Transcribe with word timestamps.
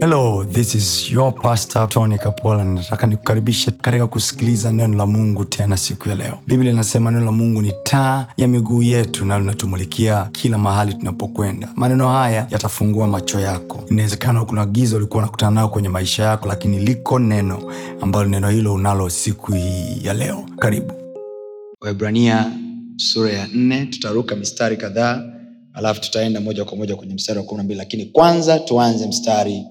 hello 0.00 0.44
this 0.44 0.74
is 0.74 1.10
your 1.10 1.32
pastor 1.34 1.88
tony 1.88 2.18
kapola. 2.18 2.64
Nataka 2.64 3.06
nikukaribishe 3.06 3.70
katika 3.70 4.06
kusikiliza 4.06 4.72
neno 4.72 4.96
la 4.96 5.06
mungu 5.06 5.44
tena 5.44 5.76
siku 5.76 6.08
ya 6.08 6.14
leo. 6.14 6.38
Biblia 6.46 6.72
inasema 6.72 7.10
neno 7.10 7.24
la 7.24 7.32
mungu 7.32 7.62
ni 7.62 7.72
taa 7.82 8.26
ya 8.36 8.48
miguu 8.48 8.82
yetu 8.82 9.24
na 9.24 9.38
linatumulikia 9.38 10.28
kila 10.32 10.58
mahali 10.58 10.94
tunapokwenda. 10.94 11.68
Maneno 11.76 12.08
haya 12.08 12.46
yatafungua 12.50 13.06
macho 13.06 13.40
yako. 13.40 13.84
Inawezekana 13.90 14.44
kuna 14.44 14.66
giza 14.66 14.96
ulikuwa 14.96 15.22
unakutana 15.22 15.50
nayo 15.52 15.68
kwenye 15.68 15.88
maisha 15.88 16.22
yako 16.22 16.48
lakini 16.48 16.78
liko 16.78 17.18
neno 17.18 17.72
ambalo 18.00 18.28
neno 18.28 18.48
hilo 18.48 18.74
unalo 18.74 19.10
siku 19.10 19.52
hii 19.52 20.00
ya 20.04 20.14
leo. 20.14 20.46
Karibu. 20.58 20.92
Waebrania 21.80 22.52
sura 22.96 23.30
ya 23.32 23.46
nne 23.54 23.86
tutaruka 23.86 24.36
mistari 24.36 24.76
kadhaa 24.76 25.22
alafu 25.72 26.00
tutaenda 26.00 26.40
moja 26.40 26.64
kwa 26.64 26.76
moja 26.76 26.96
kwenye 26.96 27.14
mstari 27.14 27.38
wa 27.38 27.44
kumi 27.44 27.56
na 27.58 27.64
mbili 27.64 27.78
lakini 27.78 28.06
kwanza 28.06 28.58
tuanze 28.58 29.06
mstari 29.06 29.64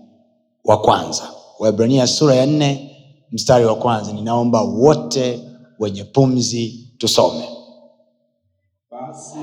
wa 0.68 0.78
kwanza. 0.82 1.24
Waibrania 1.60 2.08
sura 2.08 2.36
ya 2.36 2.46
nne 2.46 2.92
mstari 3.32 3.66
wa 3.66 3.76
kwanza. 3.76 4.12
Ninaomba 4.14 4.62
wote 4.62 5.40
wenye 5.80 6.04
pumzi 6.04 6.90
tusome. 6.98 7.50
Basi 8.92 9.38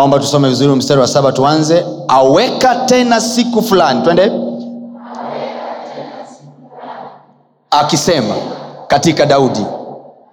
naomba 0.00 0.18
tusome 0.18 0.48
vizuri 0.48 0.74
mstari 0.76 1.00
wa 1.00 1.06
saba 1.06 1.32
tuanze. 1.32 1.84
Aweka 2.08 2.74
tena 2.74 3.20
siku 3.20 3.62
fulani 3.62 4.02
twende. 4.02 4.32
Akisema 7.70 8.34
katika 8.86 9.26
daudi 9.26 9.66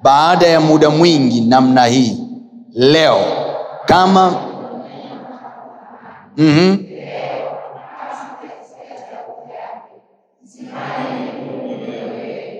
baada 0.03 0.47
ya 0.47 0.59
muda 0.61 0.89
mwingi 0.89 1.41
namna 1.41 1.85
hii 1.85 2.17
leo 2.73 3.17
kama 3.85 4.33
mm-hmm. 6.37 6.85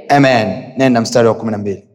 amen. 0.10 0.64
Nenda 0.78 1.02
mstari 1.02 1.28
wa 1.28 1.34
kumi 1.34 1.52
na 1.52 1.58
mbili 1.58 1.87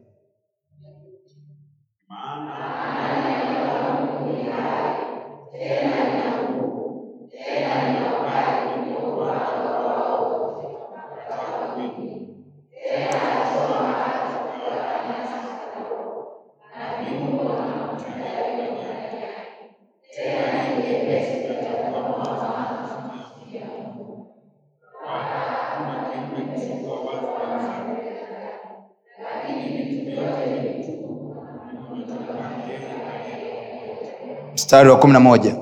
mstari 34.73 34.89
wa 34.89 34.97
kumi 34.99 35.13
na 35.13 35.19
moja. 35.19 35.55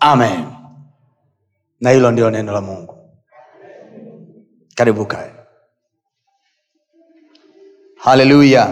Amen. 0.00 0.44
Na 1.80 1.90
hilo 1.90 2.10
ndilo 2.10 2.30
neno 2.30 2.52
la 2.52 2.60
mungu. 2.60 2.94
Karibu 4.74 5.06
kae 5.06 5.32
haleluya. 7.96 8.68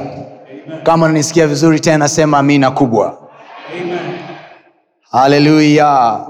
Kama 0.82 1.06
unanisikia 1.06 1.46
vizuri 1.46 1.80
tena 1.80 2.08
sema 2.08 2.38
amina 2.38 2.70
kubwa. 2.70 3.30
Haleluya 5.10 6.20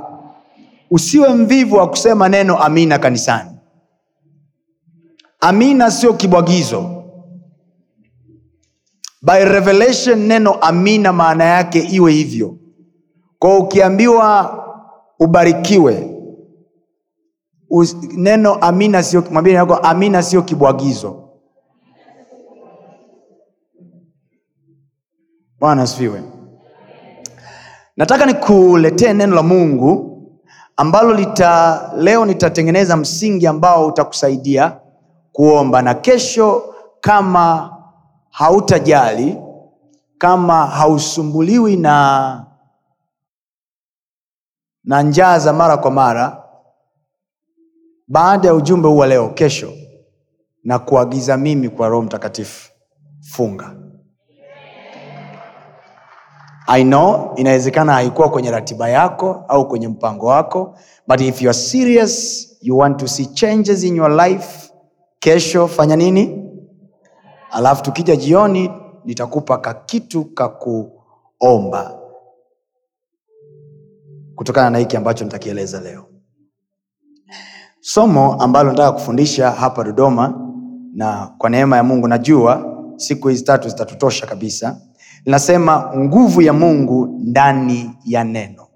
usiwe 0.90 1.34
mvivu 1.34 1.76
wa 1.76 1.90
kusema 1.90 2.28
neno 2.28 2.58
amina 2.58 2.98
kanisani. 2.98 3.50
Amina 5.40 5.90
sio 5.90 6.12
kibwagizo. 6.14 6.92
By 9.22 9.44
revelation 9.44 10.18
neno 10.18 10.52
amina 10.54 11.12
maana 11.12 11.44
yake 11.44 11.78
iwe 11.80 12.12
hivyo. 12.12 12.58
Kwa 13.38 13.58
ukiambiwa 13.58 14.62
ubarikiwe 15.20 16.12
Us, 17.70 17.96
neno 18.16 18.54
amina 18.54 19.02
sio 19.02 19.24
yako 19.46 19.74
amina 19.76 20.22
sio 20.22 20.42
kibwagizo. 20.42 21.28
Bwana 25.60 25.82
asifiwe. 25.82 26.22
Nataka 27.96 28.26
nikuletee 28.26 29.12
neno 29.12 29.34
la 29.34 29.42
mungu 29.42 30.15
ambalo 30.76 31.14
lita 31.14 31.82
leo 31.96 32.24
nitatengeneza 32.26 32.96
msingi 32.96 33.46
ambao 33.46 33.86
utakusaidia 33.86 34.80
kuomba. 35.32 35.82
Na 35.82 35.94
kesho 35.94 36.74
kama 37.00 37.76
hautajali 38.30 39.36
kama 40.18 40.66
hausumbuliwi 40.66 41.76
na 41.76 42.46
na 44.84 45.02
njaa 45.02 45.38
za 45.38 45.52
mara 45.52 45.76
kwa 45.76 45.90
mara 45.90 46.42
baada 48.08 48.48
ya 48.48 48.54
ujumbe 48.54 48.88
huu 48.88 48.96
wa 48.96 49.06
leo 49.06 49.28
kesho 49.28 49.72
na 50.64 50.78
kuagiza 50.78 51.36
mimi 51.36 51.68
kwa 51.68 51.88
roho 51.88 52.02
mtakatifu. 52.02 52.70
Funga 53.20 53.74
i 56.66 56.84
know 56.84 57.32
inawezekana 57.36 57.92
haikuwa 57.92 58.30
kwenye 58.30 58.50
ratiba 58.50 58.88
yako 58.88 59.44
au 59.48 59.68
kwenye 59.68 59.88
mpango 59.88 60.26
wako 60.26 60.78
but 61.08 61.20
if 61.20 61.42
you 61.42 61.48
are 61.50 61.58
serious 61.58 62.46
you 62.62 62.78
want 62.78 62.96
to 62.98 63.08
see 63.08 63.26
changes 63.26 63.84
in 63.84 63.96
your 63.96 64.10
life 64.26 64.66
kesho 65.18 65.68
fanya 65.68 65.96
nini? 65.96 66.42
Alafu 67.50 67.82
tukija 67.82 68.16
jioni 68.16 68.70
nitakupa 69.04 69.58
kakitu 69.58 70.24
ka 70.24 70.48
kuomba. 70.48 71.98
Kutokana 74.34 74.70
na 74.70 74.78
hiki 74.78 74.96
ambacho 74.96 75.24
nitakieleza 75.24 75.80
leo. 75.80 76.04
Somo 77.80 78.34
ambalo 78.34 78.70
nataka 78.70 78.92
kufundisha 78.92 79.50
hapa 79.50 79.84
dodoma 79.84 80.50
na 80.94 81.34
kwa 81.38 81.50
neema 81.50 81.76
ya 81.76 81.82
mungu 81.82 82.08
najua 82.08 82.76
siku 82.96 83.28
hizi 83.28 83.44
tatu 83.44 83.68
zitatutosha 83.68 84.26
kabisa 84.26 84.80
linasema 85.26 85.92
nguvu 85.96 86.42
ya 86.42 86.52
mungu 86.52 87.06
ndani 87.06 87.90
ya 88.04 88.24
neno. 88.24 88.66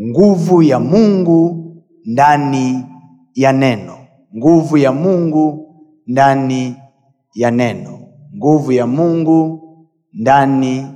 Nguvu 0.00 0.62
ya 0.62 0.80
mungu 0.80 1.66
ndani 2.04 2.84
ya 3.34 3.52
neno. 3.52 3.98
Nguvu 4.36 4.76
ya 4.78 4.92
mungu 4.92 5.74
ndani 6.06 6.76
ya 7.34 7.50
neno. 7.50 7.98
Nguvu 8.36 8.72
ya 8.72 8.86
mungu 8.86 9.60
ndani 10.12 10.86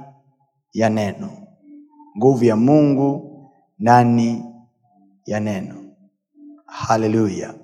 ya 0.73 0.89
neno. 0.91 1.31
Nguvu 2.19 2.45
ya 2.45 2.57
mungu 2.57 3.31
ndani 3.79 4.45
ya 5.27 5.41
neno. 5.41 5.75
Haleluya 6.67 7.55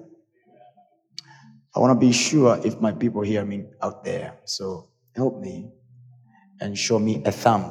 i 1.74 1.80
want 1.80 2.00
to 2.00 2.06
be 2.06 2.12
sure 2.12 2.58
if 2.64 2.80
my 2.80 2.92
people 2.92 3.22
hear 3.22 3.44
me 3.46 3.64
out 3.82 4.02
there. 4.04 4.32
So 4.44 4.88
help 5.14 5.40
me 5.40 5.70
and 6.60 6.76
show 6.76 6.98
me 6.98 7.22
a 7.24 7.32
thumb. 7.32 7.64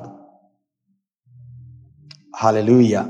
Haleluya 2.32 3.06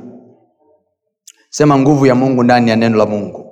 sema 1.49 1.77
nguvu 1.79 2.05
ya 2.05 2.15
mungu 2.15 2.43
ndani 2.43 2.69
ya 2.69 2.75
neno 2.75 2.97
la 2.97 3.05
mungu. 3.05 3.45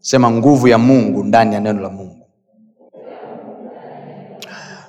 Sema 0.00 0.30
nguvu 0.30 0.68
ya 0.68 0.78
mungu 0.78 1.24
ndani 1.24 1.54
ya 1.54 1.60
neno 1.60 1.80
la 1.80 1.88
mungu. 1.90 2.26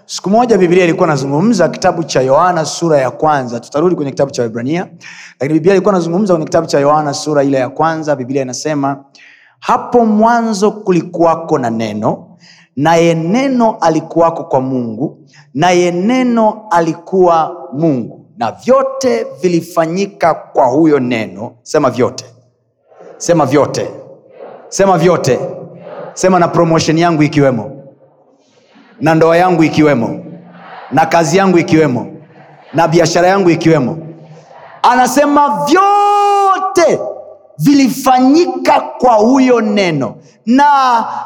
Siku 0.05 0.29
moja 0.29 0.57
biblia 0.57 0.83
ilikuwa 0.83 1.07
nazungumza 1.07 1.69
kitabu 1.69 2.03
cha 2.03 2.21
yohana 2.21 2.65
sura 2.65 2.97
ya 2.97 3.11
kwanza. 3.11 3.59
Tutarudi 3.59 3.95
kwenye 3.95 4.11
kitabu 4.11 4.31
cha 4.31 4.45
ibrania 4.45 4.87
lakini 5.39 5.53
biblia 5.59 5.73
ilikuwa 5.73 5.93
nazungumza 5.93 6.33
kwenye 6.33 6.45
kitabu 6.45 6.67
cha 6.67 6.79
yohana 6.79 7.13
sura 7.13 7.43
ile 7.43 7.57
ya 7.57 7.69
kwanza. 7.69 8.15
Biblia 8.15 8.41
inasema 8.41 9.05
hapo 9.59 10.05
mwanzo 10.05 10.71
kulikuwako 10.71 11.57
na 11.59 11.69
neno 11.69 12.37
naye 12.75 13.13
neno 13.13 13.77
alikuwako 13.81 14.43
kwa 14.43 14.61
mungu 14.61 15.17
naye 15.53 15.91
neno 15.91 16.61
alikuwa 16.71 17.67
mungu. 17.73 18.19
Na 18.37 18.51
vyote 18.51 19.25
vilifanyika 19.41 20.33
kwa 20.33 20.65
huyo 20.65 20.99
neno. 20.99 21.51
Sema 21.61 21.89
vyote. 21.89 22.25
Sema 23.17 23.45
vyote. 23.45 23.91
Sema 24.69 24.97
vyote. 24.97 25.39
Sema 26.13 26.39
na 26.39 26.47
promotion 26.47 26.97
yangu 26.97 27.23
ikiwemo. 27.23 27.71
Na 29.01 29.15
ndoa 29.15 29.37
yangu 29.37 29.63
ikiwemo. 29.63 30.19
Na 30.91 31.05
kazi 31.05 31.37
yangu 31.37 31.57
ikiwemo. 31.57 32.07
Na 32.73 32.87
biashara 32.87 33.27
yangu 33.27 33.49
ikiwemo. 33.49 33.97
Anasema 34.81 35.65
vyote 35.65 36.99
vilifanyika 37.57 38.81
kwa 38.99 39.13
huyo 39.13 39.61
neno. 39.61 40.15
Na 40.45 40.63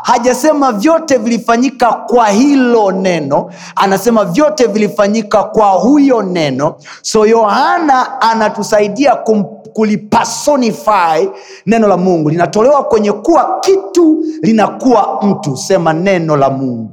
hajasema 0.03 0.71
vyote 0.71 1.17
vilifanyika 1.17 1.93
kwa 1.93 2.27
hilo 2.27 2.91
neno 2.91 3.51
anasema 3.75 4.25
vyote 4.25 4.67
vilifanyika 4.67 5.43
kwa 5.43 5.69
huyo 5.69 6.21
neno. 6.21 6.75
So 7.01 7.25
yohana 7.25 8.21
anatusaidia 8.21 9.15
kum, 9.15 9.43
kulipersonify 9.73 11.29
neno 11.65 11.87
la 11.87 11.97
mungu. 11.97 12.29
Linatolewa 12.29 12.83
kwenye 12.83 13.11
kuwa 13.11 13.59
kitu 13.61 14.23
linakuwa 14.41 15.19
mtu. 15.23 15.57
Sema 15.57 15.93
neno 15.93 16.35
la 16.37 16.49
mungu. 16.49 16.91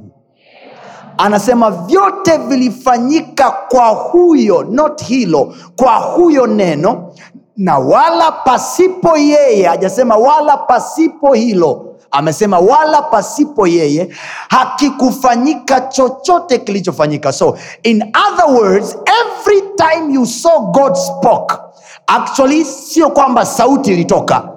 Anasema 1.17 1.71
vyote 1.71 2.37
vilifanyika 2.37 3.51
kwa 3.69 3.87
huyo 3.87 4.63
not 4.63 5.03
hilo 5.03 5.53
kwa 5.75 5.95
huyo 5.95 6.47
neno 6.47 7.11
na 7.57 7.77
wala 7.79 8.31
pasipo 8.31 9.17
yeye 9.17 9.65
hajasema 9.65 10.15
wala 10.17 10.57
pasipo 10.57 11.33
hilo 11.33 11.95
amesema 12.11 12.59
wala 12.59 13.01
pasipo 13.01 13.67
yeye 13.67 14.15
hakikufanyika 14.49 15.81
chochote 15.81 16.57
kilichofanyika. 16.57 17.31
So 17.31 17.57
in 17.83 18.01
other 18.31 18.55
words 18.61 18.97
every 19.21 19.61
time 19.61 20.13
you 20.13 20.25
saw 20.25 20.59
god 20.71 20.95
spoke 20.95 21.55
actually 22.07 22.65
sio 22.65 23.09
kwamba 23.09 23.45
sauti 23.45 23.93
ilitoka 23.93 24.49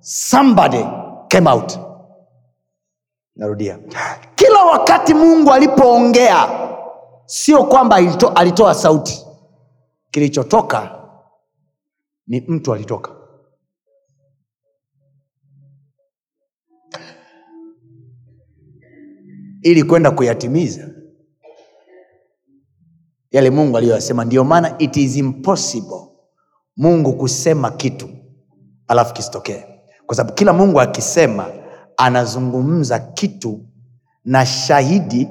somebody 0.00 0.84
came 1.28 1.50
out. 1.50 1.78
Narudia. 3.36 3.78
Kila 4.34 4.64
wakati 4.64 5.14
mungu 5.14 5.52
alipoongea 5.52 6.48
sio 7.26 7.64
kwamba 7.64 7.96
alitoa 8.34 8.74
sauti. 8.74 9.26
Kilichotoka 10.10 10.99
ni 12.30 12.40
mtu 12.48 12.74
alitoka. 12.74 13.16
Ili 19.62 19.82
kwenda 19.84 20.10
kuyatimiza 20.10 20.88
yale 23.30 23.50
mungu 23.50 23.76
aliyoyasema. 23.76 24.24
Ndio 24.24 24.44
maana 24.44 24.78
it 24.78 24.96
is 24.96 25.16
impossible 25.16 26.00
mungu 26.76 27.12
kusema 27.12 27.70
kitu 27.70 28.08
alafu 28.88 29.14
kisitokee. 29.14 29.64
Kwa 30.06 30.16
sababu 30.16 30.34
kila 30.36 30.52
mungu 30.52 30.80
akisema 30.80 31.46
anazungumza 31.96 32.98
kitu 32.98 33.60
na 34.24 34.46
shahidi 34.46 35.28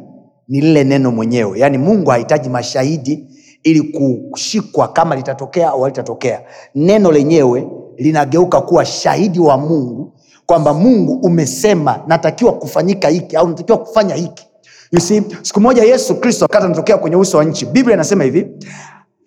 ni 0.47 0.61
lile 0.61 0.83
neno 0.83 1.11
mwenyewe. 1.11 1.59
Yaani 1.59 1.77
mungu 1.77 2.09
hahitaji 2.09 2.49
mashahidi 2.49 3.27
ili 3.63 3.81
kushikwa 3.81 4.87
kama 4.87 5.15
litatokea 5.15 5.69
au 5.69 5.81
halitatokea. 5.81 6.41
Neno 6.75 7.11
lenyewe 7.11 7.67
linageuka 7.97 8.61
kuwa 8.61 8.85
shahidi 8.85 9.39
wa 9.39 9.57
mungu 9.57 10.13
kwamba 10.45 10.73
mungu 10.73 11.13
umesema 11.13 11.99
natakiwa 12.07 12.53
kufanyika 12.53 13.07
hiki 13.09 13.35
au 13.35 13.47
natakiwa 13.47 13.77
kufanya 13.77 14.15
hiki. 14.15 14.45
You 14.91 14.99
see, 14.99 15.21
siku 15.41 15.61
moja 15.61 15.83
yesu 15.83 16.15
kristo 16.15 16.45
wakati 16.45 16.65
anatokea 16.65 16.97
kwenye 16.97 17.15
uso 17.15 17.37
wa 17.37 17.43
nchi 17.43 17.65
biblia 17.65 17.93
inasema 17.95 18.23
hivi 18.23 18.47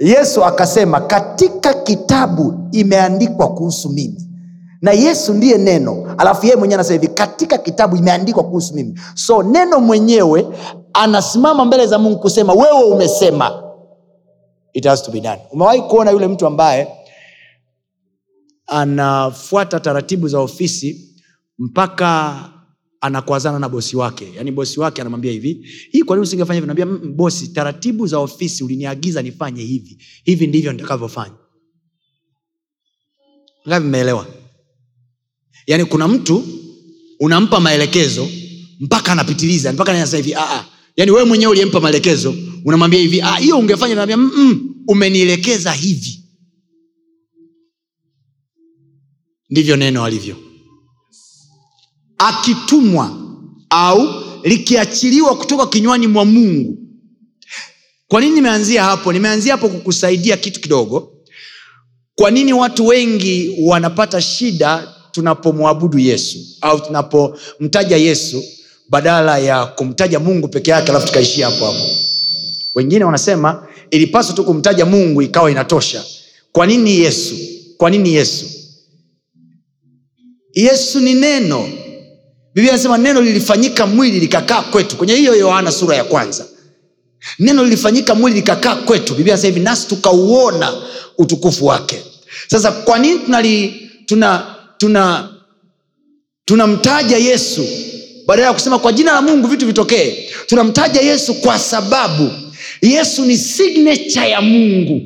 yesu 0.01 0.45
akasema 0.45 1.01
katika 1.01 1.75
kitabu 1.75 2.55
imeandikwa 2.73 3.49
kuhusu 3.49 3.89
mimi. 3.91 4.29
Na 4.83 4.93
yesu 4.93 5.35
ndiye 5.35 5.59
neno 5.59 6.15
alafu 6.19 6.47
yeye 6.47 6.57
mwenyewe 6.57 6.75
anasema 6.75 7.01
hivi 7.01 7.15
katika 7.15 7.59
kitabu 7.59 7.97
imeandikwa 7.97 8.43
kuhusu 8.45 8.75
mimi. 8.75 9.01
So 9.15 9.43
neno 9.43 9.81
mwenyewe 9.81 10.47
anasimama 10.93 11.65
mbele 11.65 11.87
za 11.87 11.99
mungu 11.99 12.19
kusema 12.19 12.53
wewe 12.53 12.83
umesema 12.85 13.63
it 14.73 14.85
has 14.87 15.03
to 15.03 15.11
be 15.11 15.21
done. 15.21 15.41
Umewahi 15.51 15.83
kuona 15.83 16.11
yule 16.11 16.29
mtu 16.29 16.47
ambaye 16.47 16.89
anafuata 18.67 19.81
taratibu 19.81 20.29
za 20.29 20.39
ofisi 20.39 21.09
mpaka 21.59 22.49
anakwazana 23.01 23.59
na 23.59 23.69
bosi 23.69 23.97
wake? 23.97 24.33
Yaani 24.37 24.51
bosi 24.53 24.81
wake 24.81 25.01
anamwambia 25.01 25.33
hivi 25.33 25.67
hii 25.93 26.03
kwa 26.03 26.17
nini 26.17 26.23
usingefanya 26.27 26.55
hivi? 26.55 26.67
Naambia 26.67 26.87
"Mm, 26.87 27.17
bosi 27.17 27.49
taratibu 27.49 28.07
za 28.07 28.19
ofisi 28.19 28.65
uliniagiza 28.65 29.23
nifanye 29.23 29.63
hivi. 29.63 29.99
Hivi 30.25 30.47
ndivyo 30.47 30.73
nitakavyofanya. 30.73 31.35
Ngapi 33.69 33.87
mmeelewa? 33.87 34.27
Yaani 35.67 35.85
kuna 35.85 36.09
mtu 36.09 36.45
unampa 37.21 37.61
maelekezo 37.61 38.29
mpaka 38.81 39.13
anapitiliza 39.13 39.73
mpaka 39.73 39.93
anasema 39.93 40.17
hivi 40.23 40.35
"Ah, 40.35 40.51
ah." 40.57 40.65
yaani 40.97 41.11
wewe 41.11 41.25
mwenyewe 41.25 41.51
uliyempa 41.51 41.81
maelekezo 41.81 42.35
unamwambia 42.65 43.01
hivi 43.01 43.21
"Ah, 43.23 43.37
hiyo 43.37 43.59
ungefanya. 43.59 43.95
Naambia 43.95 44.17
"Mm-mm, 44.17 44.75
umenielekeza 44.89 45.73
hivi. 45.73 46.25
Ndivyo 49.51 49.77
neno 49.77 50.05
alivyo. 50.05 50.37
Akitumwa 52.19 53.19
au 53.71 54.09
likiachiliwa 54.45 55.37
kutoka 55.37 55.67
kinywani 55.67 56.07
mwa 56.07 56.25
mungu. 56.25 56.79
Kwa 58.09 58.21
nini 58.21 58.35
nimeanzia 58.35 58.85
hapo? 58.85 59.13
Nimeanzia 59.13 59.53
hapo 59.53 59.69
kukusaidia 59.69 60.37
kitu 60.37 60.61
kidogo. 60.61 61.13
Kwa 62.15 62.31
nini 62.31 62.53
watu 62.53 62.87
wengi 62.87 63.57
wanapata 63.63 64.21
shida 64.23 64.95
tunapomwabudu 65.11 65.99
yesu 65.99 66.39
au 66.61 66.81
tunapomtaja 66.81 67.97
yesu 67.97 68.45
badala 68.89 69.39
ya 69.39 69.67
kumtaja 69.67 70.21
mungu 70.21 70.49
peke 70.49 70.71
yake 70.71 70.91
alafu 70.91 71.07
tukaishia 71.07 71.51
hapo 71.51 71.67
hapo 71.67 71.87
wengine 72.75 73.05
wanasema 73.05 73.67
ilipaswa 73.91 74.35
tu 74.35 74.45
kumtaja 74.45 74.85
mungu 74.87 75.23
ikawa 75.23 75.51
inatosha. 75.51 76.05
Kwa 76.53 76.67
nini 76.67 76.99
yesu? 76.99 77.35
Kwa 77.77 77.91
nini 77.91 78.15
yesu? 78.15 78.47
Yesu 80.55 81.01
ni 81.01 81.15
neno. 81.15 81.69
Biblia 82.55 82.73
anasema 82.73 82.99
neno 82.99 83.21
lilifanyika 83.21 83.87
mwili 83.87 84.21
likakaa 84.21 84.63
kwetu. 84.63 84.97
Kwenye 84.97 85.15
hiyo 85.15 85.35
yohana 85.35 85.73
sura 85.73 85.97
ya 85.97 86.05
kwanza. 86.05 86.47
Neno 87.39 87.65
lilifanyika 87.65 88.15
mwili 88.15 88.37
likakaa 88.37 88.77
kwetu. 88.77 89.15
Biblia 89.15 89.35
anasema 89.35 89.55
hivi 89.55 89.65
nasi 89.65 89.87
tukauona 89.89 90.73
utukufu 91.19 91.67
wake. 91.67 92.03
Sasa 92.49 92.73
kwa 92.73 92.99
nini 92.99 93.19
tunali 93.19 93.91
tuna 94.07 94.55
tuna 94.79 95.29
tunamtaja 96.45 97.17
yesu? 97.19 97.67
Badala 98.27 98.47
ya 98.49 98.53
kusema 98.55 98.79
kwa 98.79 98.93
jina 98.93 99.13
la 99.13 99.23
mungu 99.23 99.49
vitu 99.49 99.67
vitokee. 99.67 100.31
Tunamtaja 100.47 101.01
yesu 101.01 101.35
kwa 101.35 101.59
sababu 101.59 102.31
yesu 102.83 103.25
ni 103.25 103.37
signature 103.37 104.31
ya 104.31 104.41
mungu. 104.41 105.01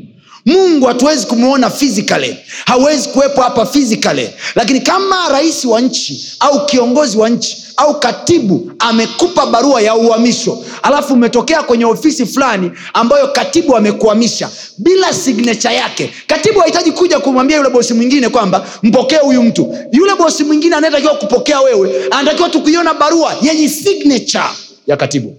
Mungu 0.46 0.86
hatuwezi 0.86 1.26
kumwona 1.26 1.70
physically. 1.70 2.36
Hawezi 2.66 3.08
kuwepo 3.08 3.40
hapa 3.42 3.66
physically. 3.66 4.28
Lakini 4.54 4.80
kama 4.80 5.28
rais 5.28 5.64
wa 5.64 5.80
nchi 5.80 6.26
au 6.40 6.66
kiongozi 6.66 7.18
wa 7.18 7.28
nchi 7.28 7.56
au 7.76 8.00
katibu 8.00 8.72
amekupa 8.78 9.46
barua 9.46 9.80
ya 9.82 9.94
uhamisho 9.94 10.64
alafu 10.82 11.14
umetokea 11.14 11.62
kwenye 11.62 11.84
ofisi 11.84 12.26
fulani 12.26 12.70
ambayo 12.94 13.28
katibu 13.28 13.76
amekuhamisha 13.76 14.50
bila 14.78 15.12
signature 15.14 15.74
yake. 15.74 16.12
Katibu 16.26 16.60
hahitaji 16.60 16.92
kuja 16.92 17.18
kumwambia 17.18 17.56
yule 17.56 17.68
bosi 17.70 17.94
mwingine 17.94 18.28
kwamba 18.28 18.66
mpokee 18.82 19.16
huyu 19.16 19.42
mtu. 19.42 19.78
Yule 19.92 20.14
bosi 20.14 20.44
mwingine 20.44 20.76
anayetakiwa 20.76 21.14
kupokea 21.14 21.60
wewe 21.60 22.04
anatakiwa 22.10 22.48
tukuiona 22.48 22.94
barua 22.94 23.34
yenye 23.42 23.68
signature 23.68 24.44
ya 24.86 24.96
katibu. 24.96 25.36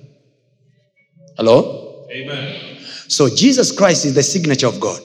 Halo 1.37 1.76
Amen. 2.11 2.55
so 3.07 3.29
jesus 3.29 3.71
christ 3.75 4.05
is 4.05 4.13
the 4.13 4.23
signature 4.23 4.67
of 4.67 4.79
god. 4.79 5.01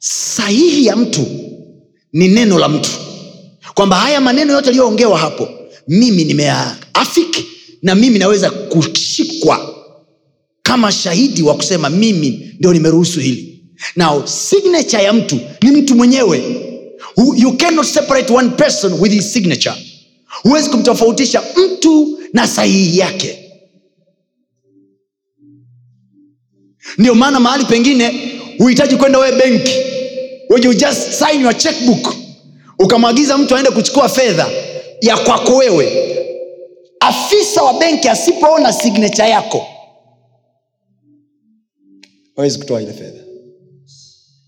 Sahihi 0.00 0.86
ya 0.86 0.96
mtu 0.96 1.26
ni 2.12 2.28
neno 2.28 2.58
la 2.58 2.68
mtu. 2.68 2.90
Kwamba 3.74 3.96
haya 3.96 4.20
maneno 4.20 4.52
yote 4.52 4.66
yaliyoongewa 4.66 5.18
hapo 5.18 5.48
mimi 5.88 6.24
nimeafiki 6.24 7.44
na 7.82 7.94
mimi 7.94 8.18
naweza 8.18 8.50
kushikwa 8.50 9.74
kama 10.62 10.92
shahidi 10.92 11.42
wa 11.42 11.54
kusema 11.54 11.90
mimi 11.90 12.54
ndio 12.58 12.72
nimeruhusu 12.72 13.20
hili. 13.20 13.64
Now 13.96 14.26
signature 14.26 15.02
ya 15.02 15.12
mtu 15.12 15.40
ni 15.62 15.70
mtu 15.70 15.94
mwenyewe. 15.94 16.64
You 17.36 17.56
cannot 17.56 17.86
separate 17.86 18.32
one 18.32 18.48
person 18.48 18.92
with 18.92 19.12
his 19.12 19.32
signature. 19.32 19.74
Huwezi 20.42 20.70
kumtofautisha 20.70 21.42
mtu 21.56 22.18
na 22.32 22.46
sahihi 22.48 22.98
yake 22.98 23.47
ndio 26.98 27.14
maana 27.14 27.40
mahali 27.40 27.64
pengine 27.64 28.12
huhitaji 28.58 28.96
kwenda 28.96 29.18
wewe 29.18 29.36
benki. 29.38 29.72
You 30.64 30.74
just 30.74 31.12
sign 31.12 31.40
your 31.42 31.56
checkbook 31.56 32.14
ukamwagiza 32.78 33.38
mtu 33.38 33.56
aende 33.56 33.70
kuchukua 33.70 34.08
fedha 34.08 34.46
ya 35.00 35.16
kwako 35.16 35.56
wewe. 35.56 36.14
Afisa 37.00 37.62
wa 37.62 37.74
benki 37.78 38.08
asipoona 38.08 38.72
signature 38.72 39.28
yako 39.30 39.66
hawezi 42.36 42.58
kutoa 42.58 42.82
ile 42.82 42.92
fedha. 42.92 43.20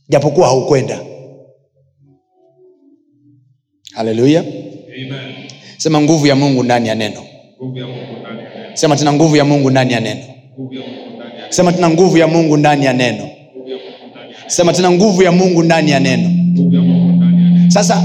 Japokuwa 0.09 0.47
haukwenda. 0.47 1.01
Haleluya 3.93 4.45
sema 5.77 6.01
nguvu 6.01 6.27
ya 6.27 6.37
mungu 6.37 6.63
ndani 6.63 6.89
ya 6.89 6.95
neno. 6.95 7.25
Nguvu 7.63 7.79
ya 7.79 7.87
Mungu 7.87 8.19
ndani 8.21 8.43
ya 8.43 8.55
neno. 8.63 8.77
sema 8.77 8.97
tena 8.97 9.13
nguvu 9.13 9.37
ya 9.37 9.45
mungu 9.45 9.71
ndani 9.71 9.93
ya 9.93 10.01
neno 10.01 10.25
sema 11.51 11.73
tuna 11.73 11.91
nguvu 11.91 12.19
ya 12.19 12.27
mungu 12.27 12.57
ndani 12.57 12.85
ya 12.87 12.93
neno. 12.93 13.29
Sema 14.51 14.73
neno 14.73 14.91
Nguvu 14.93 15.23
ya 15.23 15.33
Mungu 15.33 15.63
ndani 15.63 15.91
ya 15.91 16.01
neno. 16.01 16.31
sasa 17.69 18.03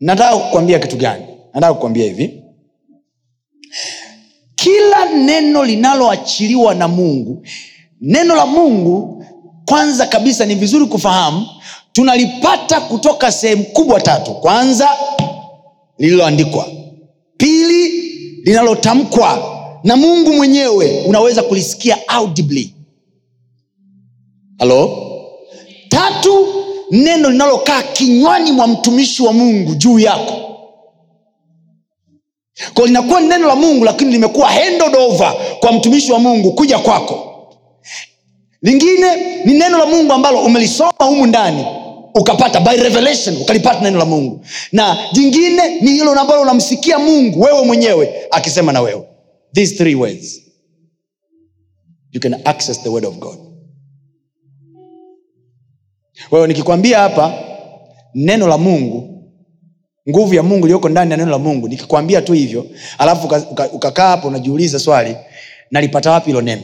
nataka 0.00 0.36
kukwambia 0.36 0.78
kitu 0.78 0.96
gani? 0.96 1.24
Nataka 1.54 1.74
kukwambia 1.74 2.04
hivi. 2.04 2.42
Kila 4.54 5.04
neno 5.24 5.64
linaloachiliwa 5.64 6.74
na 6.74 6.88
mungu 6.88 7.42
neno 8.00 8.34
la 8.36 8.46
mungu 8.46 9.24
kwanza 9.64 10.06
kabisa 10.06 10.46
ni 10.46 10.54
vizuri 10.54 10.86
kufahamu 10.86 11.46
tunalipata 11.92 12.80
kutoka 12.80 13.32
sehemu 13.32 13.64
kubwa 13.64 14.00
tatu. 14.00 14.34
Kwanza 14.34 14.88
lililoandikwa. 15.98 16.66
Pili 17.36 17.88
linalotamkwa 18.44 19.53
na 19.84 19.96
mungu 19.96 20.32
mwenyewe 20.32 21.04
unaweza 21.06 21.42
kulisikia 21.42 22.08
audibly. 22.08 22.74
Halo 24.58 24.98
tatu 25.88 26.46
neno 26.90 27.30
linalokaa 27.30 27.82
kinywani 27.82 28.52
mwa 28.52 28.66
mtumishi 28.66 29.22
wa 29.22 29.32
mungu 29.32 29.74
juu 29.74 29.98
yako. 29.98 30.32
Ko 32.74 32.86
linakuwa 32.86 33.20
ni 33.20 33.28
neno 33.28 33.48
la 33.48 33.56
mungu 33.56 33.84
lakini 33.84 34.12
limekuwa 34.12 34.48
handed 34.48 34.96
kwa 35.60 35.72
mtumishi 35.72 36.12
wa 36.12 36.18
mungu 36.18 36.52
kuja 36.52 36.78
kwako. 36.78 37.30
Lingine 38.62 39.16
ni 39.44 39.52
neno 39.54 39.78
la 39.78 39.86
mungu 39.86 40.12
ambalo 40.12 40.38
umelisoma 40.40 40.92
humu 40.98 41.26
ndani 41.26 41.66
ukapata 42.14 42.60
by 42.60 42.76
revelation 42.76 43.36
ukalipata 43.36 43.80
neno 43.80 43.98
la 43.98 44.04
mungu. 44.04 44.40
Na 44.72 44.96
jingine 45.12 45.80
ni 45.80 45.90
hilo 45.90 46.20
ambalo 46.20 46.42
unamsikia 46.42 46.98
mungu 46.98 47.40
wewe 47.40 47.62
mwenyewe 47.64 48.14
akisema 48.30 48.72
na 48.72 48.80
wewe 48.80 49.02
these 49.54 49.76
three 49.76 49.94
ways 49.94 50.40
you 52.12 52.20
can 52.20 52.34
access 52.44 52.82
the 52.82 52.88
word 52.88 53.04
of 53.04 53.18
god. 53.18 53.38
Kwa 56.28 56.46
nikikwambia 56.46 56.98
hapa 56.98 57.34
neno 58.14 58.48
la 58.48 58.58
mungu 58.58 59.10
nguvu 60.10 60.34
ya 60.34 60.42
mungu 60.42 60.66
iliyoko 60.66 60.88
ndani 60.88 61.10
ya 61.10 61.16
neno 61.16 61.30
la 61.30 61.38
mungu 61.38 61.68
nikikwambia 61.68 62.22
tu 62.22 62.32
hivyo 62.32 62.66
alafu 62.98 63.26
ukakaa 63.26 63.50
uka, 63.50 63.70
uka 63.72 64.02
hapo 64.02 64.28
unajiuliza 64.28 64.78
swali 64.78 65.16
nalipata 65.70 66.10
wapi 66.10 66.26
hilo 66.26 66.40
neno? 66.42 66.62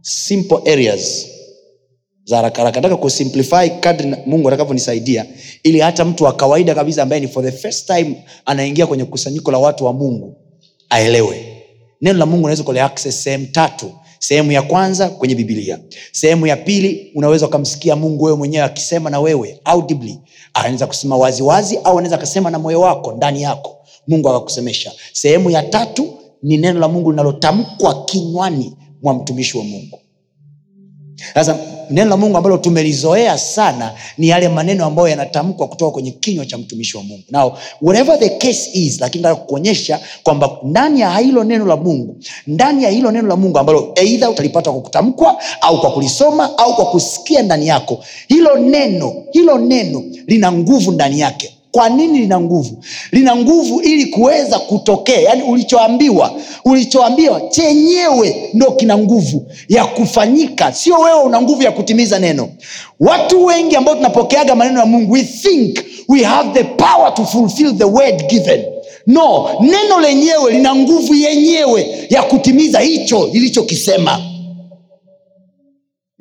Simple 0.00 0.72
areas 0.72 1.26
za 2.24 2.36
haraka 2.36 2.56
haraka. 2.58 2.80
Nataka 2.80 2.96
kusimplify 2.96 3.70
kadri 3.80 4.14
mungu 4.26 4.48
atakavyonisaidia 4.48 5.26
ili 5.62 5.80
hata 5.80 6.04
mtu 6.04 6.24
wa 6.24 6.32
kawaida 6.36 6.74
kabisa 6.74 7.02
ambaye 7.02 7.20
ni 7.20 7.28
for 7.28 7.44
the 7.44 7.52
first 7.52 7.86
time 7.86 8.24
anaingia 8.46 8.86
kwenye 8.86 9.04
kusanyiko 9.04 9.52
la 9.52 9.58
watu 9.58 9.84
wa 9.84 9.92
mungu 9.92 10.36
aelewe 10.90 11.53
neno 12.04 12.18
la 12.18 12.26
mungu 12.26 12.44
unaweza 12.44 12.62
kuliaccess 12.62 13.22
sehemu 13.22 13.46
tatu. 13.46 13.92
Sehemu 14.18 14.52
ya 14.52 14.62
kwanza 14.62 15.08
kwenye 15.08 15.34
bibilia 15.34 15.78
sehemu 16.12 16.46
ya 16.46 16.56
pili 16.56 17.12
unaweza 17.14 17.46
ukamsikia 17.46 17.96
mungu 17.96 18.24
wewe 18.24 18.36
mwenyewe 18.36 18.64
akisema 18.64 19.10
na 19.10 19.20
wewe 19.20 19.60
audibly. 19.64 20.18
Anaweza 20.54 20.86
kusema 20.86 21.16
waziwazi 21.16 21.76
au 21.76 21.98
anaweza 21.98 22.16
akasema 22.16 22.50
na 22.50 22.58
moyo 22.58 22.80
wako 22.80 23.12
ndani 23.12 23.42
yako. 23.42 23.76
Mungu 24.08 24.28
akakusemesha. 24.28 24.92
Sehemu 25.12 25.50
ya 25.50 25.62
tatu 25.62 26.12
ni 26.42 26.56
neno 26.56 26.80
la 26.80 26.88
mungu 26.88 27.10
linalotamkwa 27.10 28.04
kinywani 28.04 28.76
mwa 29.02 29.14
mtumishi 29.14 29.58
wa 29.58 29.64
mungu. 29.64 29.98
Sasa 31.34 31.58
neno 31.90 32.10
la 32.10 32.16
mungu 32.16 32.36
ambalo 32.36 32.56
tumelizoea 32.58 33.38
sana 33.38 33.92
ni 34.18 34.28
yale 34.28 34.48
maneno 34.48 34.84
ambayo 34.84 35.08
yanatamkwa 35.08 35.68
kutoka 35.68 35.90
kwenye 35.90 36.10
kinywa 36.10 36.46
cha 36.46 36.58
mtumishi 36.58 36.96
wa 36.96 37.02
mungu. 37.02 37.22
Now 37.30 37.52
whatever 37.82 38.18
the 38.18 38.28
case 38.28 38.70
is 38.72 39.00
lakini 39.00 39.22
nataka 39.22 39.40
kuonyesha 39.42 40.00
kwamba 40.22 40.50
ndani 40.62 41.00
ya 41.00 41.18
hilo 41.18 41.44
neno 41.44 41.66
la 41.66 41.76
mungu 41.76 42.16
ndani 42.46 42.84
ya 42.84 42.90
hilo 42.90 43.10
neno 43.12 43.28
la 43.28 43.36
mungu 43.36 43.58
ambalo 43.58 43.92
eidha 43.94 44.30
utalipata 44.30 44.72
kwa 44.72 44.80
kutamkwa 44.82 45.36
au 45.60 45.80
kwa 45.80 45.90
kulisoma 45.92 46.58
au 46.58 46.74
kwa 46.76 46.86
kusikia 46.86 47.42
ndani 47.42 47.66
yako 47.66 48.04
hilo 48.28 48.58
neno 48.58 49.14
hilo 49.32 49.58
neno 49.58 50.02
lina 50.26 50.52
nguvu 50.52 50.92
ndani 50.92 51.20
yake 51.20 51.53
kwa 51.74 51.88
nini 51.88 52.18
lina 52.18 52.40
nguvu? 52.40 52.84
Lina 53.12 53.36
nguvu 53.36 53.80
ili 53.80 54.06
kuweza 54.06 54.58
kutokea. 54.58 55.20
Yaani 55.20 55.42
ulichoambiwa 55.42 56.34
ulichoambiwa 56.64 57.40
chenyewe 57.40 58.50
ndo 58.54 58.70
kina 58.72 58.98
nguvu 58.98 59.46
ya 59.68 59.84
kufanyika. 59.86 60.72
Sio 60.72 60.94
wewe 60.96 61.20
una 61.22 61.42
nguvu 61.42 61.62
ya 61.62 61.72
kutimiza 61.72 62.18
neno. 62.18 62.48
Watu 63.00 63.44
wengi 63.44 63.76
ambao 63.76 63.94
tunapokeaga 63.94 64.54
maneno 64.54 64.80
ya 64.80 64.86
mungu 64.86 65.12
we 65.12 65.22
think 65.22 65.78
we 66.08 66.22
have 66.22 66.50
the 66.62 66.64
power 66.64 67.14
to 67.14 67.24
fulfill 67.24 67.76
the 67.78 67.84
word 67.84 68.26
given. 68.30 68.64
No 69.06 69.48
neno 69.60 70.00
lenyewe 70.00 70.52
lina 70.52 70.74
nguvu 70.74 71.14
yenyewe 71.14 72.06
ya 72.10 72.22
kutimiza 72.22 72.80
hicho 72.80 73.28
lilichokisema 73.32 74.20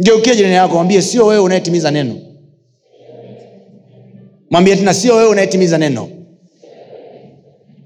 ngeukie 0.03 0.36
jirani 0.36 0.55
yako 0.55 0.74
mwambie 0.75 1.01
sio 1.01 1.25
wewe 1.25 1.41
unayetimiza 1.43 1.91
neno 1.91 2.15
mwambie 4.53 4.75
tena 4.75 4.93
sio 4.93 5.15
wewe 5.15 5.29
unayetimiza 5.29 5.77
neno. 5.77 6.10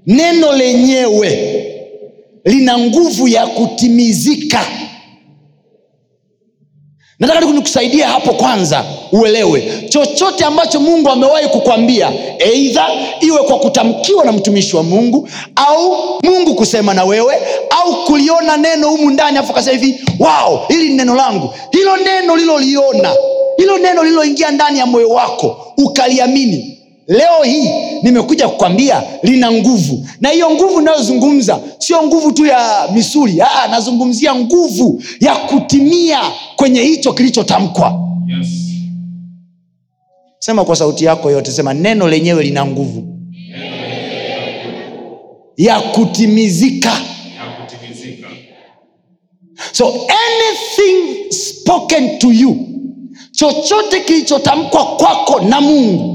Neno 0.06 0.52
lenyewe 0.52 1.64
lina 2.44 2.78
nguvu 2.78 3.28
ya 3.28 3.46
kutimizika. 3.46 4.66
Nataka 7.18 7.40
nikusaidia 7.40 8.08
hapo 8.08 8.32
kwanza 8.32 8.84
uelewe. 9.12 9.72
Chochote 9.88 10.44
ambacho 10.44 10.80
mungu 10.80 11.08
amewahi 11.08 11.48
kukwambia 11.48 12.12
eidha 12.38 12.86
iwe 13.20 13.38
kwa 13.42 13.58
kutamkiwa 13.58 14.24
na 14.24 14.32
mtumishi 14.32 14.76
wa 14.76 14.82
mungu 14.82 15.28
au 15.56 15.96
mungu 16.24 16.54
kusema 16.54 16.94
na 16.94 17.04
wewe 17.04 17.34
au 17.70 18.04
kuliona 18.04 18.56
neno 18.56 18.88
humu 18.90 19.10
ndani 19.10 19.38
afu 19.38 19.52
kasema 19.52 19.78
hivi 19.78 20.00
wao 20.18 20.64
hili 20.68 20.88
ni 20.88 20.94
neno 20.94 21.14
langu. 21.14 21.54
Hilo 21.72 21.96
neno 21.96 22.36
liloliona 22.36 23.14
hilo 23.58 23.78
neno 23.78 24.02
lililoingia 24.02 24.50
ndani 24.50 24.78
ya 24.78 24.86
moyo 24.86 25.08
wako 25.08 25.72
ukaliamini. 25.76 26.74
Leo 27.08 27.42
hii 27.44 27.68
nimekuja 28.02 28.48
kukwambia 28.48 29.02
lina 29.22 29.52
nguvu. 29.52 30.06
Na 30.20 30.28
hiyo 30.28 30.50
nguvu 30.50 30.80
inayozungumza 30.80 31.60
sio 31.78 32.02
nguvu 32.02 32.32
tu 32.32 32.46
ya 32.46 32.88
misuli. 32.94 33.40
Aa, 33.42 33.68
nazungumzia 33.68 34.34
nguvu 34.34 35.02
ya 35.20 35.36
kutimia 35.36 36.20
kwenye 36.56 36.82
hicho 36.82 37.12
kilichotamkwa. 37.12 38.00
Yes. 38.38 38.48
sema 40.38 40.64
kwa 40.64 40.76
sauti 40.76 41.04
yako 41.04 41.30
yote 41.30 41.50
sema 41.50 41.74
neno 41.74 42.08
lenyewe 42.08 42.42
lina 42.42 42.66
nguvu. 42.66 43.04
Ya 45.56 45.80
kutimizika. 45.80 46.88
Ya 46.88 47.64
kutimizika. 47.66 48.28
so 49.72 49.86
anything 50.08 51.32
spoken 51.32 52.18
to 52.18 52.32
you 52.32 52.56
chochote 53.38 54.00
kilichotamkwa 54.00 54.96
kwako 54.96 55.40
na 55.40 55.60
mungu 55.60 56.14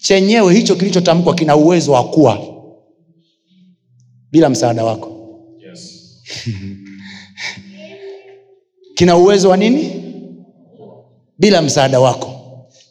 chenyewe 0.00 0.54
hicho 0.54 0.74
kilichotamkwa 0.76 1.34
kina 1.34 1.56
uwezo 1.56 1.92
wa 1.92 2.04
kuwa 2.04 2.38
bila 4.30 4.48
msaada 4.48 4.84
wako. 4.84 5.12
Yes. 5.68 6.02
kina 8.96 9.16
uwezo 9.16 9.48
wa 9.48 9.56
nini? 9.56 10.02
Bila 11.38 11.62
msaada 11.62 12.00
wako. 12.00 12.32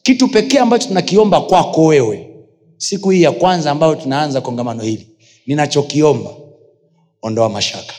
Kitu 0.03 0.27
pekee 0.27 0.59
ambacho 0.59 0.88
tunakiomba 0.88 1.41
kwako 1.41 1.85
wewe 1.85 2.29
siku 2.77 3.09
hii 3.09 3.21
ya 3.21 3.31
kwanza 3.31 3.71
ambayo 3.71 3.95
tunaanza 3.95 4.41
kongamano 4.41 4.83
hili 4.83 5.07
ninachokiomba 5.47 6.29
ondoa 7.21 7.50
mashaka 7.50 7.93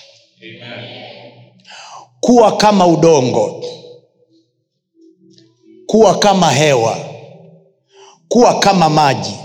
kuwa 2.21 2.57
kama 2.57 2.87
udongo. 2.87 3.65
Kuwa 5.87 6.19
kama 6.19 6.51
hewa. 6.53 6.99
Kuwa 8.29 8.59
kama 8.59 8.89
maji. 8.91 9.37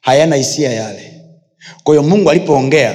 Hayana 0.00 0.36
hisia 0.36 0.72
yale. 0.72 1.20
Kwa 1.84 1.94
hiyo 1.94 2.08
mungu 2.08 2.30
alipoongea 2.30 2.94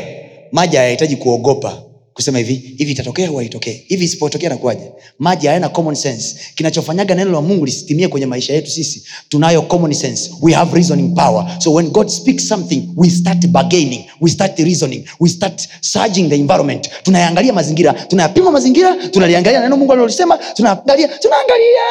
maji 0.52 0.78
hayahitaji 0.78 1.16
kuogopa 1.16 1.82
kusema 2.20 2.38
hivi 2.38 2.54
hivi 2.78 2.92
itatokea 2.92 3.28
au 3.30 3.40
hivi 3.88 4.06
isipotokea 4.06 4.50
nakuaje 4.50 4.92
maji 5.20 5.48
hayana 5.48 5.70
common 5.70 5.96
sense. 5.96 6.36
Kinachofanyaga 6.56 7.16
neno 7.16 7.32
la 7.32 7.42
mungu 7.42 7.66
lisitimie 7.66 8.08
kwenye 8.08 8.26
maisha 8.26 8.54
yetu 8.54 8.72
sisi. 8.72 9.04
Tunayo 9.30 9.62
common 9.62 9.94
sense. 9.94 10.32
We 10.42 10.54
have 10.54 10.76
reasoning 10.76 11.16
power. 11.16 11.58
So 11.60 11.74
when 11.74 11.90
god 11.90 12.08
speaks 12.10 12.48
something 12.48 12.90
we 12.96 13.10
start 13.10 13.48
bargaining. 13.48 14.04
We 14.22 14.30
start 14.30 14.60
reasoning. 14.60 15.06
We 15.20 15.30
start 15.30 15.68
surging 15.82 16.30
the 16.30 16.36
environment. 16.36 16.90
Tunayaangalia 17.04 17.54
mazingira. 17.54 17.94
Tunayapima 17.94 18.52
mazingira. 18.52 18.96
Tunaliangalia 19.12 19.60
neno 19.62 19.78
mungu 19.78 19.92
alilolisema 19.92 20.38
tunaangalia. 20.38 21.08
Tunaangalia. 21.08 21.82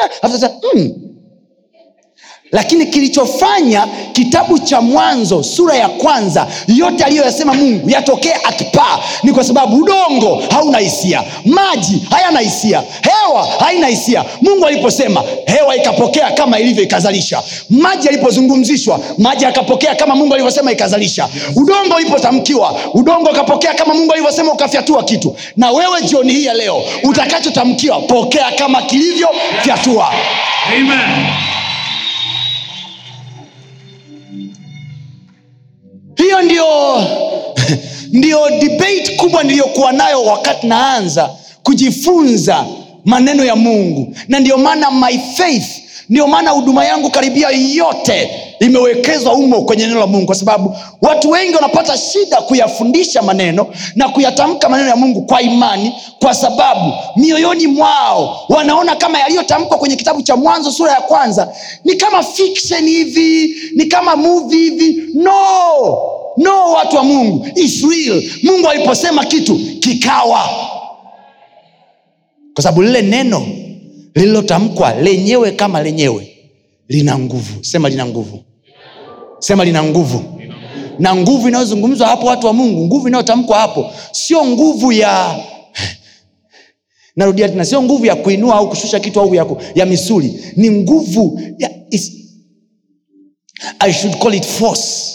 Mm, 0.75 1.08
lakini 2.51 2.85
kilichofanya 2.85 3.87
kitabu 4.13 4.59
cha 4.59 4.81
mwanzo 4.81 5.43
sura 5.43 5.75
ya 5.75 5.89
kwanza 5.89 6.47
yote 6.67 7.03
aliyoyasema 7.03 7.53
mungu 7.53 7.89
yatokee 7.89 8.33
akipaa 8.43 8.99
ni 9.23 9.31
kwa 9.33 9.43
sababu 9.43 9.77
udongo 9.77 10.43
hauna 10.51 10.77
hisia 10.77 11.23
maji 11.45 12.01
hayana 12.09 12.39
hisia 12.39 12.83
hewa 13.01 13.47
haina 13.59 13.87
hisia. 13.87 14.25
Mungu 14.41 14.65
aliposema 14.65 15.23
hewa 15.45 15.75
ikapokea 15.75 16.31
kama 16.31 16.59
ilivyo 16.59 16.83
ikazalisha 16.83 17.43
maji 17.69 18.07
yalipozungumzishwa 18.07 18.99
maji 19.17 19.43
yakapokea 19.45 19.95
kama 19.95 20.15
mungu 20.15 20.33
alivyosema 20.33 20.71
ikazalisha. 20.71 21.29
Udongo 21.55 21.95
ulipotamkiwa 21.95 22.79
udongo 22.93 23.29
ukapokea 23.29 23.73
kama 23.73 23.93
mungu 23.93 24.11
alivyosema 24.13 24.53
ukafyatua 24.53 25.03
kitu. 25.03 25.35
Na 25.57 25.71
wewe 25.71 26.01
jioni 26.01 26.33
hii 26.33 26.45
ya 26.45 26.53
leo 26.53 26.81
utakachotamkiwa 27.03 27.99
pokea 28.01 28.51
kama 28.51 28.81
kilivyo 28.81 29.27
fyatua. 29.63 30.09
Amen. 30.75 31.58
Hiyo 36.19 36.41
ndio 36.41 36.65
ndio 38.11 38.49
debate 38.49 39.15
kubwa 39.17 39.43
niliyokuwa 39.43 39.91
nayo 39.91 40.23
wakati 40.23 40.67
naanza 40.67 41.29
kujifunza 41.63 42.65
maneno 43.05 43.45
ya 43.45 43.55
mungu. 43.55 44.15
Na 44.27 44.39
ndio 44.39 44.57
maana 44.57 44.91
my 44.91 45.17
faith 45.35 45.65
ndio 46.09 46.27
maana 46.27 46.51
huduma 46.51 46.85
yangu 46.85 47.09
karibia 47.09 47.49
yote 47.49 48.29
imewekezwa 48.59 49.33
umo 49.33 49.61
kwenye 49.61 49.87
neno 49.87 49.99
la 49.99 50.07
mungu 50.07 50.25
kwa 50.25 50.35
sababu 50.35 50.75
watu 51.01 51.29
wengi 51.29 51.55
wanapata 51.55 51.97
shida 51.97 52.37
kuyafundisha 52.37 53.21
maneno 53.21 53.67
na 53.95 54.09
kuyatamka 54.09 54.69
maneno 54.69 54.89
ya 54.89 54.95
mungu 54.95 55.21
kwa 55.21 55.41
imani 55.41 55.93
kwa 56.19 56.33
sababu 56.33 56.93
mioyoni 57.15 57.67
mwao 57.67 58.45
wanaona 58.49 58.95
kama 58.95 59.19
yaliyotamkwa 59.19 59.77
kwenye 59.77 59.95
kitabu 59.95 60.21
cha 60.21 60.35
mwanzo 60.35 60.71
sura 60.71 60.91
ya 60.91 61.01
kwanza 61.01 61.53
ni 61.85 61.95
kama 61.95 62.23
fiction 62.23 62.87
hivi 62.87 63.55
ni 63.75 63.85
kama 63.85 64.15
muvi 64.15 64.57
hivi. 64.57 65.03
No! 65.13 65.97
No 66.37 66.71
watu 66.71 66.95
wa 66.95 67.03
mungu 67.03 67.47
It's 67.55 67.83
mungu 68.43 68.69
aliposema 68.69 69.25
kitu 69.25 69.55
kikawa. 69.79 70.49
Kwa 72.53 72.63
sababu 72.63 72.81
lile 72.83 73.01
neno 73.01 73.47
lililotamkwa 74.15 74.93
lenyewe 74.93 75.51
kama 75.51 75.83
lenyewe 75.83 76.37
lina 76.87 77.19
nguvu. 77.19 77.63
Sema 77.63 77.89
lina 77.89 78.05
nguvu 78.05 78.43
sema 79.39 79.65
lina 79.65 79.83
nguvu. 79.83 80.23
Na 80.99 81.15
nguvu 81.15 81.47
inayozungumzwa 81.47 82.07
hapo 82.07 82.27
watu 82.27 82.47
wa 82.47 82.53
mungu 82.53 82.85
nguvu 82.85 83.07
inayotamkwa 83.07 83.57
hapo 83.59 83.91
sio 84.11 84.45
nguvu 84.45 84.91
ya 84.91 85.39
narudia 87.15 87.49
tena 87.49 87.65
sio 87.65 87.83
nguvu 87.83 88.05
ya 88.05 88.15
kuinua 88.15 88.55
au 88.55 88.69
kushusha 88.69 88.99
kitu 88.99 89.19
au 89.19 89.35
ya, 89.35 89.45
ku- 89.45 89.57
ya 89.75 89.85
misuli. 89.85 90.39
Ni 90.55 90.69
nguvu 90.71 91.41
ya, 91.59 91.71
is, 91.91 92.11
i 93.79 93.93
should 93.93 94.17
call 94.19 94.33
it 94.35 94.45
force. 94.45 95.13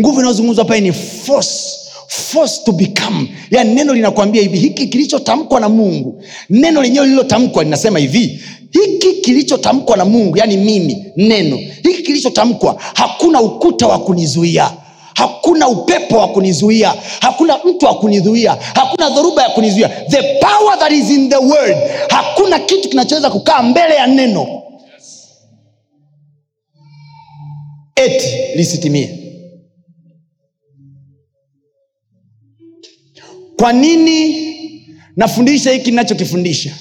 Nguvu 0.00 0.18
inayozungumzwa 0.20 0.64
pale 0.64 0.80
ni 0.80 0.92
force. 0.92 1.78
Force 2.08 2.60
to 2.64 2.72
become. 2.72 3.28
Yani 3.50 3.74
neno 3.74 3.94
linakwambia 3.94 4.42
hivi 4.42 4.58
hiki 4.58 4.86
kilichotamkwa 4.86 5.60
na 5.60 5.68
mungu 5.68 6.22
neno 6.50 6.82
lenyewe 6.82 7.04
lililotamkwa 7.06 7.64
linasema 7.64 7.98
hivi 7.98 8.40
hiki 8.72 9.12
kilichotamkwa 9.12 9.96
na 9.96 10.04
mungu 10.04 10.38
yani 10.38 10.56
mimi 10.56 11.12
neno 11.16 11.56
hiki 11.56 12.02
kilichotamkwa 12.02 12.76
hakuna 12.94 13.40
ukuta 13.40 13.86
wa 13.86 13.98
kunizuia. 13.98 14.70
Hakuna 15.14 15.68
upepo 15.68 16.16
wa 16.16 16.28
kunizuia. 16.28 16.94
Hakuna 17.20 17.58
mtu 17.64 17.86
wa 17.86 17.94
kunizuia. 17.94 18.52
Hakuna 18.74 19.10
dhoruba 19.10 19.42
ya 19.42 19.48
kunizuia. 19.48 19.88
The 19.88 20.22
power 20.40 20.78
that 20.78 20.92
is 20.92 21.10
in 21.10 21.28
the 21.30 21.36
world 21.36 21.76
hakuna 22.08 22.58
kitu 22.58 22.88
kinachoweza 22.88 23.30
kukaa 23.30 23.62
mbele 23.62 23.94
ya 23.94 24.06
neno. 24.06 24.62
Eti 27.96 28.26
lisitimie. 28.56 29.18
Kwa 33.56 33.72
nini 33.72 34.36
nafundisha 35.16 35.70
hiki 35.72 35.90
ninachokifundisha 35.90 36.74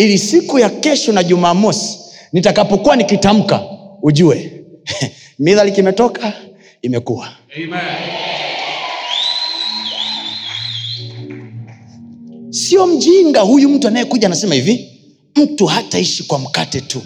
ili 0.00 0.18
siku 0.18 0.58
ya 0.58 0.70
kesho 0.70 1.12
na 1.12 1.22
jumamosi 1.22 1.98
nitakapokuwa 2.32 2.96
nikitamka 2.96 3.62
ujue 4.02 4.52
midhali 5.38 5.72
kimetoka 5.72 6.32
imekuwa 6.82 7.28
sio 12.50 12.86
mjinga 12.86 13.40
huyu 13.40 13.68
mtu 13.68 13.88
anayekuja 13.88 14.26
anasema 14.26 14.54
hivi 14.54 14.88
mtu 15.36 15.66
hataishi 15.66 16.22
kwa 16.22 16.38
mkate 16.38 16.80
tu 16.80 17.02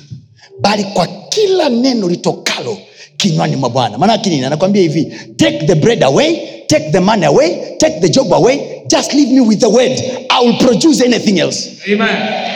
bali 0.61 0.85
kwa 0.85 1.07
kila 1.28 1.68
neno 1.68 2.09
litokalo 2.09 2.78
kinywani 3.16 3.57
mwa 3.57 3.70
bwana. 3.70 3.98
Maanake 3.98 4.30
nini? 4.30 4.44
Anakwambia 4.44 4.83
hivi 4.83 5.04
take 5.37 5.66
the 5.66 5.74
bread 5.74 6.04
away 6.04 6.37
take 6.66 6.90
the 6.90 7.00
money 7.00 7.24
away 7.24 7.76
take 7.78 8.00
the 8.00 8.09
job 8.09 8.35
away 8.35 8.61
just 8.87 9.14
leave 9.14 9.33
me 9.35 9.40
with 9.40 9.59
the 9.61 9.66
word 9.66 10.00
i 10.28 10.46
will 10.46 10.59
produce 10.59 11.04
anything 11.04 11.38
else. 11.38 11.70
Amen. 11.92 12.54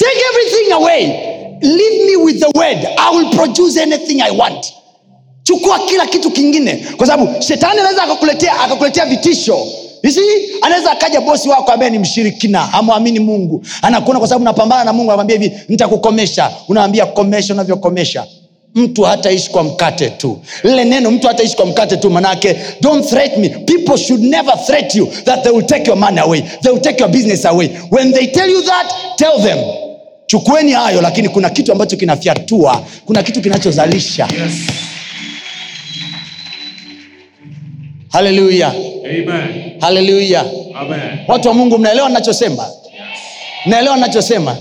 Take 0.00 0.20
everything 0.30 0.72
away. 0.72 1.58
Leave 1.62 2.06
me 2.06 2.16
with 2.24 2.40
the 2.40 2.50
word. 2.54 2.78
I 2.98 3.10
will 3.16 3.30
produce 3.36 3.76
anything 3.76 4.22
i 4.22 4.30
want. 4.30 4.66
Chukua 5.42 5.78
kila 5.78 6.06
kitu 6.06 6.30
kingine. 6.30 6.86
Kwa 6.96 7.06
sababu 7.06 7.42
shetani 7.42 7.80
anaweza 7.80 8.02
akakuletea 8.02 8.60
akakuletea 8.60 9.06
vitisho. 9.06 9.66
You 10.02 10.12
anaweza 10.62 10.90
akaja 10.92 11.20
bosi 11.20 11.48
wako 11.48 11.72
ambaye 11.72 11.90
ni 11.90 11.98
mshirikina 11.98 12.72
amwamini 12.72 13.18
mungu. 13.20 13.62
Anakuona 13.82 14.18
kwa 14.18 14.28
sababu 14.28 14.44
napambana 14.44 14.84
na 14.84 14.92
mungu 14.92 15.10
anamwambia 15.10 15.38
hivi 15.38 15.52
nitakukomesha. 15.68 16.50
Unawambia 16.68 17.06
komesha 17.06 17.54
unavyokomesha 17.54 18.26
mtu 18.74 19.02
hataishi 19.02 19.50
kwa 19.50 19.62
mkate 19.62 20.10
tu. 20.10 20.38
Lile 20.64 20.84
neno 20.84 21.10
mtu 21.10 21.26
hataishi 21.26 21.56
kwa 21.56 21.66
mkate 21.66 21.96
tu 21.96 22.10
manake 22.10 22.56
don't 22.80 23.06
threat 23.08 23.36
me. 23.36 23.48
People 23.48 23.96
should 23.98 24.22
never 24.24 24.64
threat 24.66 24.94
you 24.94 25.06
that 25.24 25.42
they 25.42 25.52
will 25.52 25.66
take 25.66 25.86
your 25.90 25.98
money 25.98 26.18
away. 26.20 26.40
They 26.62 26.72
will 26.72 26.80
take 26.82 27.00
your 27.00 27.10
business 27.12 27.44
away. 27.44 27.68
When 27.90 28.12
they 28.12 28.26
tell 28.26 28.50
you 28.50 28.62
that 28.62 28.92
tell 29.16 29.38
them 29.42 29.58
chukueni 30.30 30.72
hayo 30.72 31.00
lakini 31.00 31.28
kuna 31.28 31.50
kitu 31.50 31.72
ambacho 31.72 31.96
kinafyatua. 31.96 32.84
Kuna 33.06 33.22
kitu 33.22 33.40
kinachozalisha. 33.42 34.28
Yes. 34.42 34.52
haleluya. 38.08 38.74
Haleluya. 39.80 40.44
Watu 41.28 41.48
wa 41.48 41.54
mungu 41.54 41.78
mnaelewa 41.78 42.08
nachosema 42.08 42.66
mnaelewa 43.66 43.96
nachosema 43.96 44.56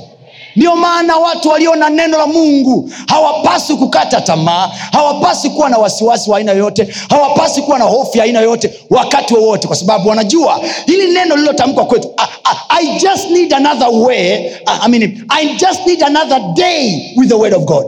ndio 0.56 0.76
maana 0.76 1.18
watu 1.18 1.50
walio 1.50 1.76
na 1.76 1.90
neno 1.90 2.18
la 2.18 2.28
mungu 2.28 2.92
hawapaswi 3.08 3.76
kukata 3.76 4.22
tamaa 4.22 4.68
hawapaswi 4.92 5.50
kuwa 5.50 5.70
na 5.70 5.78
wasiwasi 5.78 6.30
wa 6.30 6.38
aina 6.38 6.52
yoyote 6.52 6.88
hawapaswi 7.10 7.64
kuwa 7.64 7.80
na 7.80 7.86
hofu 7.86 8.18
ya 8.18 8.24
aina 8.24 8.40
yoyote 8.40 8.74
wakati 8.90 9.34
wowote 9.34 9.68
kwa 9.68 9.76
sababu 9.76 10.10
wanajua 10.10 10.62
hili 10.86 11.12
neno 11.14 11.36
lililotamkwa 11.36 11.86
kwetu 11.86 12.14
I, 12.18 12.28
I, 12.44 12.86
i 12.88 13.00
just 13.00 13.30
need 13.30 13.54
another 13.54 13.90
way 13.90 14.50
I, 14.66 14.80
I, 14.82 14.90
mean, 14.90 15.26
i 15.30 15.56
just 15.56 15.86
need 15.88 16.04
another 16.04 16.40
day 16.54 17.14
with 17.18 17.30
the 17.30 17.36
word 17.36 17.54
of 17.54 17.64
god. 17.64 17.86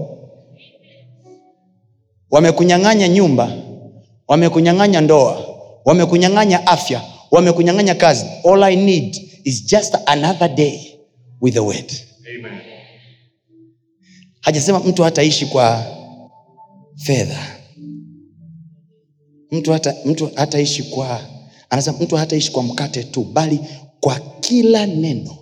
Wamekunyang'anya 2.32 3.08
nyumba 3.08 3.52
wamekunyang'anya 4.28 5.02
ndoa 5.02 5.38
wamekunyang'anya 5.86 6.68
afya 6.68 7.02
wamekunyang'anya 7.32 7.96
kazi. 7.96 8.26
All 8.44 8.64
i 8.64 8.76
need 8.76 9.16
is 9.44 9.66
just 9.66 9.96
another 10.06 10.48
day 10.56 11.00
with 11.42 11.54
the 11.54 11.60
word 11.60 11.92
Hajasema 14.42 14.80
mtu 14.80 15.04
hataishi 15.04 15.46
kwa 15.46 15.86
fedha. 16.96 17.58
Mtu 19.52 19.72
hata 20.36 20.64
kwa 20.84 21.22
anasema 21.70 21.98
mtu 22.00 22.16
hataishi 22.16 22.52
kwa 22.52 22.64
mkate 22.64 23.04
tu 23.04 23.24
bali 23.24 23.60
kwa 24.00 24.20
kila 24.20 24.86
neno 24.86 25.38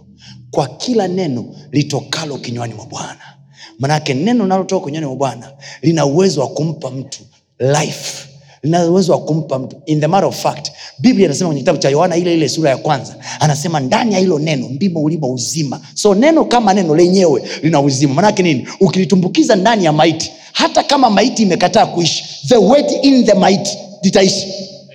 kwa 0.51 0.67
kila 0.67 1.07
neno 1.07 1.55
litokalo 1.71 2.37
kinywani 2.37 2.73
mwa 2.73 2.85
bwana. 2.85 3.37
Manake 3.79 4.13
neno 4.13 4.43
linalotoka 4.43 4.85
kinywani 4.85 5.07
mwa 5.07 5.15
bwana 5.15 5.53
lina 5.81 6.05
uwezo 6.05 6.41
wa 6.41 6.47
kumpa 6.47 6.91
mtu 6.91 7.19
life 7.59 8.28
lina 8.63 8.85
uwezo 8.85 9.11
wa 9.11 9.19
kumpa 9.19 9.59
mtu. 9.59 9.75
In 9.85 9.99
the 10.01 10.07
matter 10.07 10.29
of 10.29 10.41
fact 10.41 10.71
biblia 10.99 11.25
inasema 11.25 11.47
kwenye 11.47 11.61
kitabu 11.61 11.79
cha 11.79 11.89
yohana 11.89 12.15
ile 12.17 12.33
ile 12.33 12.49
sura 12.49 12.69
ya 12.69 12.77
kwanza 12.77 13.15
anasema 13.39 13.79
ndani 13.79 14.13
ya 14.13 14.19
hilo 14.19 14.39
neno 14.39 14.67
ndimo 14.69 14.99
ulimo 15.03 15.33
uzima. 15.33 15.79
So 15.93 16.15
neno 16.15 16.45
kama 16.45 16.73
neno 16.73 16.95
lenyewe 16.95 17.43
lina 17.63 17.81
uzima. 17.81 18.13
Manake 18.13 18.43
nini? 18.43 18.67
Ukilitumbukiza 18.79 19.55
ndani 19.55 19.85
ya 19.85 19.91
maiti 19.93 20.31
hata 20.51 20.83
kama 20.83 21.09
maiti 21.09 21.43
imekataa 21.43 21.85
kuishi 21.85 22.23
the 22.47 22.57
weight 22.57 22.91
in 23.05 23.25
the 23.25 23.33
maiti 23.33 23.77
litaishi. 24.03 24.47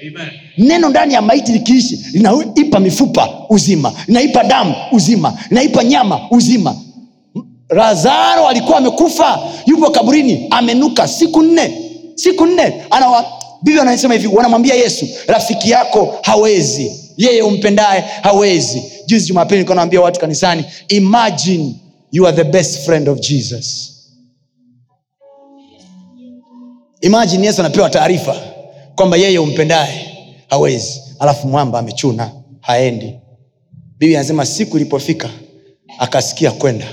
Amen. 0.02 0.28
neno 0.58 0.88
ndani 0.88 1.14
ya 1.14 1.22
maiti 1.22 1.52
likiishi 1.52 2.00
linaipa 2.12 2.80
mifupa 2.80 3.28
uzima 3.48 3.92
linaipa 4.06 4.44
damu 4.44 4.74
uzima 4.92 5.38
linaipa 5.50 5.84
nyama 5.84 6.20
uzima. 6.30 6.76
Lazaro 7.70 8.48
alikuwa 8.48 8.78
amekufa 8.78 9.38
yupo 9.66 9.90
kaburini 9.90 10.46
amenuka 10.50 11.08
siku 11.08 11.42
nne 11.42 11.72
siku 12.14 12.46
nne 12.46 12.74
anawa 12.90 13.24
biblia 13.64 13.82
anasema 13.82 14.14
hivi 14.14 14.26
wanamwambia 14.26 14.74
yesu 14.74 15.08
rafiki 15.26 15.70
yako 15.70 16.18
hawezi. 16.22 17.00
Yeye 17.16 17.42
umpendaye 17.42 18.00
hawezi. 18.22 18.82
Juzi 19.06 19.26
jumapili 19.26 19.56
nilikuwa 19.56 19.76
naambia 19.76 20.00
watu 20.00 20.20
kanisani 20.20 20.64
imagine 20.88 21.74
you 22.12 22.26
are 22.26 22.36
the 22.36 22.44
best 22.44 22.78
friend 22.84 23.08
of 23.08 23.18
jesus. 23.20 23.90
Imagine 27.00 27.46
yesu 27.46 27.60
anapewa 27.60 27.90
taarifa 27.90 28.36
kwamba 28.94 29.16
yeye 29.16 29.38
umpendaye 29.38 30.08
hawezi. 30.50 31.00
Alafu 31.18 31.48
mwamba 31.48 31.78
amechuna 31.78 32.30
haendi. 32.60 33.14
Biblia 33.98 34.18
anasema 34.18 34.46
siku 34.46 34.76
ilipofika 34.76 35.30
akasikia 35.98 36.50
kwenda. 36.50 36.86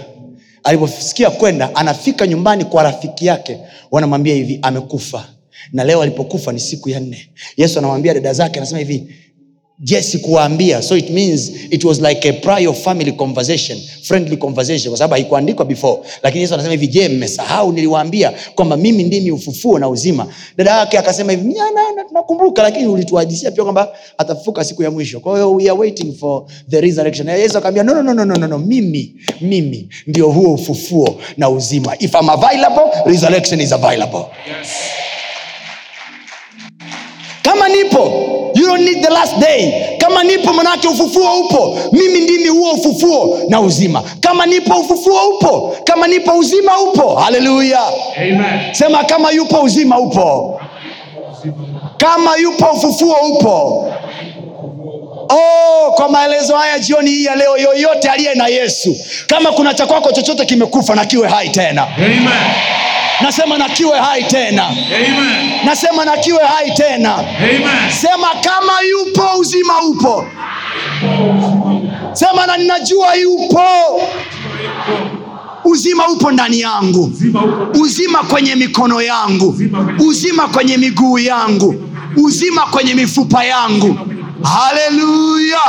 Aliposikia 0.63 1.29
kwenda 1.29 1.75
anafika 1.75 2.27
nyumbani 2.27 2.65
kwa 2.65 2.83
rafiki 2.83 3.25
yake. 3.25 3.57
Wanamwambia 3.91 4.35
hivi 4.35 4.59
amekufa 4.61 5.25
na 5.73 5.83
leo 5.83 6.01
alipokufa 6.01 6.51
ni 6.51 6.59
siku 6.59 6.89
ya 6.89 6.99
nne. 6.99 7.29
Yesu 7.57 7.79
anawambia 7.79 8.13
dada 8.13 8.33
zake 8.33 8.59
anasema 8.59 8.79
hivi 8.79 9.03
je 9.83 10.01
sikuwaambia? 10.01 10.81
So 10.81 10.97
it 10.97 11.09
means 11.09 11.51
it 11.71 11.83
was 11.83 12.01
like 12.01 12.29
a 12.29 12.33
prior 12.33 12.73
family 12.73 13.11
conversation 13.11 13.79
friendly 14.03 14.37
conversation 14.37 14.89
kwa 14.89 14.97
sababu 14.97 15.13
haikuandikwa 15.13 15.65
before. 15.65 16.01
Lakini 16.23 16.41
yesu 16.41 16.53
anasema 16.53 16.71
hivi 16.73 16.87
je 16.87 17.09
mmesahau 17.09 17.71
niliwaambia 17.71 18.33
kwamba 18.55 18.77
mimi 18.77 19.03
ndimi 19.03 19.31
ufufuo 19.31 19.79
na 19.79 19.89
uzima? 19.89 20.27
Dada 20.57 20.71
yake 20.77 20.97
akasema 20.97 21.31
hivi 21.31 21.55
"Ya, 21.55 21.63
na- 21.71 21.91
na- 21.95 22.03
tunakumbuka 22.03 22.63
lakini 22.63 22.87
ulituhadisia 22.87 23.51
pia 23.51 23.63
kwamba 23.63 23.95
atafufuka 24.17 24.63
siku 24.63 24.83
ya 24.83 24.91
mwisho. 24.91 25.19
Kwa 25.19 25.33
hiyo 25.33 25.53
we 25.53 25.63
are 25.63 25.79
waiting 25.79 26.13
for 26.13 26.43
the 26.69 26.81
resurrection. 26.81 27.29
Yesu 27.29 27.57
akaambia 27.57 27.83
no, 27.83 27.93
no, 27.93 28.13
no, 28.13 28.25
no, 28.25 28.35
no, 28.35 28.47
no. 28.47 28.57
mimi 28.57 29.15
mimi 29.41 29.89
ndio 30.07 30.29
huo 30.29 30.53
ufufuo 30.53 31.21
na 31.37 31.49
uzima. 31.49 31.95
If 31.99 32.13
I'm 32.21 32.29
available 32.29 32.83
resurrection 33.05 33.61
is 33.61 33.71
available. 33.71 34.19
Yes. 34.47 34.67
Nipo. 37.71 38.27
You 38.55 38.65
don't 38.67 38.83
need 38.83 39.01
the 39.03 39.09
last 39.09 39.37
day. 39.39 39.97
Kama 39.97 40.23
nipo 40.23 40.53
manake 40.53 40.87
ufufuo 40.87 41.39
upo. 41.39 41.77
Mimi 41.91 42.19
ndimi 42.21 42.47
huo 42.49 42.71
ufufuo 42.71 43.39
na 43.49 43.61
uzima. 43.61 44.03
Kama 44.19 44.45
nipo 44.45 44.73
ufufuo 44.79 45.29
upo. 45.29 45.75
Kama 45.83 46.07
nipo 46.07 46.31
uzima 46.37 46.79
upo. 46.79 47.15
Haleluya 47.15 47.79
Amen. 48.17 48.73
sema 48.73 49.03
kama 49.03 49.31
yupo 49.31 49.61
uzima 49.61 49.99
upo. 49.99 50.59
Kama 51.97 52.35
yupo 52.37 52.65
ufufuo 52.65 53.15
upo. 53.29 53.87
Oh, 55.29 55.91
kwa 55.95 56.09
maelezo 56.09 56.55
haya 56.55 56.79
jioni 56.79 57.09
hii 57.09 57.25
ya 57.25 57.35
leo 57.35 57.57
yoyote 57.57 58.09
aliye 58.09 58.35
na 58.35 58.47
yesu 58.47 58.95
kama 59.27 59.51
kuna 59.51 59.73
cha 59.73 59.85
kwako 59.85 60.11
chochote 60.11 60.45
kimekufa 60.45 60.95
na 60.95 61.05
kiwe 61.05 61.27
hai 61.27 61.49
tena. 61.49 61.87
Amen. 61.97 62.27
Nasema 63.23 63.57
na 63.57 63.69
kiwe 63.69 63.97
hai 63.99 64.23
tena. 64.23 64.65
Amen. 64.67 65.65
nasema 65.65 66.05
na 66.05 66.17
kiwe 66.17 66.39
hai 66.45 66.71
tena. 66.71 67.15
Amen. 67.15 67.91
sema 68.01 68.27
kama 68.43 68.73
yupo 68.89 69.39
uzima 69.39 69.81
upo. 69.83 70.25
Sema 72.13 72.45
na 72.47 72.57
ninajua 72.57 73.15
yupo. 73.15 73.61
Uzima 75.63 76.07
upo 76.07 76.31
ndani 76.31 76.59
yangu. 76.59 77.11
Uzima 77.81 78.17
kwenye 78.23 78.55
mikono 78.55 79.01
yangu. 79.01 79.55
Uzima 79.99 80.47
kwenye 80.47 80.77
miguu 80.77 81.19
yangu. 81.19 81.75
Uzima 82.17 82.61
kwenye 82.61 82.93
mifupa 82.93 83.43
yangu. 83.43 83.97
Haleluya. 84.43 85.59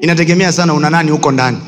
Inategemea 0.00 0.52
sana 0.52 0.74
una 0.74 0.90
nani 0.90 1.10
huko 1.10 1.32
ndani 1.32 1.58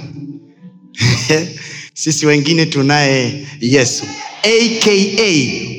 sisi 1.94 2.26
wengine 2.26 2.66
tunaye 2.66 3.46
yesu 3.60 4.04
aka 4.42 5.32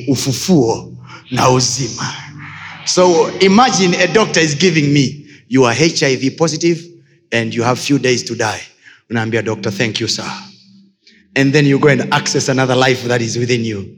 ufufuo 0.08 0.92
na 1.30 1.50
uzima. 1.50 2.14
So 2.84 3.30
imagine 3.40 3.94
a 4.02 4.06
doctor 4.06 4.42
is 4.42 4.56
giving 4.58 4.92
me 4.92 5.26
you 5.48 5.64
are 5.66 5.74
hiv 5.74 6.36
positive 6.36 6.80
and 7.32 7.54
you 7.54 7.62
have 7.62 7.78
few 7.80 7.98
days 7.98 8.24
to 8.24 8.34
die. 8.34 8.60
Unaambia 9.10 9.42
doctor 9.44 9.70
thank 9.72 10.00
you 10.00 10.08
sir. 10.08 10.30
And 11.36 11.52
then 11.52 11.66
you 11.66 11.78
go 11.78 11.88
and 11.88 12.12
access 12.12 12.48
another 12.48 12.74
life 12.76 13.04
that 13.08 13.20
is 13.20 13.36
within 13.38 13.64
you. 13.64 13.96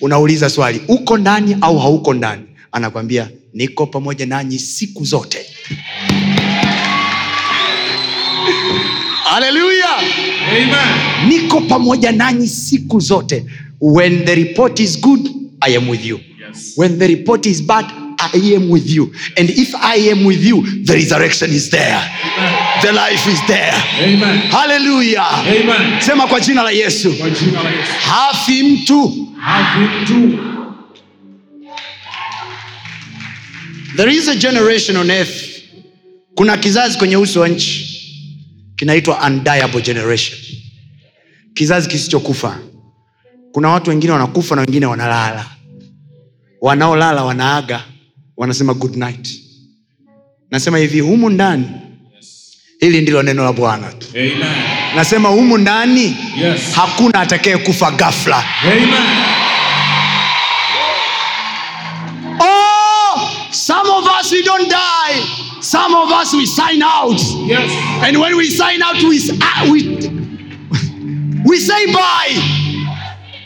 Unauliza 0.00 0.50
swali 0.50 0.80
uko 0.88 1.16
ndani 1.18 1.56
au 1.60 1.78
hauko 1.78 2.14
ndani? 2.14 2.42
Anakwambia 2.72 3.30
niko 3.54 3.86
pamoja 3.86 4.26
nanyi 4.26 4.58
siku 4.58 5.04
zote 5.04 5.46
haleluya 9.30 9.88
niko 11.28 11.60
pamoja 11.60 12.12
nanyi 12.12 12.48
siku 12.48 13.00
zote. 13.00 13.44
When 13.80 14.24
the 14.24 14.34
report 14.34 14.80
is 14.80 15.00
good 15.00 15.20
i 15.62 15.76
am 15.76 15.88
with 15.88 16.04
you. 16.04 16.18
Yes. 16.40 16.72
when 16.76 16.98
the 16.98 17.06
report 17.06 17.46
is 17.46 17.62
bad 17.62 17.84
i 18.18 18.54
am 18.56 18.70
with 18.70 18.86
you. 18.90 19.12
And 19.36 19.50
if 19.50 19.74
i 19.74 20.10
am 20.10 20.24
with 20.26 20.44
you 20.44 20.62
the 20.84 20.94
resurrection 20.94 21.50
is 21.50 21.70
there. 21.70 22.00
The 22.82 22.92
life 22.92 23.26
is 23.32 23.40
there. 23.46 23.72
Haleluya 24.50 25.24
sema 26.00 26.26
kwa 26.26 26.40
jina 26.40 26.62
la 26.62 26.70
yesu. 26.70 27.10
Jina 27.12 27.62
la 27.62 27.70
Yesu. 27.70 27.92
hafi 28.08 28.62
mtu 28.62 29.26
Hafi 29.40 29.78
mtu. 30.12 30.38
there 33.96 34.08
is 34.10 34.28
a 34.28 34.34
generation 34.36 34.96
on 34.96 35.10
earth. 35.10 35.46
Kuna 36.34 36.56
kizazi 36.56 36.98
kwenye 36.98 37.16
uso 37.16 37.40
wa 37.40 37.48
nchi 37.48 37.89
kinaitwa 38.84 39.20
undiable 39.26 39.80
generation. 39.82 40.38
Kizazi 41.54 41.88
kisichokufa. 41.88 42.58
Kuna 43.52 43.68
watu 43.68 43.90
wengine 43.90 44.12
wanakufa 44.12 44.54
na 44.56 44.60
wengine 44.60 44.86
wanalala. 44.86 45.46
Wanaolala 46.60 47.24
wanaaga. 47.24 47.84
Wanasema 48.36 48.74
good 48.74 48.96
night. 48.96 49.28
Nasema 50.50 50.78
hivi 50.78 51.00
humu 51.00 51.30
ndani. 51.30 51.70
Hili 52.80 53.00
ndilo 53.00 53.22
neno 53.22 53.44
la 53.44 53.52
bwana 53.52 53.92
tu. 53.92 54.06
Nasema 54.96 55.28
humu 55.28 55.58
ndani 55.58 56.16
Yes. 56.42 56.60
hakuna 56.74 57.20
atakaye 57.20 57.56
kufa 57.58 57.90
gafla 57.90 58.44
Amen. 58.62 58.88
oh, 62.40 63.30
some 63.50 63.90
of 63.90 64.04
us 64.20 64.32
we 64.32 64.42
don't 64.42 64.68
die 64.68 64.89
some 65.70 65.94
of 65.94 66.10
us 66.22 66.34
we 66.34 66.46
sign 66.46 66.82
out 66.82 67.20
Yes. 67.46 67.70
and 68.02 68.16
when 68.20 68.36
we 68.36 68.50
sign 68.50 68.82
out 68.82 69.02
we, 69.02 69.18
uh, 69.30 69.70
we, 69.70 69.78
we 71.44 71.56
say 71.58 71.86
bye 71.92 72.34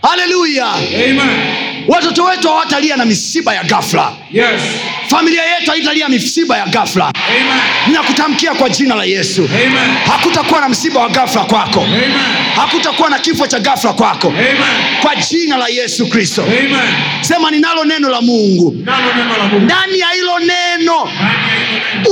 haleluya 0.02 0.66
Amen. 0.74 1.84
watoto 1.88 2.24
wetu 2.24 2.48
hawatalia 2.48 2.96
na 2.96 3.04
misiba 3.04 3.54
ya 3.54 3.64
gafla 3.64 4.12
Yes. 4.32 4.60
familia 5.08 5.42
yetu 5.42 5.70
haitalia 5.70 6.08
misiba 6.08 6.56
ya 6.58 6.66
gafla 6.66 7.04
Amen. 7.28 7.60
ninakutamkia 7.86 8.54
kwa 8.54 8.68
jina 8.68 8.94
la 8.94 9.04
yesu 9.04 9.44
Amen. 9.44 9.96
hakutakuwa 10.06 10.60
na 10.60 10.68
msiba 10.68 11.00
wa 11.00 11.08
gafla 11.08 11.44
kwako 11.44 11.80
Amen. 11.80 12.12
hakutakuwa 12.56 13.10
na 13.10 13.18
kifo 13.18 13.46
cha 13.46 13.58
gafla 13.60 13.92
kwako 13.92 14.28
Amen. 14.28 14.56
kwa 15.02 15.16
jina 15.16 15.56
la 15.56 15.68
yesu 15.68 16.06
kristo 16.06 16.42
Amen. 16.42 16.76
sema 17.20 17.50
ninalo 17.50 17.84
neno 17.84 18.08
la 18.08 18.20
mungu 18.20 18.76
Nalo 18.84 19.14
neno 19.16 19.36
la 19.38 19.44
Mungu. 19.44 19.64
ndani 19.64 19.98
ya 19.98 20.08
hilo 20.08 20.38
neno 20.38 20.54
neno. 20.78 21.08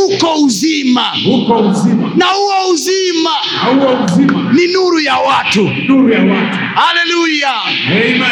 uko 0.07 0.35
uzima 0.35 1.13
Uko 1.35 1.55
uzima. 1.59 2.11
na 2.17 2.27
huo 2.27 2.69
uzima 2.73 3.31
uzima. 4.05 4.53
ni 4.53 4.67
nuru 4.67 5.01
ya 5.01 5.17
watu 5.17 5.71
Nuru 5.89 6.13
ya 6.13 6.21
watu. 6.21 6.59
haleluya 6.75 7.53
Amen. 7.87 8.23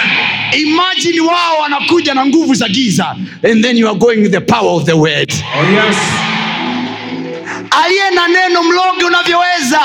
imagine 0.60 1.20
wao 1.20 1.58
wanakuja 1.62 2.14
na 2.14 2.26
nguvu 2.26 2.54
za 2.54 2.68
giza 2.68 3.16
and 3.50 3.64
then 3.64 3.76
you 3.78 3.88
are 3.88 3.98
going 3.98 4.16
with 4.22 4.32
the 4.32 4.40
power 4.40 4.70
of 4.76 4.84
the 4.84 4.92
word 4.92 5.32
Oh 5.60 5.64
yes. 5.72 5.96
aliye 7.84 8.10
na 8.14 8.28
neno 8.28 8.62
mloge 8.62 9.04
unavyoweza 9.04 9.80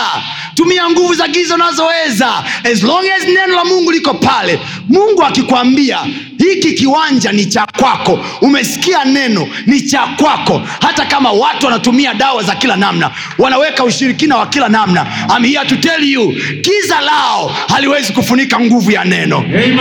tumia 0.56 0.90
nguvu 0.90 1.14
za 1.14 1.28
giza 1.28 1.56
unazoweza. 1.56 2.44
As 2.74 2.84
long 2.84 3.06
as 3.18 3.24
neno 3.28 3.56
la 3.56 3.66
mungu 3.66 3.92
liko 3.92 4.14
pale 4.14 4.60
mungu 4.90 5.24
akikwambia 5.24 5.98
hiki 6.38 6.74
kiwanja 6.74 7.32
ni 7.32 7.46
cha 7.46 7.66
kwako. 7.80 8.20
Umesikia 8.42 9.06
neno 9.06 9.48
ni 9.66 9.82
cha 9.82 10.00
kwako. 10.18 10.62
Hata 10.82 11.06
kama 11.06 11.32
watu 11.32 11.66
wanatumia 11.66 12.14
dawa 12.14 12.44
za 12.44 12.56
kila 12.56 12.76
namna 12.76 13.12
wanaweka 13.38 13.84
ushirikina 13.84 14.38
wa 14.38 14.48
kila 14.48 14.70
namna 14.70 15.08
I'm 15.38 15.44
here 15.46 15.66
to 15.70 15.76
tell 15.76 16.04
you 16.04 16.34
giza 16.62 17.02
lao 17.02 17.56
haliwezi 17.70 18.14
kufunika 18.14 18.60
nguvu 18.60 18.92
ya 18.92 19.04
neno. 19.04 19.38
Amen. 19.38 19.80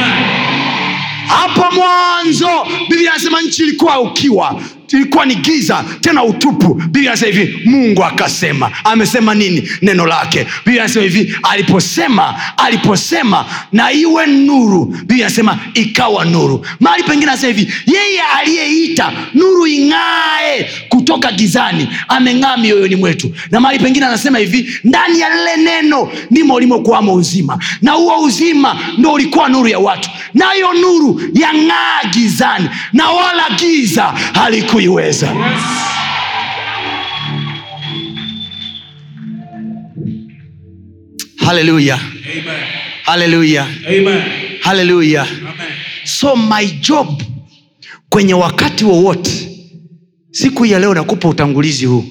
hapo 1.29 1.75
mwanzo 1.75 2.49
biblia 2.89 3.13
anasema 3.13 3.41
nchi 3.43 3.63
ilikuwa 3.63 4.01
ukiwa 4.01 4.61
ilikuwa 4.97 5.27
ni 5.27 5.35
giza 5.35 5.85
tena 6.01 6.25
utupu. 6.25 6.75
Biblia 6.75 7.11
anasema 7.13 7.33
hivi 7.33 7.69
mungu 7.71 8.05
akasema. 8.05 8.71
Amesema 8.85 9.35
nini? 9.35 9.69
Neno 9.83 10.07
lake. 10.07 10.47
Biblia 10.65 10.83
anasema 10.85 11.03
hivi 11.05 11.35
aliposema 11.43 12.35
aliposema 12.57 13.45
na 13.73 13.93
iwe 13.93 14.27
nuru. 14.27 14.85
Biblia 14.85 15.27
anasema 15.27 15.59
ikawa 15.75 16.25
nuru. 16.25 16.67
Mahali 16.81 17.03
pengine 17.03 17.31
anasema 17.33 17.53
hivi 17.53 17.73
yeye 17.87 18.21
aliyeita 18.41 19.13
nuru 19.35 19.67
ing'ae 19.67 20.71
kutoka 20.89 21.33
gizani 21.33 21.89
ameng'aa 22.09 22.57
mioyoni 22.57 22.97
mwetu. 22.97 23.33
Na 23.51 23.61
mahali 23.61 23.79
pengine 23.79 24.07
anasema 24.07 24.39
hivi 24.39 24.75
ndani 24.85 25.21
ya 25.21 25.29
lile 25.29 25.57
neno 25.57 26.09
ndimo 26.31 26.55
ulimokuwamo 26.55 27.15
uzima. 27.15 27.59
Na 27.83 27.93
huo 27.93 28.23
uzima 28.23 28.79
ndo 28.99 29.13
ulikuwa 29.13 29.49
nuru 29.49 29.69
ya 29.69 29.79
watu. 29.79 30.11
Nayo 30.35 30.73
nuru 30.75 31.21
yang'aa 31.35 32.05
gizani 32.11 32.69
na 32.93 33.09
wala 33.11 33.45
giza 33.59 34.03
halikuiweza 34.35 34.84
haleluya 41.37 41.99
Amen. 43.89 44.23
haleluya 44.63 45.27
so 46.05 46.37
my 46.37 46.67
job 46.67 47.23
kwenye 48.09 48.35
wakati 48.35 48.85
wowote 48.85 49.51
siku 50.31 50.63
hii 50.65 50.71
ya 50.73 50.79
leo 50.79 50.95
nakupa 50.95 51.29
utangulizi 51.29 51.87
huu. 51.87 52.05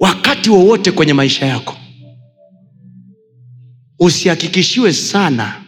Wakati 0.00 0.50
wowote 0.50 0.90
kwenye 0.92 1.12
maisha 1.12 1.46
yako 1.46 1.76
usihakikishiwe 3.98 4.92
sana 4.92 5.62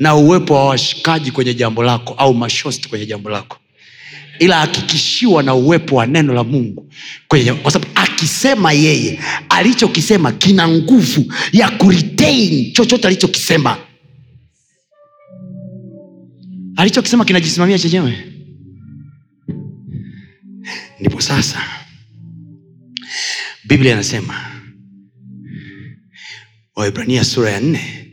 na 0.00 0.14
uwepo 0.14 0.54
wa 0.54 0.64
washikaji 0.66 1.30
kwenye 1.32 1.54
jambo 1.54 1.82
lako 1.82 2.14
au 2.14 2.34
mashosti 2.34 2.88
kwenye 2.88 3.06
jambo 3.06 3.30
lako 3.30 3.56
ila 4.40 4.58
hakikishiwa 4.60 5.42
na 5.42 5.54
uwepo 5.54 5.96
wa 5.96 6.06
neno 6.06 6.34
la 6.34 6.44
mungu 6.44 6.92
kwenye, 7.28 7.52
kwa 7.52 7.70
sababu 7.70 7.90
akisema 7.94 8.72
yeye 8.72 9.20
alichokisema 9.48 10.32
kina 10.32 10.68
nguvu 10.68 11.32
ya 11.52 11.70
kuretain 11.70 12.72
chochote 12.72 13.06
alichokisema. 13.08 13.76
Alichokisema 16.76 17.24
kinajisimamia 17.24 17.78
chenyewe. 17.78 18.18
Ndipo 21.00 21.20
sasa 21.20 21.62
biblia 23.64 23.92
inasema 23.92 24.34
waibrania 26.76 27.24
sura 27.24 27.50
ya 27.50 27.60
nne 27.60 28.06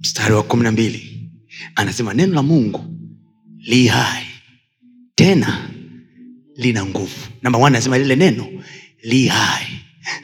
mstari 0.00 0.34
wa 0.34 0.42
kumi 0.42 0.62
na 0.62 0.72
mbili 0.72 1.30
anasema 1.74 2.14
neno 2.14 2.34
la 2.34 2.42
mungu 2.42 2.84
li 3.58 3.86
hai 3.86 4.23
tena 5.14 5.70
lina 6.56 6.86
nguvu. 6.86 7.26
Namba 7.42 7.66
anasema 7.66 7.98
lile 7.98 8.16
neno 8.16 8.46
li 9.02 9.26
hai. 9.26 9.66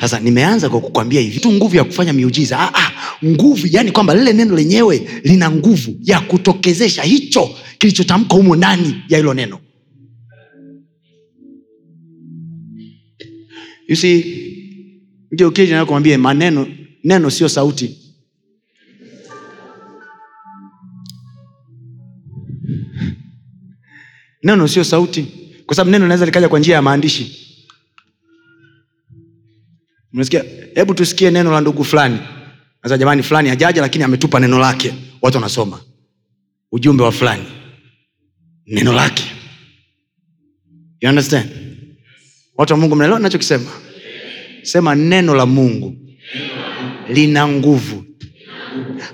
Sasa 0.00 0.20
nimeanza 0.20 0.68
kwa 0.70 0.80
kukwambia 0.80 1.20
hivi. 1.20 1.40
Tu 1.40 1.52
nguvu 1.52 1.76
ya 1.76 1.84
kufanya 1.84 2.12
miujiza. 2.12 2.58
Ah, 2.60 2.70
ah, 2.74 2.92
nguvu 3.24 3.66
yani 3.70 3.92
kwamba 3.92 4.14
lile 4.14 4.32
neno 4.32 4.56
lenyewe 4.56 5.08
lina 5.24 5.50
nguvu 5.50 5.96
ya 6.02 6.20
kutokezesha 6.20 7.02
hicho 7.02 7.50
kilichotamka 7.78 8.34
humo 8.34 8.56
ndani 8.56 9.02
ya 9.08 9.18
hilo 9.18 9.34
neno. 9.34 9.58
You 13.88 13.96
see 13.96 14.36
maneno 16.18 16.66
neno 17.04 17.30
sio 17.30 17.48
sauti 17.48 17.99
neno 24.42 24.68
sio 24.68 24.84
sauti. 24.84 25.26
Kwa 25.66 25.76
sababu 25.76 25.90
neno 25.90 26.04
linaweza 26.04 26.24
likaja 26.26 26.48
kwa 26.48 26.58
njia 26.58 26.74
ya 26.74 26.82
maandishi. 26.82 27.46
Hebu 30.74 30.94
tusikie 30.94 31.30
neno 31.30 31.52
la 31.52 31.60
ndugu 31.60 31.84
fulani. 31.84 32.18
Sasa 32.82 32.98
jamani 32.98 33.22
fulani 33.22 33.48
hajaja 33.48 33.80
lakini 33.82 34.04
ametupa 34.04 34.40
neno 34.40 34.58
lake. 34.58 34.94
Watu 35.22 35.36
wanasoma. 35.36 35.80
Ujumbe 36.72 37.02
wa 37.02 37.12
fulani. 37.12 37.44
Neno 38.66 38.92
lake. 38.92 39.24
You 41.00 41.08
understand? 41.08 41.50
Watu 42.56 42.72
wa 42.72 42.78
mungu 42.78 42.96
mnaelewa 42.96 43.20
nachokisema 43.20 43.70
sema 44.62 44.94
neno 44.94 45.34
la 45.34 45.46
mungu 45.46 45.96
lina 47.08 47.48
nguvu 47.48 48.04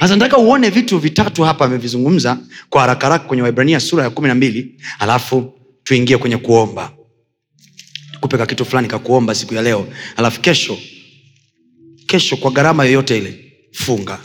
sasa 0.00 0.16
nataka 0.16 0.38
uone 0.38 0.70
vitu 0.70 0.98
vitatu 0.98 1.42
hapa 1.42 1.64
amevizungumza 1.64 2.38
kwa 2.70 2.80
haraka 2.80 3.18
kwenye 3.18 3.42
waibrania 3.42 3.80
sura 3.80 4.04
ya 4.04 4.10
kumi 4.10 4.28
na 4.28 4.34
mbili 4.34 4.80
alafu 4.98 5.52
tuingie 5.84 6.18
kwenye 6.18 6.36
kuomba. 6.36 6.92
Kupe 8.20 8.38
ka 8.38 8.46
kitu 8.46 8.64
fulani 8.64 8.88
kakuomba 8.88 9.34
siku 9.34 9.54
ya 9.54 9.62
leo. 9.62 9.88
Alafu 10.16 10.40
kesho 10.40 10.78
kesho 12.06 12.36
kwa 12.36 12.50
gharama 12.50 12.84
yoyote 12.84 13.18
ile 13.18 13.52
funga. 13.72 14.18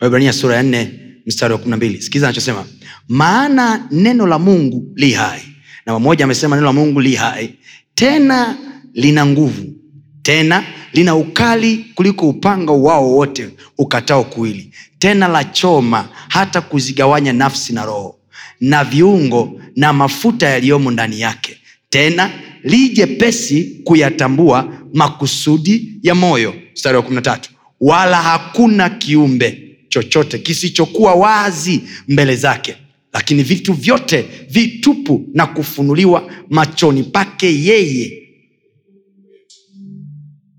Waibrania 0.00 0.32
sura 0.32 0.56
ya 0.56 0.62
nne 0.62 1.00
mstari 1.26 1.52
wa 1.52 1.58
kumi 1.58 1.70
na 1.70 1.76
mbili. 1.76 2.02
Sikiza 2.02 2.26
anachosema. 2.26 2.66
Maana 3.08 3.88
neno 3.90 4.26
la 4.26 4.38
mungu 4.38 4.92
li 4.96 5.12
hai. 5.12 5.42
Namba 5.86 6.00
moja 6.00 6.24
amesema 6.24 6.56
neno 6.56 6.66
la 6.66 6.72
mungu 6.72 7.00
li 7.00 7.14
hai. 7.14 7.54
Tena 7.94 8.56
lina 8.94 9.26
nguvu 9.26 9.77
tena 10.22 10.64
lina 10.92 11.16
ukali 11.16 11.86
kuliko 11.94 12.28
upanga 12.28 12.72
wao 12.72 13.10
wote 13.14 13.48
ukatao 13.78 14.24
kuili 14.24 14.70
tena 14.98 15.28
la 15.28 15.44
choma 15.44 16.08
hata 16.28 16.60
kuzigawanya 16.60 17.32
nafsi 17.32 17.72
na 17.72 17.84
roho 17.84 18.18
na 18.60 18.84
viungo 18.84 19.60
na 19.76 19.92
mafuta 19.92 20.48
yaliyomo 20.48 20.90
ndani 20.90 21.20
yake. 21.20 21.56
Tena 21.90 22.30
li 22.64 22.88
jepesi 22.88 23.64
kuyatambua 23.84 24.72
makusudi 24.94 25.92
ya 26.02 26.14
moyo 26.14 26.54
mstari 26.74 26.96
wa 26.96 27.02
13 27.02 27.38
wala 27.80 28.22
hakuna 28.22 28.88
kiumbe 28.90 29.76
chochote 29.88 30.38
kisichokuwa 30.38 31.14
wazi 31.14 31.80
mbele 32.08 32.36
zake 32.36 32.76
lakini 33.12 33.42
vitu 33.42 33.72
vyote 33.72 34.24
vitupu 34.50 35.26
na 35.34 35.46
kufunuliwa 35.46 36.30
machoni 36.50 37.02
pake 37.02 37.62
yeye 37.64 38.27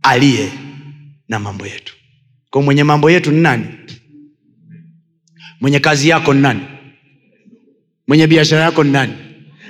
aliye 0.02 0.50
na 1.30 1.40
mambo 1.40 1.68
yetu. 1.68 1.96
Kwa 2.50 2.62
mwenye 2.62 2.84
mambo 2.84 3.12
yetu 3.12 3.32
ni 3.32 3.42
nani? 3.42 3.66
Mwenye 5.62 5.80
kazi 5.80 6.10
yako 6.10 6.34
ni 6.34 6.42
nani? 6.42 6.62
Mwenye 8.08 8.28
biashara 8.28 8.62
yako 8.64 8.84
ni 8.84 8.92
nani? 8.92 9.14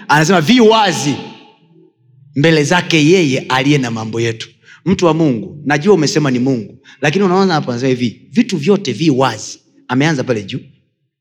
Anasema 0.07 0.41
vi 0.41 0.59
wazi 0.59 1.15
mbele 2.35 2.63
zake 2.63 3.05
yeye 3.05 3.39
aliye 3.39 3.77
na 3.77 3.91
mambo 3.91 4.21
yetu. 4.21 4.49
Mtu 4.85 5.05
wa 5.05 5.13
mungu 5.13 5.61
najua 5.65 5.93
umesema 5.93 6.31
ni 6.31 6.39
mungu 6.39 6.79
lakini 7.01 7.25
unaona 7.25 7.53
hapo 7.53 7.71
anasema 7.71 7.89
hivi 7.89 8.21
vitu 8.31 8.57
vyote 8.57 8.93
vi 8.93 9.09
wazi. 9.09 9.59
Ameanza 9.87 10.23
pale 10.23 10.43
juu. 10.43 10.59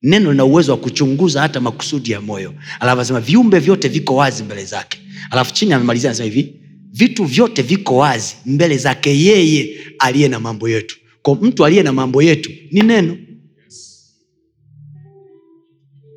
Neno 0.03 0.31
lina 0.33 0.45
uwezo 0.45 0.73
wa 0.73 0.79
kuchunguza 0.79 1.41
hata 1.41 1.61
makusudi 1.61 2.11
ya 2.11 2.21
moyo. 2.21 2.55
Alafu 2.81 2.99
anasema 2.99 3.21
viumbe 3.21 3.59
vyote 3.59 3.89
viko 3.89 4.17
wazi 4.17 4.43
mbele 4.43 4.65
zake. 4.65 4.99
Alafu 5.31 5.53
chini 5.53 5.73
amemalizia 5.73 6.11
anasema 6.11 6.25
hivi 6.31 6.55
vitu 6.99 7.25
vyote 7.25 7.63
viko 7.63 7.97
wazi 7.97 8.37
mbele 8.47 8.77
zake 8.79 9.19
yeye 9.21 9.79
aliye 9.99 10.29
na 10.29 10.41
mambo 10.41 10.69
yetu. 10.69 10.97
Kwa 11.23 11.35
mtu 11.35 11.65
aliye 11.65 11.83
na 11.83 11.93
mambo 11.93 12.23
yetu 12.23 12.51
ni 12.73 12.81
neno. 12.83 13.17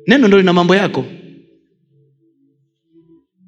Neno 0.06 0.28
ndo 0.28 0.38
lina 0.38 0.52
mambo 0.52 0.76
yako. 0.76 1.04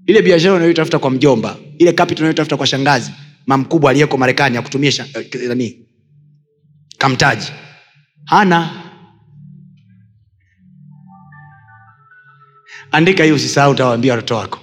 Ile 0.06 0.22
biashara 0.22 0.54
unayoitafuta 0.54 0.98
kwa 0.98 1.10
mjomba 1.10 1.56
ile 1.78 1.92
kapita 1.92 2.20
unayotafuta 2.20 2.56
kwa 2.56 2.66
shangazi 2.66 3.10
mamkubwa 3.46 3.90
aliyeko 3.90 4.16
marekani 4.16 4.56
akutumia 4.56 4.92
eh, 5.14 5.48
nani? 5.48 5.86
Kamtaji. 6.98 7.46
Hana. 8.24 8.82
Andika 12.90 13.24
hii 13.24 13.30
usisahau 13.32 13.72
utawaambia 13.72 14.12
watoto 14.14 14.34
wako. 14.36 14.58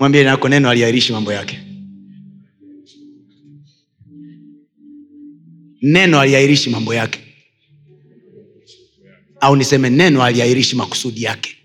Mwambie 0.00 0.24
nako 0.24 0.48
neno 0.48 0.70
aliahirishi 0.70 1.12
mambo 1.12 1.32
yake 1.32 1.65
neno 5.82 6.20
aliahirishi 6.20 6.70
mambo 6.70 6.94
yake. 6.94 7.20
Au 9.40 9.56
niseme 9.56 9.90
neno 9.90 10.22
aliahirishi 10.24 10.76
makusudi 10.76 11.22
yake. 11.22 11.56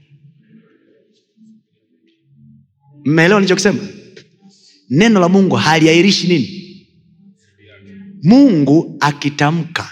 Mmeelewa 3.06 3.40
nilichokisema? 3.40 3.80
Neno 4.90 5.20
la 5.20 5.30
mungu 5.30 5.56
haliahirishi 5.56 6.28
nini? 6.28 6.58
Mungu 8.24 8.98
akitamka. 9.00 9.90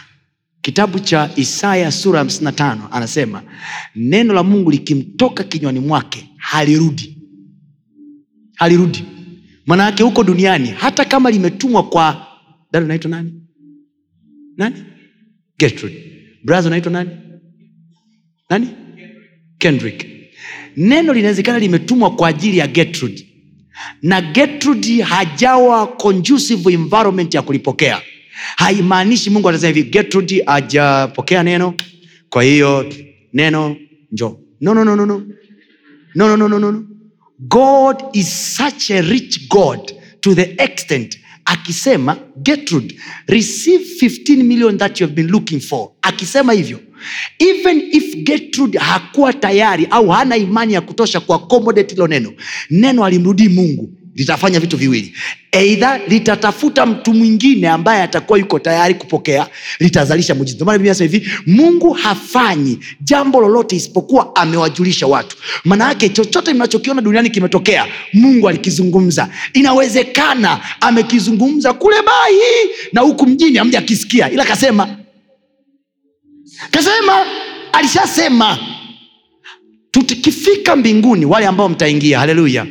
Kitabu 0.61 0.99
cha 0.99 1.31
isaya 1.35 1.91
sura 1.91 2.23
55 2.23 2.77
anasema 2.91 3.43
neno 3.95 4.33
la 4.33 4.43
mungu 4.43 4.71
likimtoka 4.71 5.43
kinywani 5.43 5.79
mwake 5.79 6.29
halirudi. 6.37 7.17
Halirudi. 8.55 9.03
Manaake 9.65 10.03
huko 10.03 10.23
duniani 10.23 10.67
hata 10.69 11.05
kama 11.05 11.31
limetumwa 11.31 11.83
kwa 11.89 12.27
dada 12.71 12.85
naitwa 12.87 13.11
nani 13.11 13.33
nani? 14.59 14.75
Gertrude. 15.57 15.95
brother 16.43 16.67
unaitwa 16.67 16.91
nani? 16.91 17.09
Nani? 18.49 18.67
Kendrick. 19.57 20.05
Neno 20.77 21.13
linawezekana 21.13 21.59
limetumwa 21.59 22.15
kwa 22.15 22.27
ajili 22.29 22.57
ya 22.57 22.67
Gertrude. 22.67 23.25
Na 24.01 24.21
Gertrude 24.21 25.01
hajawa 25.01 25.87
conducive 25.87 26.73
environment 26.73 27.33
ya 27.33 27.41
kulipokea. 27.41 28.01
Haimaanishi 28.55 29.29
mungu 29.29 29.49
atasema 29.49 29.75
hivi 29.75 29.89
Gertrude 29.89 30.43
hajapokea 30.45 31.43
neno 31.43 31.73
kwa 32.29 32.43
hiyo 32.43 32.93
neno 33.33 33.75
njo 34.11 34.39
no, 34.61 34.73
no, 34.73 34.83
no, 34.85 34.95
no. 34.95 35.05
No, 36.15 36.27
no, 36.27 36.37
no, 36.37 36.47
no, 36.49 36.59
no, 36.59 36.71
no. 36.71 36.83
god 37.39 37.95
is 38.13 38.55
such 38.55 38.91
a 38.91 39.01
rich 39.01 39.47
god 39.49 39.91
to 40.21 40.35
the 40.35 40.55
extent 40.63 41.19
akisema 41.45 42.17
Gertrude, 42.43 42.95
receive 43.27 43.83
15 44.07 44.43
million 44.43 44.77
that 44.77 45.01
you 45.01 45.07
have 45.07 45.15
been 45.15 45.31
looking 45.31 45.59
for. 45.61 45.89
Akisema 46.01 46.53
hivyo 46.53 46.79
even 47.39 47.81
if 47.91 48.15
Gertrude 48.15 48.77
hakuwa 48.79 49.33
tayari 49.33 49.87
au 49.91 50.09
hana 50.09 50.37
imani 50.37 50.73
ya 50.73 50.81
kutosha 50.81 51.19
kuaccommodate 51.19 51.93
hilo 51.95 52.07
neno 52.07 52.33
neno 52.69 53.05
alimrudii 53.05 53.47
mungu 53.49 53.93
litafanya 54.19 54.59
vitu 54.59 54.77
viwili. 54.77 55.13
Eidha 55.51 55.99
litatafuta 56.07 56.85
mtu 56.85 57.13
mwingine 57.13 57.67
ambaye 57.69 58.03
atakuwa 58.03 58.39
yuko 58.39 58.59
tayari 58.59 58.93
kupokea 58.93 59.47
litazalisha 59.79 60.35
mujiza 60.35 60.93
hivi 61.03 61.29
mungu 61.45 61.93
hafanyi 61.93 62.79
jambo 63.01 63.41
lolote 63.41 63.75
isipokuwa 63.75 64.35
amewajulisha 64.35 65.07
watu. 65.07 65.37
Maana 65.63 65.87
yake 65.87 66.09
chochote 66.09 66.53
mnachokiona 66.53 67.01
duniani 67.01 67.29
kimetokea 67.29 67.85
mungu 68.13 68.49
alikizungumza. 68.49 69.29
Inawezekana 69.53 70.59
amekizungumza 70.81 71.73
kule 71.73 71.95
bahi 72.01 72.69
na 72.93 73.01
huku 73.01 73.25
mjini 73.27 73.57
amja 73.57 73.79
akisikia 73.79 74.31
ila 74.31 74.45
kasema 74.45 74.97
kasema 76.71 77.25
alishasema. 77.73 78.57
Tukifika 79.91 80.75
mbinguni 80.75 81.25
wale 81.25 81.47
ambao 81.47 81.69
mtaingia. 81.69 82.19
Haleluya 82.19 82.65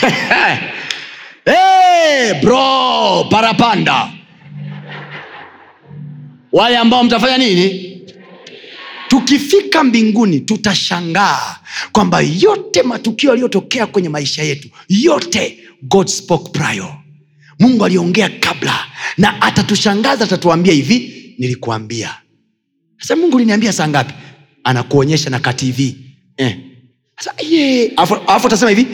hey, 1.44 2.34
bro 2.42 3.24
parapanda 3.30 4.12
wale 6.52 6.76
ambao 6.76 7.04
mtafanya 7.04 7.38
nini? 7.38 7.86
Tukifika 9.08 9.84
mbinguni 9.84 10.40
tutashangaa 10.40 11.56
kwamba 11.92 12.20
yote 12.20 12.82
matukio 12.82 13.30
yaliyotokea 13.30 13.86
kwenye 13.86 14.08
maisha 14.08 14.42
yetu 14.42 14.68
yote 14.88 15.58
god 15.82 16.06
spoke 16.06 16.50
prior. 16.58 16.96
Mungu 17.58 17.84
aliongea 17.84 18.28
kabla 18.28 18.86
na 19.18 19.42
atatushangaza 19.42 20.24
atatuambia 20.24 20.72
hivi 20.72 21.34
nilikuambia. 21.38 22.14
Sasa 22.98 23.16
mungu 23.16 23.38
liniambia 23.38 23.72
saa 23.72 23.88
ngapi? 23.88 24.14
Anakuonyesha 24.64 25.30
na 25.30 25.38
katv 25.38 25.80
eh. 26.36 26.56
Sasa, 27.18 27.34
alafu 28.26 28.46
atasema 28.46 28.70
hivi 28.70 28.80
"Eh, 28.82 28.88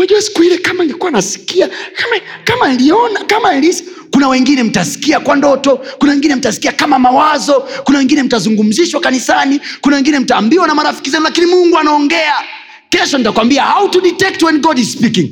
unajua 0.00 0.22
siku 0.22 0.42
ile 0.42 0.58
kama 0.58 0.84
ilikuwa 0.84 1.10
nasikia 1.10 1.68
kama 1.68 2.16
kama 2.44 2.72
iliona 2.72 3.24
kama 3.24 3.54
ilisi 3.54 3.84
kuna 4.12 4.28
wengine 4.28 4.62
mtasikia 4.62 5.20
kwa 5.20 5.36
ndoto 5.36 5.76
kuna 5.98 6.12
wengine 6.12 6.34
mtasikia 6.34 6.72
kama 6.72 6.98
mawazo 6.98 7.68
kuna 7.84 7.98
wengine 7.98 8.22
mtazungumzishwa 8.22 9.00
kanisani 9.00 9.60
kuna 9.80 9.96
wengine 9.96 10.18
mtaambiwa 10.18 10.66
na 10.66 10.74
marafiki 10.74 11.10
zenu 11.10 11.24
lakini 11.24 11.46
mungu 11.46 11.78
anaongea. 11.78 12.34
Kesho 12.88 13.18
nitakwambia 13.18 13.64
how 13.64 13.88
to 13.88 14.00
detect 14.00 14.42
when 14.42 14.58
god 14.60 14.78
is 14.78 14.92
speaking. 14.92 15.30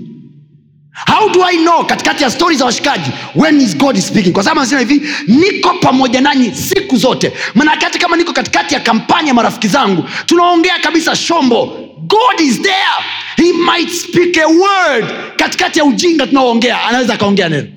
How 1.07 1.29
do 1.31 1.45
i 1.45 1.57
know 1.57 1.87
katikati 1.87 2.23
ya 2.23 2.31
stori 2.31 2.57
za 2.57 2.65
washikaji 2.65 3.11
when 3.35 3.61
is 3.61 3.77
god 3.77 3.97
speaking? 4.01 4.33
Kwa 4.33 4.43
sababu 4.43 4.61
anasema 4.61 4.81
hivi 4.81 5.09
niko 5.27 5.69
pamoja 5.81 6.21
nanyi 6.21 6.55
siku 6.55 6.97
zote. 6.97 7.33
Manake 7.55 7.85
hata 7.85 7.99
kama 7.99 8.17
niko 8.17 8.33
katikati 8.33 8.75
ya 8.75 8.81
kampani 8.81 9.29
ya 9.29 9.35
marafiki 9.35 9.69
zangu 9.69 10.05
tunaongea 10.27 10.79
kabisa 10.79 11.17
shombo 11.17 11.67
god 12.07 12.41
is 12.41 12.63
there 12.63 13.18
he 13.39 13.53
might 13.53 13.89
speak 13.91 14.37
a 14.37 14.47
word 14.47 15.05
katikati 15.37 15.79
ya 15.79 15.85
ujinga 15.85 16.27
tunaoongea. 16.27 16.83
Anaweza 16.85 17.15
akaongea 17.15 17.49
neno. 17.49 17.69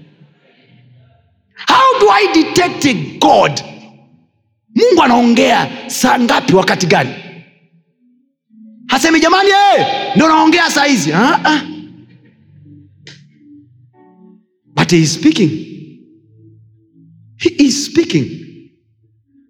How 1.68 2.00
do 2.00 2.12
i 2.12 2.44
detect 2.44 3.20
god? 3.20 3.62
Mungu 4.76 5.04
anaongea 5.04 5.90
saa 5.90 6.20
ngapi 6.20 6.56
wakati 6.56 6.86
gani? 6.88 7.10
Hasemi 8.88 9.20
jamani 9.20 9.50
hey, 9.50 9.86
ndo 10.16 10.28
naongea 10.28 10.70
saa 10.72 10.86
hizi. 10.86 11.12
Uh-uh. 11.12 11.60
but 14.76 14.92
he 14.92 14.98
is 14.98 15.14
speaking. 15.14 15.50
He 17.38 17.50
is 17.50 17.86
speaking. 17.86 18.28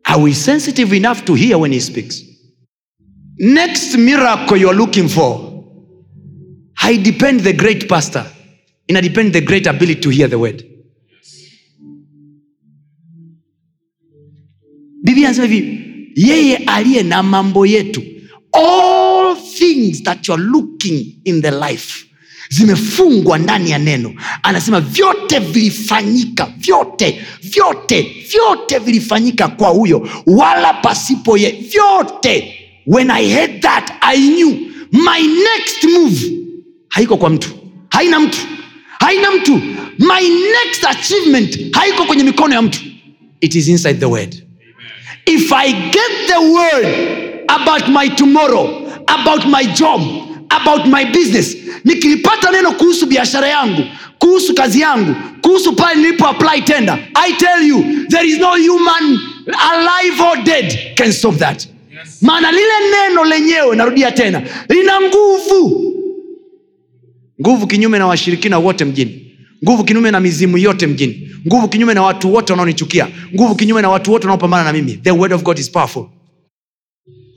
Are 0.06 0.22
we 0.22 0.34
sensitive 0.34 0.96
enough 0.98 1.24
to 1.26 1.34
hear 1.36 1.58
when 1.58 1.72
he 1.72 1.80
speaks? 1.80 2.22
Next 3.38 3.96
miracle 3.98 4.58
you're 4.58 4.78
looking 4.78 5.08
for 5.10 5.51
i 6.84 6.98
depend 6.98 7.42
the 7.42 7.54
great 7.54 7.88
pastor. 7.88 8.26
Inadepend 8.88 9.34
the 9.34 9.42
great 9.42 9.68
ability 9.68 10.02
to 10.02 10.10
hear 10.10 10.28
the 10.28 10.38
word. 10.40 10.64
Biblia 15.04 15.28
anasema 15.28 15.48
hivi 15.48 15.80
yeye 16.16 16.58
aliye 16.58 17.04
na 17.04 17.24
mambo 17.24 17.66
yetu 17.66 18.04
all 18.54 19.36
things 19.58 20.04
that 20.04 20.28
youare 20.28 20.44
looking 20.44 21.16
in 21.26 21.42
the 21.42 21.52
life 21.52 22.06
zimefungwa 22.50 23.38
ndani 23.38 23.70
ya 23.72 23.78
neno. 23.78 24.14
Anasema 24.44 24.82
vyote 24.82 25.40
vilifanyika 25.40 26.54
vyote 26.58 27.22
vyote 27.42 28.02
vyote 28.32 28.80
vilifanyika 28.80 29.48
kwa 29.48 29.70
huyo 29.70 30.10
wala 30.26 30.74
pasipo 30.74 31.38
ye 31.38 31.52
vyote. 31.52 32.54
When 32.88 33.12
i 33.12 33.28
heard 33.30 33.62
that 33.62 33.92
i 34.02 34.18
knew 34.18 34.50
my 34.92 35.22
next 35.22 35.84
move 35.84 36.32
haiko 36.92 37.18
kwa 37.18 37.30
mtu. 37.30 37.50
Haina 37.90 38.20
mtu. 38.20 38.38
Haina 39.00 39.32
mtu. 39.32 39.62
My 40.00 40.30
next 40.30 40.84
achievement 40.86 41.74
haiko 41.76 42.06
kwenye 42.06 42.24
mikono 42.24 42.54
ya 42.56 42.62
mtu. 42.62 42.80
It 43.42 43.56
is 43.56 43.68
inside 43.68 44.00
the 44.00 44.06
word. 44.06 44.36
If 45.26 45.52
i 45.54 45.72
get 45.74 46.12
the 46.28 46.38
word 46.38 46.88
about 47.48 47.88
my 47.88 48.10
tomorrow 48.10 48.88
about 49.08 49.46
my 49.46 49.66
job 49.66 50.02
about 50.50 50.86
my 50.86 51.06
business 51.06 51.58
nikilipata 51.86 52.52
neno 52.52 52.72
kuhusu 52.72 53.06
biashara 53.06 53.48
yangu 53.48 53.84
kuhusu 54.20 54.54
kazi 54.56 54.80
yangu 54.82 55.16
kuhusu 55.42 55.74
pale 55.76 55.96
nilipo 56.02 56.28
apply 56.28 56.62
tender 56.62 57.00
i 57.14 57.34
tell 57.34 57.68
you 57.68 57.86
there 58.10 58.28
is 58.28 58.38
no 58.40 58.48
human 58.52 59.20
alive 59.72 60.22
or 60.24 60.44
dead 60.44 60.96
can 60.96 61.12
stop 61.14 61.36
that. 61.38 61.68
Maana 62.22 62.52
lile 62.52 62.74
neno 62.92 63.24
lenyewe 63.26 63.76
narudia 63.76 64.12
tena 64.12 64.42
lina 64.70 65.02
nguvu 65.02 65.91
nguvu 67.42 67.68
kinyume 67.68 68.00
na 68.00 68.08
washirikina 68.08 68.58
wote 68.60 68.86
mjini. 68.86 69.32
Nguvu 69.64 69.84
kinyume 69.84 70.12
na 70.12 70.20
mizimu 70.20 70.58
yote 70.58 70.88
mjini. 70.88 71.30
Nguvu 71.48 71.68
kinyume 71.68 71.94
na 71.94 72.02
watu 72.02 72.34
wote 72.34 72.54
wanaonichukia. 72.54 73.08
Nguvu 73.36 73.56
kinyume 73.56 73.82
na 73.82 73.90
watu 73.90 74.12
wote 74.12 74.28
wanaopambana 74.28 74.64
na 74.64 74.74
mimi. 74.74 74.94
The 74.94 75.12
word 75.12 75.34
of 75.34 75.44
god 75.44 75.60
is 75.60 75.72
powerful. 75.72 76.06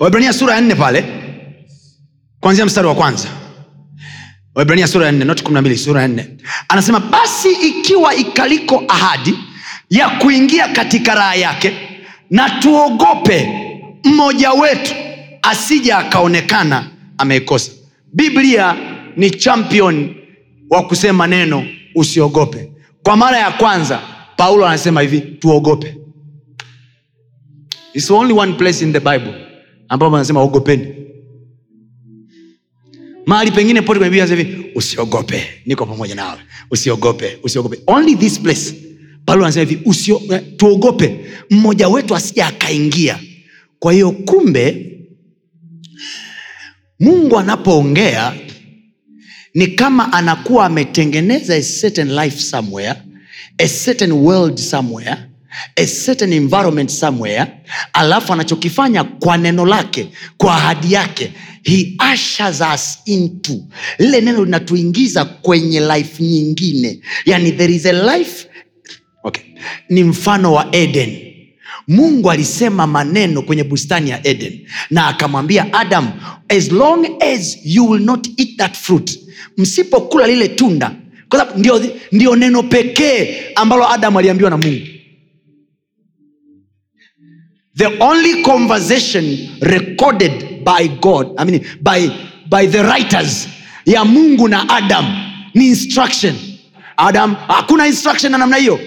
Waibrania 0.01 0.33
sura 0.33 0.55
ya 0.55 0.61
nne 0.61 0.75
pale. 0.75 1.05
Kwanzia 2.41 2.67
mstari 2.67 2.89
wa 2.89 2.95
kwanza. 2.95 3.29
Waibrania 4.55 4.87
sura 4.87 5.07
ya 5.07 5.13
nne 5.13 5.25
noti 5.25 5.43
kumi 5.43 5.55
na 5.55 5.61
mbili 5.61 5.77
sura 5.79 6.03
ya 6.03 6.09
nne. 6.09 6.27
Anasema 6.69 7.01
basi 7.01 7.49
ikiwa 7.53 8.15
ikaliko 8.15 8.85
ahadi 8.89 9.35
ya 9.91 10.09
kuingia 10.09 10.69
katika 10.69 11.15
raha 11.15 11.35
yake 11.35 11.73
na 12.31 12.51
tuogope 12.51 13.49
mmoja 14.05 14.53
wetu 14.53 14.95
asija 15.43 15.99
akaonekana 15.99 16.91
ameikosa. 17.19 17.73
Biblia 18.13 18.77
ni 19.17 19.31
champion 19.31 20.15
wa 20.71 20.83
kusema 20.87 21.27
neno 21.27 21.67
usiogope. 21.95 22.73
Kwa 23.03 23.17
mara 23.17 23.39
ya 23.39 23.51
kwanza 23.53 24.03
paulo 24.37 24.67
anasema 24.67 25.01
hivi 25.01 25.21
tuogope. 25.21 25.97
It's 27.95 28.11
only 28.11 28.33
one 28.33 28.53
place 28.53 28.85
in 28.85 28.93
the 28.93 29.01
bible 29.01 29.35
ambapo 29.89 30.17
anasema 30.17 30.43
ogopeni. 30.43 30.95
Mahali 33.27 33.51
pengine 33.51 33.83
pote 33.83 33.99
kwenye 34.01 34.11
biblia 34.11 34.37
hivi 34.37 34.67
usiogope. 34.75 35.45
Niko 35.67 35.87
pamoja 35.87 36.15
nawe. 36.15 36.39
Usiogope 36.71 37.39
usiogope. 37.43 37.79
Only 37.87 38.17
this 38.17 38.41
place. 38.41 38.75
Paulo 39.27 39.45
anasema 39.45 39.71
hivi 39.71 39.83
usio, 39.85 40.21
eh, 40.31 40.43
tuogope. 40.57 41.21
Mmoja 41.51 41.89
wetu 41.89 42.15
asija 42.17 42.47
akaingia. 42.47 43.19
Kwa 43.79 43.93
hiyo 43.93 44.11
kumbe 44.13 44.91
mungu 47.01 47.39
anapoongea 47.39 48.33
ni 49.55 49.67
kama 49.67 50.13
anakuwa 50.13 50.67
ametengeneza 50.67 51.55
a 51.55 51.63
certain 51.81 52.15
life 52.15 52.41
somewhere 52.41 52.95
a 53.59 53.69
certain 53.69 54.13
world 54.13 54.59
somewhere 54.59 55.17
a 55.77 55.87
certain 55.87 56.33
environment 56.33 56.91
somewhere 56.91 57.47
alafu 57.93 58.33
anachokifanya 58.33 59.05
kwa 59.05 59.37
neno 59.37 59.67
lake 59.67 60.09
kwa 60.37 60.55
ahadi 60.57 60.93
yake. 60.93 61.33
He 61.63 61.97
ushers 62.15 62.63
us 62.75 62.99
into. 63.05 63.53
Lile 63.99 64.21
neno 64.21 64.45
linatuingiza 64.45 65.25
kwenye 65.25 65.81
life 65.81 66.23
nyingine. 66.23 67.01
Yani 67.25 67.53
there 67.53 67.75
is 67.75 67.87
a 67.87 68.17
life 68.17 68.47
okay. 69.25 69.45
ni 69.89 70.05
mfano 70.05 70.53
wa 70.53 70.77
eden. 70.77 71.19
Mungu 71.89 72.31
alisema 72.31 72.87
maneno 72.87 73.43
kwenye 73.43 73.65
bustani 73.65 74.11
ya 74.11 74.27
eden 74.27 74.67
na 74.91 75.07
akamwambia 75.07 75.73
adam 75.73 76.13
as 76.49 76.73
long 76.73 77.07
as 77.23 77.59
you 77.65 77.91
will 77.91 78.03
not 78.03 78.29
eat 78.37 78.57
that 78.57 78.77
fruit 78.77 79.21
msipokula 79.57 80.27
lile 80.27 80.49
tunda 80.49 80.97
kwa 81.29 81.53
ndio, 81.57 81.83
ndio 82.13 82.37
neno 82.37 82.63
pekee 82.63 83.37
ambalo 83.55 83.91
adamu 83.93 84.19
aliambiwa 84.19 84.51
na 84.51 84.57
mungu. 84.57 84.87
The 87.77 87.87
only 88.01 88.43
conversation 88.43 89.49
recorded 89.61 90.65
by 90.65 90.89
god 91.01 91.29
I 91.39 91.45
mean, 91.45 91.61
by, 91.83 92.09
by 92.51 92.67
the 92.67 92.83
writers 92.83 93.49
ya 93.87 94.05
mungu 94.05 94.49
na 94.49 94.69
adam 94.69 95.05
ni 95.55 95.67
instruction. 95.69 96.35
Adam 96.97 97.35
hakuna 97.49 97.87
instruction 97.87 98.33
na 98.33 98.39
namna 98.39 98.57
hiyo. 98.57 98.81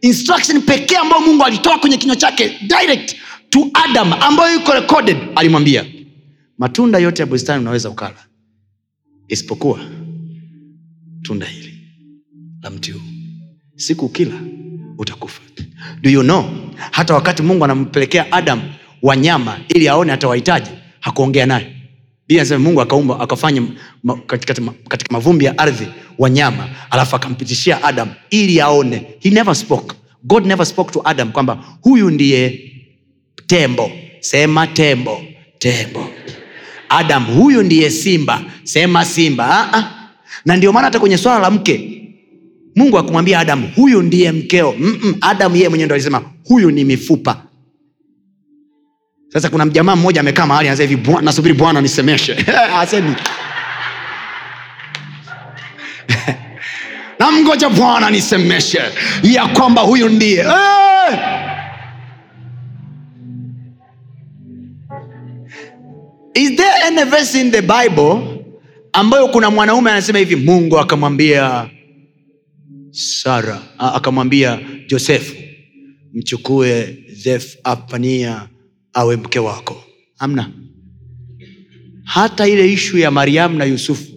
Instruction 0.00 0.62
pekee 0.62 0.96
ambayo 0.96 1.22
mungu 1.22 1.44
alitoa 1.44 1.78
kwenye 1.78 1.96
kinywa 1.96 2.16
chake 2.16 2.58
direct 2.66 3.16
to 3.50 3.70
adam 3.72 4.12
ambayo 4.12 4.56
iko 4.56 4.72
recorded 4.72 5.16
alimwambia 5.36 5.84
matunda 6.58 6.98
yote 6.98 7.22
ya 7.22 7.26
bustani 7.26 7.60
unaweza 7.60 7.90
ukala 7.90 8.16
isipokuwa 9.28 9.80
tunda 11.24 11.46
hili 11.46 11.78
la 12.62 12.70
mti 12.70 12.90
huu. 12.92 13.00
Siku 13.76 14.08
kila 14.08 14.34
utakufa. 14.98 15.40
Do 16.02 16.10
you 16.10 16.22
know 16.22 16.44
hata 16.90 17.14
wakati 17.14 17.42
mungu 17.42 17.64
anampelekea 17.64 18.32
adam 18.32 18.62
wanyama 19.02 19.58
ili 19.68 19.88
aone 19.88 20.12
atawahitaji 20.12 20.70
hakuongea 21.00 21.46
naye. 21.46 21.76
Biblia 22.28 22.58
mungu 22.58 22.80
akaumba 22.80 23.20
akafanya 23.20 23.62
ma, 24.02 24.16
katika, 24.16 24.54
katika 24.88 25.12
mavumbi 25.12 25.44
ya 25.44 25.58
ardhi 25.58 25.86
wanyama 26.18 26.68
alafu 26.90 27.16
akampitishia 27.16 27.84
adam 27.84 28.08
ili 28.30 28.60
aone. 28.60 29.06
He 29.20 29.30
never 29.30 29.54
spoke. 29.54 29.94
God 30.22 30.46
never 30.46 30.66
spoke 30.66 30.92
to 30.92 31.00
adam 31.04 31.32
kwamba 31.32 31.64
huyu 31.80 32.10
ndiye 32.10 32.72
tembo. 33.46 33.90
Sema 34.20 34.66
tembo 34.66 35.22
tembo. 35.58 36.06
Adam 36.88 37.24
huyu 37.26 37.62
ndiye 37.62 37.90
simba. 37.90 38.42
Sema 38.62 39.04
simba. 39.04 39.46
Ah-ah. 39.48 39.93
Na 40.44 40.56
ndio 40.56 40.72
maana 40.72 40.84
hata 40.86 40.98
kwenye 41.00 41.18
swala 41.18 41.38
la 41.40 41.50
mke 41.50 41.90
mungu 42.76 42.98
akumwambia 42.98 43.38
adam 43.38 43.70
huyu 43.76 44.02
ndiye 44.02 44.32
mkeo. 44.32 44.74
Mm-mm, 44.78 45.14
adam 45.20 45.56
yeye 45.56 45.68
mwenyewe 45.68 45.86
ndo 45.86 45.94
alisema 45.94 46.22
huyu 46.44 46.70
ni 46.70 46.84
mifupa. 46.84 47.42
Sasa 49.28 49.50
kuna 49.50 49.64
mjamaa 49.64 49.96
mmoja 49.96 50.20
amekaa 50.20 50.46
mahali 50.46 50.68
anasema 50.68 50.88
hivi 50.88 51.02
"Bwana- 51.02 51.20
nasubiri 51.24 51.54
bwana 51.54 51.80
nisemeshe 51.80 52.36
asemi. 52.80 53.14
Namngoja 57.18 57.68
bwana 57.68 58.10
nisemeshe 58.10 58.80
ya 59.22 59.46
kwamba 59.46 59.82
huyu 59.82 60.08
ndiye. 60.08 60.42
Hey! 60.42 61.16
is 66.34 66.56
there 66.56 66.72
any 66.86 67.04
verse 67.10 67.34
in 67.40 67.50
the 67.52 67.62
bible 67.62 68.33
ambayo 68.94 69.28
kuna 69.28 69.50
mwanaume 69.50 69.90
anasema 69.90 70.18
hivi 70.18 70.36
mungu 70.36 70.78
akamwambia 70.78 71.70
sara 72.90 73.62
akamwambia 73.78 74.60
josefu 74.88 75.34
mchukue 76.14 76.98
zefapania 77.12 78.48
awe 78.92 79.16
mke 79.16 79.38
wako. 79.38 79.84
Amna 80.18 80.50
hata 82.04 82.48
ile 82.48 82.72
ishu 82.72 82.98
ya 82.98 83.10
mariamu 83.10 83.58
na 83.58 83.64
yusufu 83.64 84.12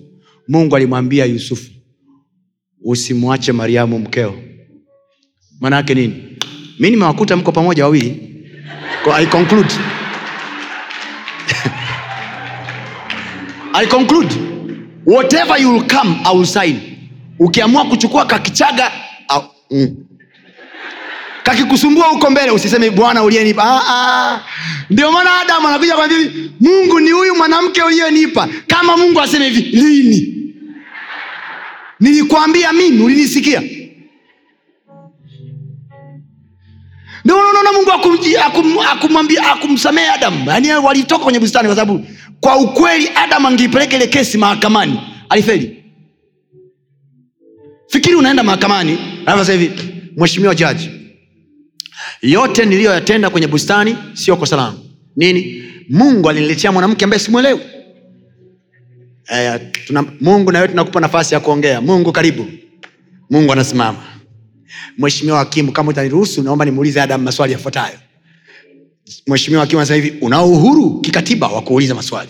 mungu 0.48 0.76
alimwambia 0.76 1.26
yusufu 1.26 1.72
usimwache 2.84 3.52
mariamu 3.52 4.00
mkeo. 4.00 4.40
Maanaake 5.60 5.94
nini? 5.94 6.24
Mi 6.80 6.90
nimewakuta 6.90 7.36
mko 7.36 7.52
pamoja 7.52 7.84
wawili. 7.84 8.24
I 9.14 9.26
conclude. 9.26 9.70
I 13.74 13.88
conclude 13.88 14.57
whatever 15.08 15.58
you 15.62 15.72
will 15.74 15.88
come 15.88 16.22
I 16.26 16.32
will 16.36 16.46
sign. 16.46 16.80
Ukiamua 17.40 17.86
kuchukua 17.86 18.26
kakichaga 18.26 18.92
au, 19.28 19.44
mm. 19.72 19.96
kakikusumbua 21.44 22.08
huko 22.08 22.30
mbele 22.30 22.52
usiseme 22.52 22.90
bwana 22.90 23.24
uliyenipa. 23.24 23.64
Ah, 23.64 23.82
ah. 23.88 24.40
ndio 24.90 25.12
maana 25.12 25.42
adamu 25.42 25.68
anakuja 25.68 25.96
kwambia 25.96 26.18
hivi 26.18 26.52
mungu 26.60 27.00
ni 27.00 27.12
huyu 27.12 27.36
mwanamke 27.36 27.84
uliyenipa. 27.84 28.48
Kama 28.68 28.98
mungu 28.98 29.22
aseme 29.22 29.50
hivi 29.50 29.62
lini? 29.78 30.34
Nilikwambia 32.00 32.74
mimi 32.74 33.04
ulinisikia? 33.04 33.64
Ndio 37.26 37.38
unaona 37.50 37.72
mungu 37.74 37.92
akumsamehe 37.92 38.38
akum- 38.38 38.80
akum, 38.92 39.18
akum, 39.18 39.78
akum 39.78 39.98
adamu. 40.16 40.50
Yaani 40.50 40.72
walitoka 40.74 41.24
kwenye 41.24 41.40
bustani 41.40 41.68
kwa 41.68 41.76
sababu 41.76 42.06
kwa 42.40 42.58
ukweli 42.58 43.10
adam 43.16 43.46
angeipeleka 43.46 43.96
ile 43.96 44.08
kesi 44.08 44.38
mahakamani. 44.38 45.00
Alifeli. 45.30 45.84
Fikiri 47.88 48.16
unaenda 48.16 48.44
mahakamani 48.44 48.98
alafu 49.26 49.40
sasa 49.46 49.54
hivi 49.54 49.72
mheshimiwa 50.18 50.56
jaji 50.56 50.90
yote 52.22 52.66
niliyoyatenda 52.66 53.30
kwenye 53.30 53.48
bustani 53.48 53.98
sio 54.14 54.36
kosa 54.38 54.56
langu. 54.56 54.80
Nini? 55.16 55.64
Mungu 55.90 56.30
aliniletea 56.30 56.72
mwanamke 56.72 57.04
ambaye 57.06 57.20
simwelewi 57.20 57.60
eh, 59.34 59.60
tuna, 59.88 60.06
mungu 60.22 60.52
nawe 60.52 60.68
tunakupa 60.68 61.00
nafasi 61.00 61.34
ya 61.34 61.40
kuongea. 61.40 61.82
Mungu 61.82 62.12
karibu. 62.12 62.46
Mungu 63.30 63.52
anasimama. 63.54 63.98
Mheshimiwa 64.98 65.38
hakimu 65.40 65.72
kama 65.72 65.90
utaniruhusu 65.90 66.44
naomba 66.44 66.66
nimuulize 66.66 67.02
adam 67.02 67.22
maswali 67.22 67.54
yafuatayo 67.54 68.00
mheshimiwa 69.28 69.64
akiwa 69.64 69.82
anasema 69.82 70.04
hivi 70.04 70.18
unao 70.22 70.50
uhuru 70.52 71.02
kikatiba 71.02 71.48
wa 71.48 71.62
kuuliza 71.62 71.96
maswali. 71.96 72.30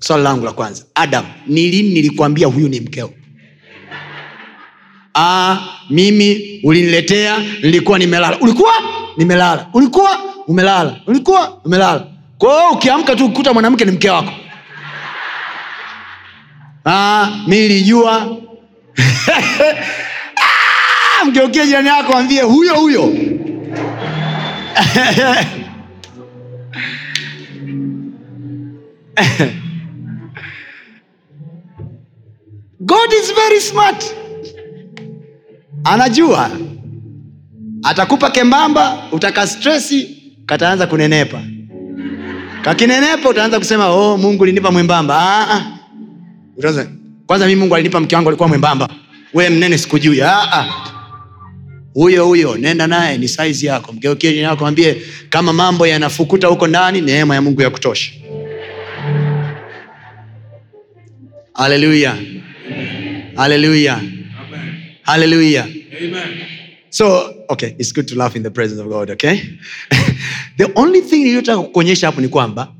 Swali 0.00 0.22
langu 0.22 0.44
la 0.44 0.52
kwanza 0.52 0.84
adam 0.94 1.24
ni 1.46 1.68
lini 1.70 1.88
nilikuambia 1.88 2.46
huyu 2.46 2.68
ni 2.68 2.80
mkeo? 2.80 3.10
Aa, 5.14 5.58
mimi 5.90 6.60
uliniletea 6.64 7.38
nilikuwa 7.62 7.98
nimelala. 7.98 8.38
Ulikuwa? 8.40 8.72
Nimelala. 9.16 9.66
Ulikuwa? 9.74 10.10
Umelala. 10.46 11.00
Ulikuwa? 11.06 11.60
Umelala. 11.64 12.06
Kwao 12.38 12.70
ukiamka 12.70 13.16
tu 13.16 13.26
ukuta 13.26 13.52
mwanamke 13.52 13.84
ni 13.84 13.90
mke 13.90 14.10
wako. 14.10 14.32
Ah, 16.84 17.28
mi 17.46 17.56
nilijua. 17.56 18.36
Ah, 21.20 21.24
mgeukie 21.24 21.66
jirani 21.66 21.88
yako 21.88 22.12
ambie 22.12 22.42
huyo 22.42 22.74
huyo 22.74 23.12
god 32.80 33.12
is 33.12 33.32
very 33.34 33.60
smart. 33.60 34.04
Anajua 35.84 36.50
atakupa 37.82 38.30
kembamba 38.30 39.02
utaka 39.12 39.46
stresi 39.46 40.16
kataanza 40.46 40.86
kunenepa. 40.86 41.42
Kakinenepa 42.62 43.28
utaanza 43.28 43.58
kusema 43.58 43.88
oh, 43.90 44.16
mungu 44.18 44.44
linipa 44.44 44.70
mwembamba. 44.70 45.18
Ah, 45.18 45.54
ah. 45.54 45.64
Kwanza 47.26 47.46
mimi 47.46 47.60
mungu 47.60 47.74
alinipa 47.74 48.00
mke 48.00 48.16
wangu 48.16 48.28
alikuwa 48.28 48.48
mwembamba. 48.48 48.88
We 49.34 49.50
mnene 49.50 49.78
sikujui. 49.78 50.22
Ah, 50.22 50.66
huyo 51.94 52.26
huyo 52.26 52.56
nenda 52.56 52.86
naye 52.86 53.18
ni 53.18 53.28
saizi 53.28 53.66
yako. 53.66 53.92
Mgeukie 53.92 54.36
yako 54.36 54.66
ambie 54.66 55.02
kama 55.30 55.52
mambo 55.52 55.86
yanafukuta 55.86 56.46
huko 56.48 56.66
ndani 56.66 57.00
neema 57.00 57.34
ya 57.34 57.42
mungu 57.42 57.62
ya 57.62 57.70
kutosha 57.70 58.12
haleluya 61.56 62.16
haleluya 63.36 64.00
haleluya 65.02 65.66
so 66.90 67.34
okay 67.48 67.74
it's 67.78 67.92
good 67.92 68.06
to 68.08 68.14
laugh 68.14 68.36
in 68.36 68.42
the 68.42 68.50
presence 68.50 68.80
of 68.80 68.88
god 68.88 69.10
okay? 69.10 69.40
The 70.58 70.72
only 70.74 71.00
thing 71.02 71.24
niliyotaka 71.24 71.62
kukuonyesha 71.62 72.06
hapo 72.06 72.20
ni 72.20 72.28
kwamba 72.28 72.72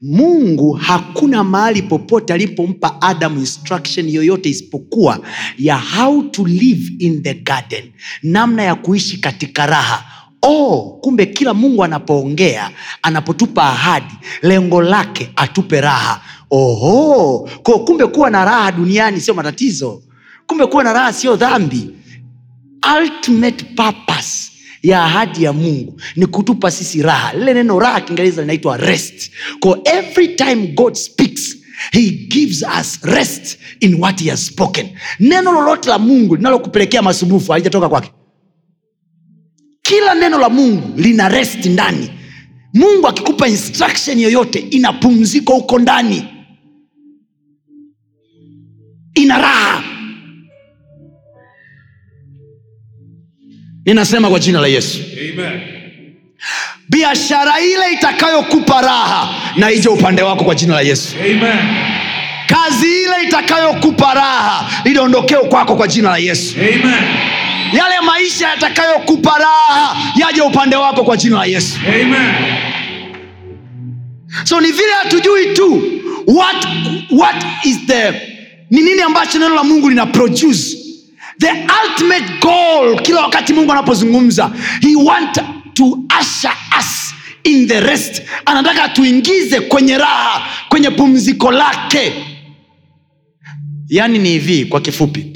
mungu 0.00 0.72
hakuna 0.72 1.44
mahali 1.44 1.82
popote 1.82 2.32
alipompa 2.32 3.02
adamu 3.02 3.40
instruction 3.40 4.08
yoyote 4.08 4.48
isipokuwa 4.48 5.20
ya 5.58 5.78
how 5.78 6.22
to 6.22 6.44
live 6.46 6.92
in 6.98 7.22
the 7.22 7.34
garden 7.34 7.84
namna 8.22 8.62
ya 8.62 8.74
kuishi 8.74 9.16
katika 9.16 9.66
raha 9.66 10.04
oh, 10.42 10.98
kumbe 11.02 11.26
kila 11.26 11.54
mungu 11.54 11.84
anapoongea 11.84 12.70
anapotupa 13.02 13.62
ahadi 13.62 14.14
lengo 14.42 14.82
lake 14.82 15.30
atupe 15.36 15.80
raha. 15.80 16.22
Oho 16.50 17.48
ko 17.62 17.78
kumbe 17.78 18.06
kuwa 18.06 18.30
na 18.30 18.44
raha 18.44 18.72
duniani 18.72 19.20
sio 19.20 19.34
matatizo. 19.34 20.02
Kumbe 20.46 20.66
kuwa 20.66 20.84
na 20.84 20.92
raha 20.92 21.12
sio 21.12 21.36
dhambi. 21.36 21.90
Ultimate 23.00 23.64
purpose 23.76 24.50
ya 24.82 25.04
ahadi 25.04 25.44
ya 25.44 25.52
mungu 25.52 26.00
ni 26.16 26.26
kutupa 26.26 26.70
sisi 26.70 27.02
raha. 27.02 27.32
Lile 27.34 27.54
neno 27.54 27.78
raha 27.78 28.00
kiingereza 28.00 28.40
linaitwa 28.42 28.76
rest. 28.76 29.30
Ko 29.60 29.78
every 29.84 30.28
time 30.28 30.66
god 30.66 30.94
speaks 30.94 31.56
he 31.92 32.10
gives 32.10 32.62
us 32.80 32.98
rest 33.02 33.58
in 33.80 33.94
what 34.00 34.20
he 34.20 34.30
has 34.30 34.46
spoken. 34.46 34.88
Neno 35.20 35.52
lolote 35.52 35.88
la 35.88 35.98
mungu 35.98 36.36
linalokupelekea 36.36 37.02
masumbufu 37.02 37.52
halijatoka 37.52 37.88
kwake 37.88 38.10
kila 39.90 40.14
neno 40.14 40.38
la 40.38 40.48
mungu 40.48 40.92
lina 41.00 41.28
rest 41.28 41.66
ndani 41.66 42.10
mungu 42.74 43.08
akikupa 43.08 43.48
instruction 43.48 44.18
yoyote 44.20 44.58
ina 44.58 44.92
pumziko 44.92 45.52
huko 45.54 45.78
ndani 45.78 46.24
ina 49.14 49.38
raha 49.38 49.82
ninasema 53.86 54.30
kwa 54.30 54.38
jina 54.38 54.60
la 54.60 54.66
yesu 54.66 54.98
Amen. 55.32 55.60
biashara 56.88 57.60
ile 57.60 57.92
itakayokupa 57.94 58.80
raha 58.82 59.34
na 59.56 59.70
ije 59.70 59.88
upande 59.88 60.22
wako 60.22 60.44
kwa 60.44 60.54
jina 60.54 60.74
la 60.74 60.80
yesu 60.80 61.16
Amen. 61.20 61.58
kazi 62.46 62.86
ile 63.02 63.28
itakayokupa 63.28 64.14
raha 64.14 64.70
idondokeo 64.84 65.40
kwako 65.44 65.76
kwa 65.76 65.88
jina 65.88 66.10
la 66.10 66.18
yesu 66.18 66.54
Amen. 66.58 67.04
Yale 67.72 68.00
maisha 68.06 68.48
yatakayokupa 68.48 69.38
raha 69.38 69.96
yaje 70.16 70.40
upande 70.40 70.76
wako 70.76 71.04
kwa 71.04 71.16
jina 71.16 71.36
la 71.36 71.44
yesu. 71.44 71.78
Amen. 71.88 72.34
so 74.44 74.60
ni 74.60 74.72
vile 74.72 74.92
hatujui 75.02 75.54
tu 75.54 75.82
what, 76.26 76.66
what 77.10 77.44
is 77.64 77.78
the 77.86 78.12
ni 78.70 78.80
nini 78.80 79.00
ambacho 79.02 79.38
neno 79.38 79.54
la 79.54 79.64
mungu 79.64 79.88
lina 79.88 80.06
produce. 80.06 80.76
The 81.38 81.50
ultimate 81.84 82.24
goal 82.40 83.00
kila 83.02 83.20
wakati 83.20 83.52
mungu 83.52 83.72
anapozungumza 83.72 84.50
he 84.82 84.96
want 84.96 85.38
to 85.74 85.98
usher 86.20 86.52
us 86.78 87.14
in 87.44 87.68
the 87.68 87.80
rest. 87.80 88.22
Anataka 88.46 88.88
tuingize 88.88 89.60
kwenye 89.60 89.98
raha 89.98 90.42
kwenye 90.68 90.90
pumziko 90.90 91.50
lake. 91.50 92.12
Yaani 93.88 94.18
ni 94.18 94.28
hivi 94.28 94.64
kwa 94.64 94.80
kifupi 94.80 95.26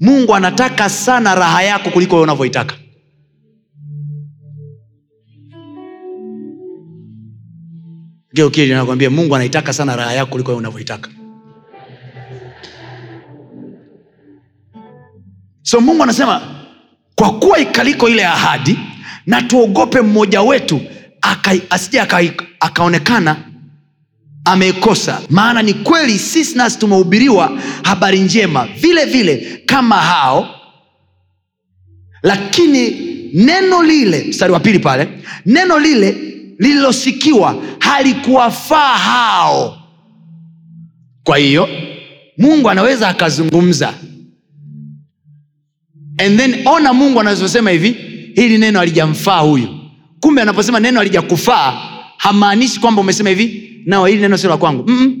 mungu 0.00 0.34
anataka 0.34 0.88
sana 0.88 1.34
raha 1.34 1.62
yako 1.62 1.90
kuliko 1.90 2.14
wewe 2.14 2.22
unavyoitaka. 2.24 2.74
Nakwambia 8.68 9.10
mungu 9.10 9.34
anaitaka 9.36 9.72
sana 9.72 9.96
raha 9.96 10.12
yako 10.12 10.30
kuliko 10.30 10.50
wewe 10.50 10.58
unavyoitaka. 10.58 11.10
So 15.62 15.80
mungu 15.80 16.02
anasema 16.02 16.40
kwa 17.14 17.38
kuwa 17.38 17.58
ikaliko 17.58 18.08
ile 18.08 18.26
ahadi 18.26 18.78
na 19.26 19.42
tuogope 19.42 20.00
mmoja 20.00 20.42
wetu 20.42 20.80
asije 21.70 22.00
akaonekana 22.60 23.36
ameikosa 24.52 25.20
maana 25.30 25.62
ni 25.62 25.74
kweli 25.74 26.18
sisi 26.18 26.58
nasi 26.58 26.78
tumehubiriwa 26.78 27.58
habari 27.82 28.20
njema 28.20 28.68
vile 28.80 29.04
vile 29.04 29.62
kama 29.66 29.96
hao. 29.96 30.48
Lakini 32.22 32.90
neno 33.34 33.82
lile 33.82 34.24
mstari 34.28 34.52
wa 34.52 34.60
pili 34.60 34.78
pale 34.78 35.08
neno 35.46 35.78
lile 35.78 36.10
lililosikiwa 36.58 37.62
halikuwafaa 37.78 38.98
hao. 38.98 39.76
Kwa 41.24 41.38
hiyo 41.38 41.68
mungu 42.38 42.70
anaweza 42.70 43.08
akazungumza. 43.08 43.94
And 46.18 46.38
then 46.38 46.56
ona 46.68 46.92
mungu 46.92 47.20
anazosema 47.20 47.70
hivi 47.70 47.90
hili 48.34 48.58
neno 48.58 48.78
halijamfaa 48.78 49.38
huyu. 49.38 49.68
Kumbe 50.20 50.42
anaposema 50.42 50.80
neno 50.80 50.98
halijakufaa 50.98 51.82
hamaanishi 52.16 52.80
kwamba 52.80 53.00
umesema 53.00 53.28
hivi 53.30 53.69
nao 53.86 54.06
hili 54.06 54.20
neno 54.20 54.36
sio 54.38 54.50
la 54.50 54.56
kwangu. 54.56 54.82
Mm-mm. 54.90 55.16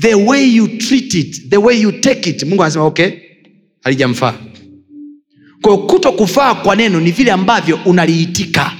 the 0.00 0.14
way 0.14 0.54
you 0.54 0.68
treat 0.68 1.14
it 1.14 1.48
the 1.50 1.56
way 1.56 1.80
you 1.80 1.92
take 1.92 2.30
it 2.30 2.42
mungu 2.42 2.62
anasema 2.62 2.84
okay 2.84 3.10
halijamfaa. 3.82 4.34
Kwao 5.62 5.78
kuto 5.78 6.12
kufaa 6.12 6.54
kwa 6.54 6.76
neno 6.76 7.00
ni 7.00 7.10
vile 7.10 7.32
ambavyo 7.32 7.78
unaliitika. 7.86 8.72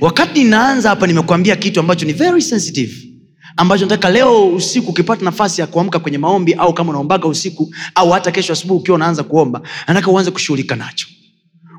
Wakati 0.00 0.44
ninaanza 0.44 0.88
hapa 0.88 1.06
nimekuambia 1.06 1.56
kitu 1.56 1.80
ambacho 1.80 2.06
ni 2.06 2.12
very 2.12 2.42
sensitive 2.42 3.08
ambacho 3.56 3.84
nataka 3.84 4.10
leo 4.10 4.48
usiku 4.48 4.90
ukipata 4.90 5.24
nafasi 5.24 5.60
ya 5.60 5.66
kuamka 5.66 5.98
kwenye 5.98 6.18
maombi 6.18 6.54
au 6.54 6.74
kama 6.74 6.90
unaombaga 6.90 7.28
usiku 7.28 7.74
au 7.94 8.10
hata 8.10 8.30
kesho 8.30 8.52
asubuhi 8.52 8.80
ukiwa 8.80 8.94
unaanza 8.94 9.22
kuomba 9.22 9.62
nataka 9.88 10.10
uanze 10.10 10.30
kushughulika 10.30 10.76
nacho. 10.76 11.06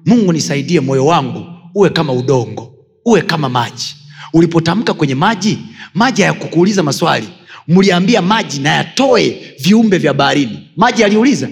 Mungu 0.06 0.34
nisaidie 0.34 0.80
moyo 0.80 1.06
wangu 1.06 1.46
uwe 1.76 1.90
kama 1.90 2.14
udongo 2.14 2.76
uwe 3.06 3.22
kama 3.22 3.50
maji 3.50 3.96
ulipotamka 4.34 4.94
kwenye 4.94 5.16
maji 5.16 5.58
maji 5.94 6.22
hayakukuuliza 6.22 6.84
maswali. 6.84 7.30
Mliambia 7.68 8.22
maji 8.22 8.60
na 8.60 8.70
yatoe 8.70 9.56
viumbe 9.60 9.98
vya 9.98 10.14
baharini. 10.14 10.70
Maji 10.76 11.04
aliuliza. 11.04 11.50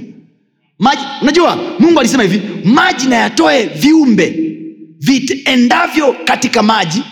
Maji 0.80 1.02
unajua 1.22 1.56
mungu 1.80 2.00
alisema 2.00 2.24
hivi 2.24 2.42
maji 2.70 3.08
na 3.08 3.16
yatoe 3.16 3.66
viumbe 3.66 4.48
vitendavyo 5.00 6.16
katika 6.26 6.64
maji 6.64 7.04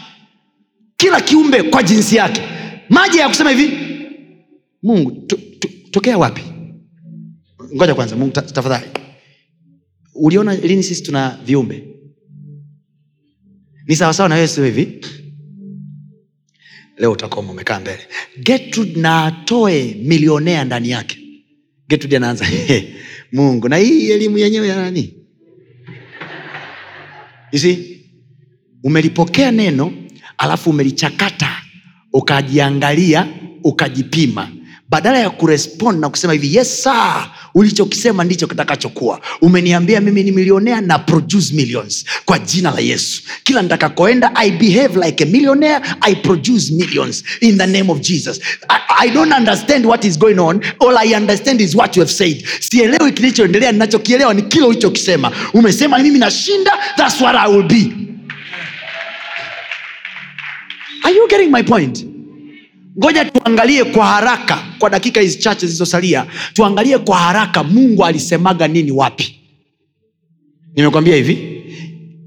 kila 0.97 1.21
kiumbe 1.21 1.63
kwa 1.63 1.83
jinsi 1.83 2.15
yake. 2.15 2.41
Maji 2.89 3.17
ya 3.17 3.27
kusema 3.27 3.49
hivi 3.51 3.77
mungu 4.83 5.11
to, 5.11 5.35
to, 5.59 5.69
tokea 5.91 6.17
wapi? 6.17 6.41
Ngoja 7.75 7.95
kwanza 7.95 8.15
mungu 8.15 8.31
ta- 8.31 8.41
tafadhali. 8.41 8.85
Uliona 10.15 10.55
lini 10.55 10.83
sisi 10.83 11.03
tuna 11.03 11.37
viumbe? 11.45 11.83
Ni 13.87 13.95
sawasawa 13.95 14.29
na 14.29 14.35
wewe 14.35 14.47
sio 14.47 14.65
hivi 14.65 14.99
leo 16.99 17.11
utakoma 17.11 17.51
umekaa 17.51 17.79
mbele. 17.79 17.99
Gertrude 18.43 18.99
na 18.99 19.25
atoe 19.25 19.95
milionea 20.03 20.65
ndani 20.65 20.89
yake. 20.89 21.17
Gertrude 21.87 22.17
anaanza 22.17 22.45
mungu 23.31 23.69
na 23.69 23.77
hii 23.77 24.11
elimu 24.11 24.37
yenyewe 24.37 24.67
ya 24.67 24.75
nani? 24.75 25.13
You 27.51 27.75
umelipokea 28.83 29.51
neno 29.51 29.93
alafu 30.37 30.69
umelichakata 30.69 31.61
ukajiangalia 32.13 33.27
ukajipima 33.63 34.51
badala 34.89 35.19
ya 35.19 35.29
kurespond 35.29 35.99
na 35.99 36.09
kusema 36.09 36.33
hivi 36.33 36.55
yes 36.55 36.83
sir 36.83 37.29
ulichokisema 37.53 38.23
ndicho 38.23 38.47
kitakachokuwa. 38.47 39.21
Umeniambia 39.41 40.01
mimi 40.01 40.23
ni 40.23 40.31
milionea 40.31 40.81
na 40.81 40.99
produce 40.99 41.53
millions 41.53 42.05
kwa 42.25 42.39
jina 42.39 42.71
la 42.71 42.79
yesu. 42.79 43.21
Kila 43.43 43.61
nitakakoenda 43.61 44.31
i 44.35 44.51
behave 44.51 45.05
like 45.05 45.23
a 45.23 45.27
millionaire 45.27 45.85
i 46.01 46.15
produce 46.15 46.73
millions 46.73 47.23
in 47.41 47.57
the 47.57 47.67
name 47.67 47.91
of 47.91 47.99
jesus. 47.99 48.39
I, 48.69 49.07
i 49.07 49.09
don't 49.11 49.33
understand 49.33 49.85
what 49.85 50.05
is 50.05 50.19
going 50.19 50.39
on. 50.39 50.61
All 50.79 50.97
i 50.97 51.15
understand 51.15 51.61
is 51.61 51.75
what 51.75 51.97
you 51.97 52.01
have 52.03 52.11
said. 52.13 52.45
Sielewi 52.59 53.11
kilichoendelea 53.11 53.71
ninachokielewa 53.71 54.33
ni 54.33 54.41
kile 54.41 54.65
ulichokisema. 54.65 55.31
Umesema 55.53 55.99
mimi 55.99 56.19
nashinda 56.19 56.71
thats 56.97 57.21
what 57.21 57.35
i 57.35 57.51
will 57.51 57.63
be. 57.67 57.91
Are 61.03 61.15
you 61.15 61.27
getting 61.27 61.51
my 61.51 61.63
point 61.63 62.05
ngoja 62.99 63.25
tuangalie 63.25 63.83
kwa 63.83 64.05
haraka 64.05 64.63
kwa 64.79 64.89
dakika 64.89 65.21
hizi 65.21 65.39
chache 65.39 65.65
zilizosalia 65.67 66.25
tuangalie 66.53 66.97
kwa 66.97 67.17
haraka 67.17 67.63
mungu 67.63 68.05
alisemaga 68.05 68.67
nini 68.67 68.91
wapi. 68.91 69.39
Nimekwambia 70.75 71.15
hivi 71.15 71.63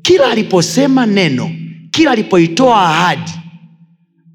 kila 0.03 0.31
aliposema 0.31 1.07
neno 1.07 1.51
kila 1.91 2.11
alipoitoa 2.11 2.83
ahadi 2.83 3.31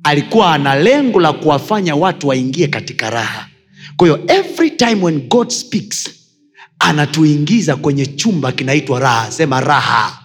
alikuwa 0.03 0.53
ana 0.53 0.75
lengo 0.75 1.19
la 1.19 1.33
kuwafanya 1.33 1.95
watu 1.95 2.27
waingie 2.27 2.67
katika 2.67 3.09
raha. 3.09 3.47
Kwa 3.97 4.07
hiyo 4.07 4.23
every 4.27 4.71
time 4.71 4.95
when 5.03 5.27
god 5.27 5.49
speaks 5.49 6.09
anatuingiza 6.79 7.75
kwenye 7.75 8.05
chumba 8.05 8.51
kinaitwa 8.51 8.99
raha. 8.99 9.31
Sema 9.31 9.61
raha. 9.61 10.19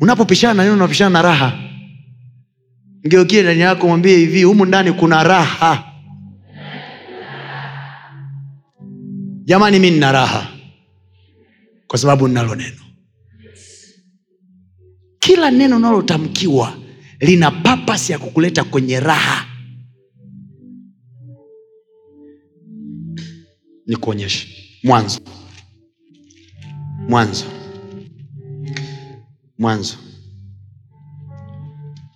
Unapopishana 0.00 0.54
na 0.54 0.62
neno 0.62 0.74
unapishana 0.74 1.10
na 1.10 1.22
raha 1.22 1.67
ngeukie 3.06 3.42
ndani 3.42 3.60
yako 3.60 3.86
mwambie 3.88 4.16
hivi 4.16 4.42
humu 4.42 4.64
ndani 4.64 4.92
kuna 4.92 5.22
raha. 5.22 5.84
Jamani 9.44 9.78
mi 9.78 9.90
nina 9.90 10.12
raha 10.12 10.48
kwa 11.86 11.98
sababu 11.98 12.28
ninalo 12.28 12.54
neno. 12.54 12.76
Kila 15.18 15.50
neno 15.50 15.76
unalotamkiwa 15.76 16.74
lina 17.20 17.50
papas 17.50 18.10
ya 18.10 18.18
kukuleta 18.18 18.64
kwenye 18.64 19.00
raha. 19.00 19.46
Nikuonyeshe. 23.86 24.48
Mwanzo. 24.84 25.20
Mwanzo. 27.08 27.44
Mwanzo 29.58 29.96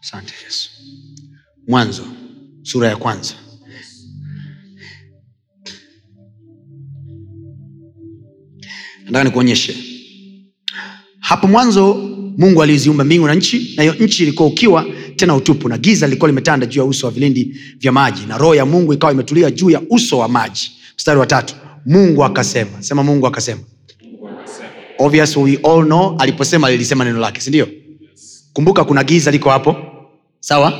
asante 0.02 0.34
yesu. 0.44 0.70
Mwanzo 1.68 2.04
sura 2.62 2.88
ya 2.88 2.96
kwanza. 2.96 3.34
Nataka 9.04 9.24
nikuonyeshe. 9.24 9.76
Hapo 11.20 11.46
mwanzo 11.46 11.94
mungu 12.38 12.62
aliziumba 12.62 13.04
mbingu 13.04 13.26
na 13.26 13.34
nchi 13.34 13.74
nayo 13.76 13.94
nchi 13.94 14.22
ilikuwa 14.22 14.48
ukiwa 14.48 14.86
tena 15.16 15.36
utupu 15.36 15.68
na 15.68 15.78
giza 15.78 16.06
lilikuwa 16.06 16.28
limetanda 16.30 16.66
juu 16.66 16.80
ya 16.80 16.84
uso 16.86 17.06
wa 17.06 17.12
vilindi 17.12 17.56
vya 17.78 17.92
maji 17.92 18.26
na 18.26 18.38
roho 18.38 18.54
ya 18.54 18.66
mungu 18.66 18.92
ikawa 18.92 19.12
imetulia 19.12 19.50
juu 19.50 19.70
ya 19.70 19.82
uso 19.90 20.18
wa 20.18 20.28
maji. 20.28 20.72
Mstari 20.96 21.20
wa 21.20 21.26
tatu. 21.26 21.54
Mungu 21.86 22.24
akasema. 22.24 22.82
Sema 22.82 23.02
mungu 23.02 23.26
akasema. 23.26 23.60
Obvious 24.98 25.36
we 25.36 25.56
all 25.62 25.84
know 25.84 26.16
aliposema 26.18 26.70
lilisema 26.70 27.04
neno 27.04 27.18
lake 27.20 27.40
sindio 27.40 27.68
kumbuka 28.52 28.84
kuna 28.84 29.04
giza 29.04 29.30
liko 29.30 29.50
hapo 29.50 29.76
sawa? 30.42 30.72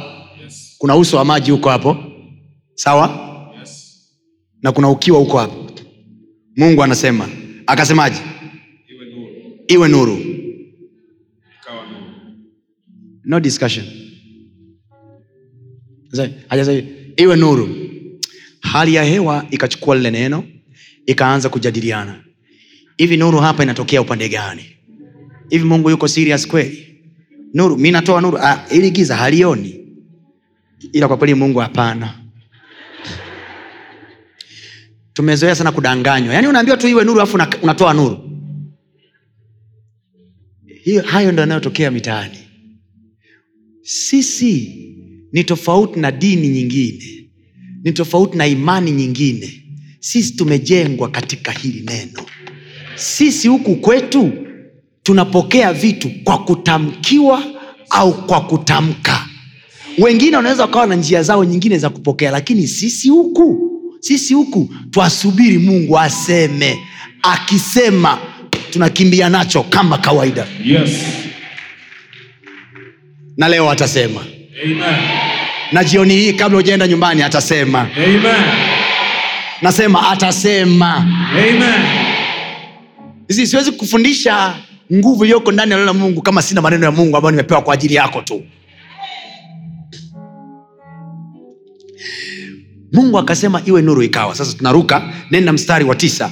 Yes, 0.43 0.75
kuna 0.79 0.97
uso 0.97 1.17
wa 1.17 1.25
maji 1.25 1.51
huko 1.51 1.69
hapo. 1.71 1.97
Sawa? 2.75 3.07
Yes, 3.61 4.03
na 4.63 4.73
kuna 4.73 4.91
ukiwa 4.91 5.19
huko 5.19 5.39
hapo. 5.39 5.71
Mungu 6.57 6.83
anasema. 6.83 7.29
Akasemaje? 7.67 8.17
Iwe 8.89 9.07
nuru, 9.09 9.33
iwe 9.69 9.89
nuru. 9.89 10.17
Ikawa 11.61 11.87
nuru. 11.87 12.05
no 13.25 13.41
discussion. 13.41 13.87
Hajasema, 16.49 16.89
iwe 17.17 17.37
nuru. 17.37 17.69
Hali 18.61 18.95
ya 18.95 19.05
hewa 19.05 19.47
ikachukua 19.51 19.97
lile 19.97 20.11
neno 20.11 20.45
ikaanza 21.07 21.49
kujadiliana. 21.49 22.25
Hivi 22.97 23.17
nuru 23.17 23.39
hapa 23.39 23.63
inatokea 23.63 24.01
upande 24.03 24.29
gani? 24.29 24.65
Hivi 25.51 25.65
mungu 25.65 25.91
yuko 25.91 26.09
serious 26.09 26.49
kweli 26.49 26.92
nuru 27.55 27.79
mi 27.79 27.91
natoa 27.91 28.21
nuru. 28.21 28.39
Ah, 28.39 28.67
ili 28.71 28.91
giza 28.91 29.17
halioni. 29.17 29.79
Ila 30.93 31.09
kwa 31.09 31.17
kweli 31.17 31.35
mungu 31.35 31.59
hapana. 31.59 32.19
Tumezoea 35.13 35.55
sana 35.55 35.73
kudanganywa. 35.73 36.35
Yaani 36.35 36.47
unaambiwa 36.49 36.77
tu 36.77 36.89
iwe 36.89 37.05
nuru 37.05 37.21
alafu 37.21 37.39
unatoa 37.63 37.95
nuru. 37.95 38.29
Hayo 41.05 41.33
ndo 41.33 41.41
yanayotokea 41.41 41.91
mitaani. 41.91 42.39
Sisi 43.83 44.79
ni 45.33 45.45
tofauti 45.45 46.01
na 46.01 46.11
dini 46.13 46.49
nyingine. 46.49 47.31
Ni 47.85 47.93
tofauti 47.93 48.39
na 48.39 48.47
imani 48.47 48.91
nyingine. 48.91 49.65
Sisi 50.01 50.37
tumejengwa 50.37 51.11
katika 51.11 51.53
hili 51.53 51.81
neno. 51.81 52.27
Sisi 52.95 53.49
huku 53.49 53.77
kwetu 53.77 54.33
tunapokea 55.03 55.73
vitu 55.73 56.11
kwa 56.25 56.39
kutamkiwa 56.39 57.43
au 57.91 58.27
kwa 58.27 58.41
kutamka 58.41 59.27
wengine 59.99 60.37
wanaweza 60.37 60.63
wakawa 60.63 60.87
na 60.87 60.95
njia 60.95 61.23
zao 61.23 61.45
nyingine 61.45 61.79
za 61.79 61.91
kupokea 61.91 62.31
lakini 62.31 62.69
sisi 62.69 63.09
huku 63.09 63.71
sisi 64.01 64.35
huku 64.35 64.75
twasubiri 64.91 65.59
mungu 65.59 65.99
aseme 65.99 66.79
akisema 67.23 68.19
tunakimbia 68.71 69.29
nacho 69.29 69.63
kama 69.63 69.99
kawaida 69.99 70.47
Yes. 70.65 70.91
na 73.37 73.49
leo 73.49 73.71
atasema 73.71 74.21
Amen. 74.65 74.95
na 75.73 75.85
jioni 75.85 76.15
hii 76.15 76.33
kabla 76.33 76.59
ujaenda 76.59 76.87
nyumbani 76.87 77.23
atasema 77.23 77.89
Amen. 77.97 78.23
nasema 79.63 80.11
atasema 80.11 80.95
Amen. 81.33 81.83
Siwezi 83.47 83.73
kufundisha 83.73 84.55
nguvu 84.95 85.25
iliyoko 85.25 85.53
ndani 85.53 85.71
ya 85.73 85.77
neno 85.79 85.87
la 85.87 85.93
mungu 85.99 86.23
kama 86.23 86.43
sina 86.43 86.61
maneno 86.61 86.85
ya 86.85 86.91
mungu 86.91 87.17
ambayo 87.17 87.31
nimepewa 87.31 87.63
kwa 87.63 87.75
ajili 87.75 87.95
yako 87.95 88.21
tu. 88.23 88.43
Mungu 92.93 93.19
akasema 93.19 93.63
iwe 93.67 93.83
nuru 93.83 94.03
ikawa. 94.03 94.35
Sasa 94.35 94.53
tunaruka 94.59 95.13
nenda 95.31 95.53
mstari 95.53 95.85
wa 95.85 95.95
tisa. 95.95 96.31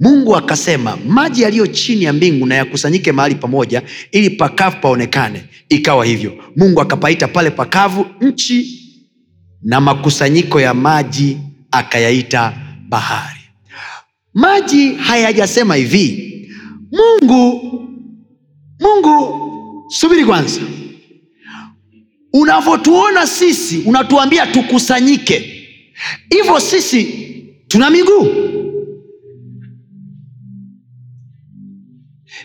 Mungu 0.00 0.36
akasema 0.36 0.96
maji 1.08 1.42
yaliyo 1.42 1.66
chini 1.66 2.04
ya 2.04 2.12
mbingu 2.12 2.46
na 2.46 2.54
yakusanyike 2.54 3.12
mahali 3.12 3.34
pamoja 3.34 3.82
ili 4.12 4.30
pakavu 4.30 4.76
paonekane. 4.80 5.44
Ikawa 5.68 6.04
hivyo. 6.04 6.32
Mungu 6.56 6.80
akapaita 6.80 7.28
pale 7.28 7.50
pakavu 7.50 8.06
nchi 8.20 8.78
na 9.62 9.80
makusanyiko 9.80 10.60
ya 10.60 10.74
maji 10.74 11.36
akayaita 11.70 12.54
bahari. 12.88 13.40
Maji 14.34 14.94
hayajasema 14.94 15.74
hivi 15.74 16.31
mungu 16.92 17.60
mungu 18.80 19.42
subiri 19.90 20.24
kwanza. 20.24 20.60
Unavyotuona 22.32 23.26
sisi 23.26 23.78
unatuambia 23.78 24.46
tukusanyike. 24.46 25.38
Hivyo 26.30 26.60
sisi 26.60 27.04
tuna 27.68 27.90
miguu. 27.90 28.26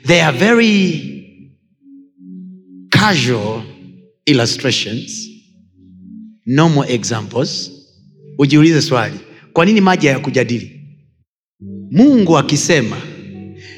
They 0.05 0.21
are 0.23 0.37
very 0.37 1.03
casual 2.89 3.61
illustrations. 4.25 5.29
Normal 6.45 6.91
examples. 6.91 7.71
Ujiulize 8.37 8.81
swali 8.81 9.19
kwa 9.53 9.65
nini 9.65 9.81
maji 9.81 10.07
hayakujadili? 10.07 10.81
Mungu 11.91 12.37
akisema 12.37 12.97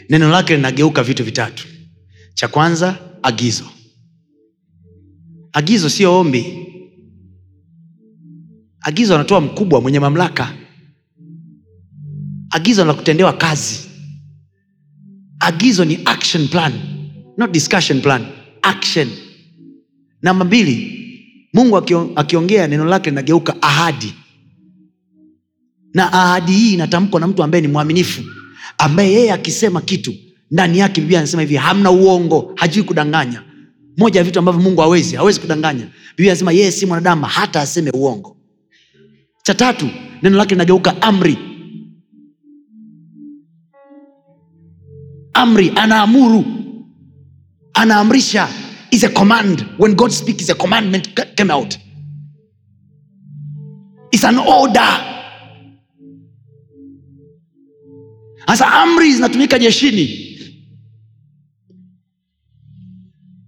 neno 0.10 0.30
lake 0.30 0.56
linageuka 0.56 1.04
vitu 1.04 1.24
vitatu. 1.24 1.68
Cha 2.34 2.48
kwanza 2.48 2.98
agizo. 3.24 3.66
Agizo 5.54 5.90
sio 5.90 6.20
ombi. 6.20 6.46
Agizo 8.82 9.16
anatoa 9.16 9.42
mkubwa 9.42 9.82
mwenye 9.82 10.00
mamlaka. 10.00 10.54
Agizo 12.50 12.86
la 12.86 12.94
kutendewa 12.94 13.34
kazi. 13.34 13.80
Agizo 15.40 15.86
ni 15.86 16.00
action 16.06 16.48
plan 16.48 16.74
not 17.38 17.52
discussion 17.52 18.02
plan 18.02 18.26
action. 18.62 19.08
Namba 20.22 20.46
mbili 20.46 20.96
mungu 21.54 21.78
akiongea 22.16 22.68
neno 22.68 22.86
lake 22.86 23.10
linageuka 23.10 23.62
ahadi. 23.62 24.14
Na 25.94 26.14
ahadi 26.14 26.52
hii 26.52 26.74
inatamkwa 26.74 27.20
na 27.20 27.28
mtu 27.28 27.44
ambaye 27.44 27.62
ni 27.62 27.68
mwaminifu 27.68 28.24
ambaye 28.78 29.12
yeye 29.12 29.32
akisema 29.34 29.82
kitu 29.82 30.14
ndani 30.52 30.80
yake 30.80 31.02
biblia 31.02 31.20
anasema 31.20 31.42
hivi 31.42 31.56
hamna 31.56 31.92
uongo 31.92 32.54
hajui 32.56 32.84
kudanganya. 32.84 33.44
Moja 33.98 34.20
ya 34.20 34.24
vitu 34.24 34.40
ambavyo 34.40 34.62
mungu 34.62 34.82
hawezi 34.82 35.16
hawezi 35.16 35.40
kudanganya. 35.40 35.88
Biblia 36.10 36.32
anasema 36.32 36.52
yeye 36.52 36.72
si 36.72 36.86
mwanadamu 36.86 37.26
hata 37.26 37.62
aseme 37.62 37.92
uongo. 37.92 38.38
Cha 39.44 39.54
tatu 39.54 39.90
neno 40.22 40.38
lake 40.38 40.56
linageuka 40.56 41.02
amri. 41.02 41.38
Amri 45.34 45.72
anaamuru 45.76 46.46
anaamrisha 47.74 48.48
is 48.92 49.04
a 49.04 49.10
command. 49.10 49.66
When 49.80 49.96
god 49.96 50.12
speaks 50.12 50.42
is 50.44 50.50
a 50.50 50.56
commandment 50.56 51.14
came 51.36 51.54
out. 51.54 51.78
Is 54.12 54.24
an 54.24 54.38
order 54.38 55.19
sasa 58.50 58.72
amri 58.74 59.14
zinatumika 59.14 59.60
jeshini. 59.60 60.26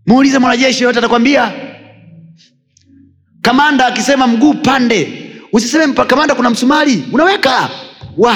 Muulize 0.06 0.40
mwanajeshi 0.40 0.84
yoyote 0.84 1.00
atakwambia 1.00 1.54
kamanda 3.42 3.86
akisema 3.86 4.28
mguu 4.28 4.54
pande 4.54 5.32
usiseme 5.54 5.94
kamanda 5.94 6.36
kuna 6.36 6.50
msumari 6.50 7.04
unaweka. 7.12 7.70
Wa 8.18 8.36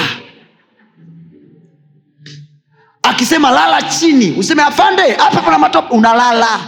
akisema 3.02 3.50
lala 3.50 3.82
chini 3.82 4.30
useme 4.32 4.62
afande 4.62 5.02
hapa 5.12 5.40
kuna 5.40 5.58
matope 5.58 5.94
unalala. 5.94 6.60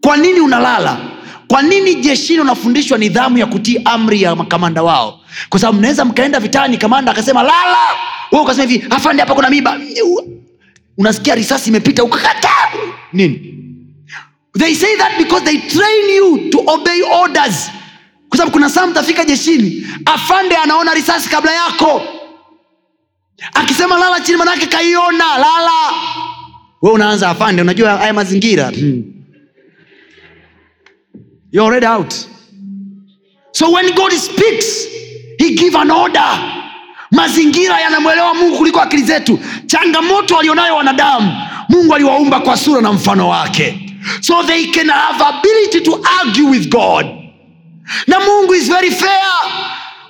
Kwa 0.00 0.16
nini 0.16 0.40
unalala 0.40 1.09
kwa 1.50 1.62
nini 1.62 1.94
jeshini 1.94 2.40
unafundishwa 2.40 2.98
nidhamu 2.98 3.38
ya 3.38 3.46
kutii 3.46 3.80
amri 3.84 4.22
ya 4.22 4.36
makamanda 4.36 4.82
wao? 4.82 5.20
Kwa 5.48 5.60
sababu 5.60 5.78
mnaweza 5.78 6.04
mkaenda 6.04 6.40
vitani 6.40 6.78
kamanda 6.78 7.12
akasema 7.12 7.42
lala. 7.42 7.78
Wewe 8.32 8.44
ukasema 8.44 8.68
hivi 8.70 8.86
afande 8.90 9.22
hapa 9.22 9.34
kuna 9.34 9.50
miba 9.50 9.80
unasikia 10.98 11.34
risasi 11.34 11.70
imepita 11.70 12.02
nini? 13.12 13.54
They 14.58 14.74
say 14.74 14.96
that 14.96 15.18
because 15.18 15.44
they 15.44 15.58
train 15.58 16.16
you 16.16 16.50
to 16.50 16.58
obey 16.66 17.02
orders. 17.22 17.70
Kwa 18.28 18.38
sababu 18.38 18.52
kuna 18.52 18.70
saa 18.70 18.86
mtafika 18.86 19.24
jeshini 19.24 19.86
afande 20.04 20.56
anaona 20.56 20.94
risasi 20.94 21.28
kabla 21.28 21.52
yako. 21.52 22.02
Akisema 23.54 23.98
lala 23.98 24.20
chini 24.20 24.38
manake 24.38 24.66
kaiona. 24.66 25.24
Lala. 25.38 25.92
We 26.82 26.90
unaanza 26.90 27.28
afande 27.28 27.62
unajua 27.62 27.96
haya 27.96 28.12
mazingira. 28.12 28.68
Hmm. 28.68 29.19
You're 31.52 31.64
already 31.64 31.86
out. 31.86 32.12
So 33.52 33.72
when 33.72 33.94
god 33.94 34.12
speaks 34.12 34.86
he 35.38 35.56
give 35.56 35.74
an 35.74 35.90
order. 35.90 36.56
Mazingira 37.12 37.80
yanamwelewa 37.80 38.34
mungu 38.34 38.56
kuliko 38.58 38.80
akili 38.80 39.02
zetu. 39.02 39.38
Changamoto 39.66 40.34
walionayo 40.36 40.76
wanadamu 40.76 41.32
mungu 41.68 41.94
aliwaumba 41.94 42.40
kwa 42.40 42.56
sura 42.56 42.80
na 42.80 42.92
mfano 42.92 43.28
wake. 43.28 43.80
So 44.20 44.42
they 44.42 44.66
can 44.66 44.88
have 44.88 45.24
ability 45.24 45.80
to 45.80 46.00
argue 46.20 46.48
with 46.50 46.68
god. 46.70 47.06
Na 48.06 48.20
mungu 48.20 48.54
is 48.54 48.68
very 48.68 48.90
fair. 48.90 49.30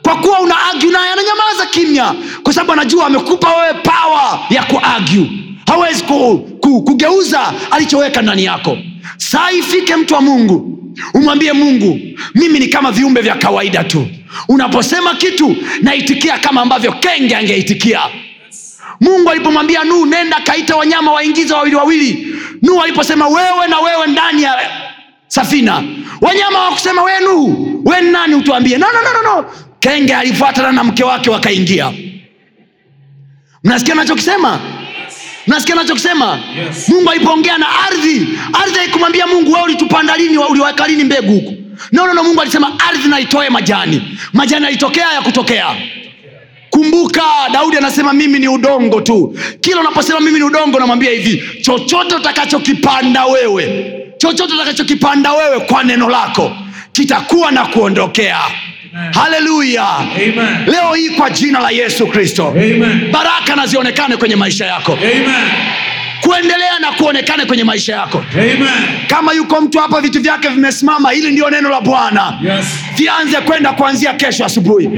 Kwa 0.02 0.16
kuwa 0.16 0.40
una 0.40 0.54
argue 0.70 0.90
naye 0.90 1.12
ananyamaza 1.12 1.66
kimya. 1.70 2.14
Kwa 2.42 2.52
sababu 2.52 2.72
anajua 2.72 3.06
amekupa 3.06 3.56
wewe 3.56 3.74
power 3.74 4.38
ya 4.50 4.62
kuargue 4.64 5.30
hawezi 5.66 6.04
ku, 6.04 6.38
ku, 6.60 6.82
kugeuza 6.82 7.52
alichoweka 7.70 8.22
ndani 8.22 8.44
yako. 8.44 8.78
Saa 9.16 9.50
ifike 9.50 9.96
mtu 9.96 10.14
wa 10.14 10.20
mungu 10.20 10.79
umwambie 11.14 11.52
mungu 11.52 12.00
mimi 12.34 12.58
ni 12.58 12.66
kama 12.68 12.92
viumbe 12.92 13.20
vya 13.20 13.34
kawaida 13.34 13.84
tu. 13.84 14.06
Unaposema 14.48 15.14
kitu 15.14 15.56
naitikia 15.82 16.38
kama 16.38 16.60
ambavyo 16.60 16.92
kenge 16.92 17.36
angeitikia. 17.36 18.00
Mungu 19.00 19.30
alipomwambia 19.30 19.84
nuhu 19.84 20.06
nenda 20.06 20.40
kaita 20.44 20.76
wanyama 20.76 21.12
waingize 21.12 21.54
wawili 21.54 21.76
wawili. 21.76 22.34
Nuhu 22.62 22.82
aliposema 22.82 23.28
wewe 23.28 23.66
na 23.68 23.78
wewe 23.80 24.06
ndani 24.06 24.42
ya 24.42 24.54
safina. 25.28 25.82
Wanyama 26.20 26.58
wakusema 26.58 27.02
we 27.02 27.12
nuhu 27.20 27.82
we 27.84 28.00
ni 28.00 28.10
nani 28.10 28.34
utuambie? 28.34 28.78
No, 28.78 28.86
no, 28.92 29.00
no, 29.02 29.22
no, 29.22 29.36
no. 29.42 29.46
kenge 29.80 30.14
alifuatana 30.14 30.72
na 30.72 30.84
mke 30.84 31.04
wake 31.04 31.30
wakaingia. 31.30 31.92
Mnasikia 33.64 33.94
nachokisema 33.94 34.60
mnasikia 35.50 35.74
nachokisema 35.74 36.38
Yes. 36.56 36.88
mungu 36.88 37.10
alipoongea 37.10 37.58
na 37.58 37.66
ardhi. 37.86 38.28
Ardhi 38.62 38.78
haikumwambia 38.78 39.26
mungu 39.26 39.52
wee 39.52 39.62
ulitupanda 39.62 40.16
lini? 40.16 40.38
Uliweka 40.38 40.86
lini 40.88 41.04
mbegu 41.04 41.32
huku? 41.32 41.54
Nonono 41.92 42.14
no, 42.14 42.22
no, 42.22 42.28
mungu 42.28 42.40
alisema 42.40 42.72
ardhi 42.88 43.08
naitoe 43.08 43.50
majani. 43.50 44.18
Majani 44.32 44.64
yalitokea 44.64 45.12
ya 45.12 45.20
kutokea 45.20 45.66
kumbuka 46.70 47.22
daudi 47.52 47.76
anasema 47.76 48.12
mimi 48.12 48.38
ni 48.38 48.48
udongo 48.48 49.00
tu. 49.00 49.38
Kila 49.60 49.80
unaposema 49.80 50.20
mimi 50.20 50.38
ni 50.38 50.44
udongo 50.44 50.78
namwambia 50.78 51.10
hivi 51.10 51.42
chochote 51.62 52.14
utakachokipanda 52.14 53.24
wewe 53.26 53.92
chochote 54.18 54.54
utakachokipanda 54.54 55.32
wewe 55.32 55.60
kwa 55.60 55.82
neno 55.84 56.08
lako 56.10 56.52
kitakuwa 56.92 57.50
na 57.50 57.66
kuondokea 57.66 58.38
haleluya 59.14 59.86
leo 60.66 60.94
hii 60.94 61.10
kwa 61.10 61.30
jina 61.30 61.60
la 61.60 61.70
yesu 61.70 62.06
kristo. 62.06 62.54
Baraka 63.12 63.56
na 63.56 63.66
zionekane 63.66 64.16
kwenye 64.16 64.36
maisha 64.36 64.66
yako. 64.66 64.92
Amen. 64.92 65.50
Kuendelea 66.20 66.78
na 66.80 66.92
kuonekane 66.92 67.44
kwenye 67.44 67.64
maisha 67.64 67.92
yako 67.92 68.24
Amen. 68.32 68.68
kama 69.06 69.32
yuko 69.32 69.60
mtu 69.60 69.78
hapa 69.78 70.00
vitu 70.00 70.20
vyake 70.20 70.48
vimesimama 70.48 71.10
hili 71.10 71.30
ndio 71.30 71.50
neno 71.50 71.68
la 71.70 71.80
bwana 71.80 72.38
Yes. 72.44 72.66
vianze 72.96 73.36
kwenda 73.36 73.72
kuanzia 73.72 74.12
kesho 74.14 74.44
asubuhi 74.44 74.90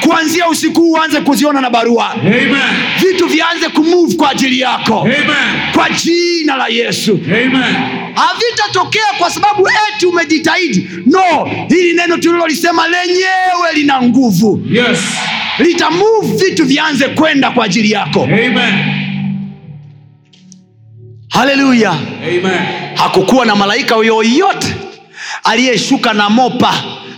kuanzia 0.00 0.48
usiku 0.48 0.80
huu 0.80 0.92
uanze 0.92 1.20
kuziona 1.20 1.60
na 1.60 1.70
barua 1.70 2.10
Amen. 2.10 2.56
vitu 3.00 3.26
vianze 3.26 3.68
kumove 3.68 4.14
kwa 4.16 4.30
ajili 4.30 4.60
yako 4.60 5.00
Amen. 5.00 5.26
kwa 5.72 5.90
jina 5.90 6.56
la 6.56 6.66
yesu 6.68 7.20
havitatokea 8.14 9.02
kwa 9.18 9.30
sababu 9.30 9.68
eti 9.68 10.06
umejitahidi 10.06 10.88
no 11.06 11.50
hili 11.68 11.92
neno 11.92 12.16
tulilolisema 12.16 12.82
lenyewe 12.88 13.72
lina 13.74 14.02
nguvu 14.02 14.62
Yes. 14.70 14.98
litamove 15.58 16.44
vitu 16.44 16.64
vianze 16.64 17.08
kwenda 17.08 17.50
kwa 17.50 17.64
ajili 17.64 17.90
yako 17.90 18.22
Amen. 18.24 18.74
Haleluya 21.30 21.94
hakukuwa 22.94 23.46
na 23.46 23.56
malaika 23.56 23.94
yoyote 23.96 24.74
aliyeshuka 25.44 26.12
na 26.12 26.30
mopa 26.30 26.74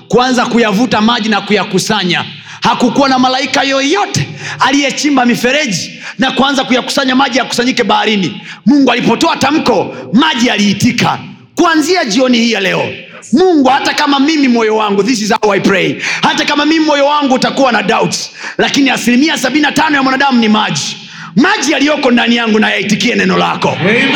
kuanza 0.08 0.46
kuyavuta 0.46 1.00
maji 1.00 1.28
na 1.28 1.40
kuyakusanya. 1.40 2.24
Hakukuwa 2.62 3.08
na 3.08 3.18
malaika 3.18 3.62
yoyote 3.62 4.28
aliyechimba 4.60 5.26
mifereji 5.26 6.00
na 6.18 6.30
kuanza 6.30 6.64
kuyakusanya 6.64 7.16
maji 7.16 7.38
yakusanyike 7.38 7.84
baharini. 7.84 8.40
Mungu 8.66 8.92
alipotoa 8.92 9.36
tamko 9.36 9.96
maji 10.12 10.46
yaliitika. 10.46 11.18
Kuanzia 11.54 12.04
jioni 12.04 12.38
hii 12.38 12.52
ya 12.52 12.60
leo 12.60 12.88
mungu 13.32 13.68
hata 13.68 13.94
kama 13.94 14.20
mimi 14.20 14.48
moyo 14.48 14.76
wangu 14.76 15.02
this 15.02 15.22
is 15.22 15.32
how 15.40 15.52
I 15.52 15.60
pray 15.60 15.96
hata 16.22 16.44
kama 16.44 16.66
mimi 16.66 16.84
moyo 16.84 17.06
wangu 17.06 17.34
utakuwa 17.34 17.72
na 17.72 17.82
doubts 17.82 18.30
lakini 18.58 18.90
asilimia 18.90 19.34
75 19.34 19.94
ya 19.94 20.02
mwanadamu 20.02 20.38
ni 20.40 20.48
maji 20.48 20.96
maji 21.36 21.72
yaliyoko 21.72 22.10
ndani 22.10 22.36
yangu 22.36 22.58
na 22.58 22.70
yaitikie 22.70 23.14
neno 23.14 23.36
lako 23.38 23.68
Amen. 23.80 24.12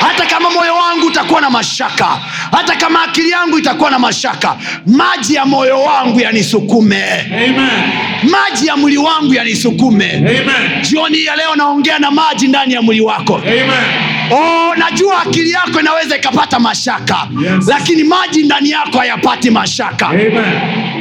hata 0.00 0.26
kama 0.26 0.50
moyo 0.50 0.74
wangu 0.74 1.06
utakuwa 1.06 1.40
na 1.40 1.50
mashaka 1.50 2.06
hata 2.52 2.76
kama 2.76 3.02
akili 3.04 3.30
yangu 3.30 3.58
itakuwa 3.58 3.90
na 3.90 3.98
mashaka 3.98 4.56
maji 4.86 5.34
ya 5.34 5.44
moyo 5.44 5.82
wangu 5.82 6.20
yanisukume 6.20 7.04
Amen. 7.34 7.68
maji 8.30 8.66
ya 8.66 8.76
mwili 8.76 8.98
wangu 8.98 9.34
yanisukume 9.34 10.10
Amen. 10.16 10.82
jioni 10.82 11.24
ya 11.24 11.36
leo 11.36 11.56
naongea 11.56 11.98
na 11.98 12.10
maji 12.10 12.48
ndani 12.48 12.74
ya 12.74 12.82
mwili 12.82 13.00
wako 13.00 13.36
Amen. 13.36 13.70
oh, 14.30 14.74
najua 14.76 15.22
akili 15.22 15.50
yako 15.50 15.80
inaweza 15.80 16.16
ikapata 16.16 16.58
mashaka 16.58 17.28
Yes. 17.44 17.64
lakini 17.68 18.04
maji 18.04 18.42
ndani 18.42 18.70
yako 18.70 18.98
hayapati 18.98 19.50
mashaka 19.50 20.06
Amen. 20.06 20.32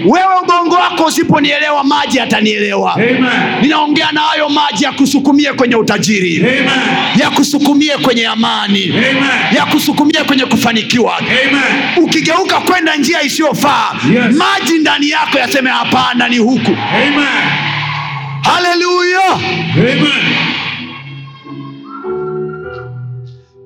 Wewe 0.05 0.35
ubongo 0.43 0.75
wako 0.75 1.05
usiponielewa 1.05 1.83
maji 1.83 2.17
yatanielewa 2.17 2.93
Amen. 2.93 3.25
ninaongea 3.61 4.11
na 4.11 4.21
hayo 4.21 4.49
maji 4.49 4.83
yakusukumie 4.83 5.53
kwenye 5.53 5.75
utajiri 5.75 6.37
Amen. 6.37 6.69
yakusukumie 7.19 7.97
kwenye 7.97 8.27
amani 8.27 8.89
Amen. 8.89 9.23
yakusukumie 9.55 10.23
kwenye 10.23 10.45
kufanikiwa 10.45 11.17
Amen. 11.17 12.03
ukigeuka 12.03 12.59
kwenda 12.59 12.95
njia 12.95 13.21
isiyofaa 13.21 13.93
Yes. 14.13 14.35
maji 14.35 14.73
ndani 14.77 15.09
yako 15.09 15.37
yaseme 15.39 15.69
hapana 15.69 16.27
ni 16.29 16.37
huku 16.37 16.77
Amen. 16.95 17.25
haleluya 18.41 19.39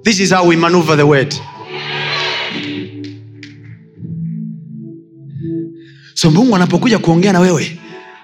this 0.03 0.19
is 0.19 0.31
how 0.33 0.47
we 0.47 0.55
maneuver 0.55 0.97
the 0.97 1.03
word 1.03 1.35
so 6.21 6.31
mungu 6.31 6.55
anapokuja 6.55 6.99
kuongea 6.99 7.33
na 7.33 7.39
wewe 7.39 7.77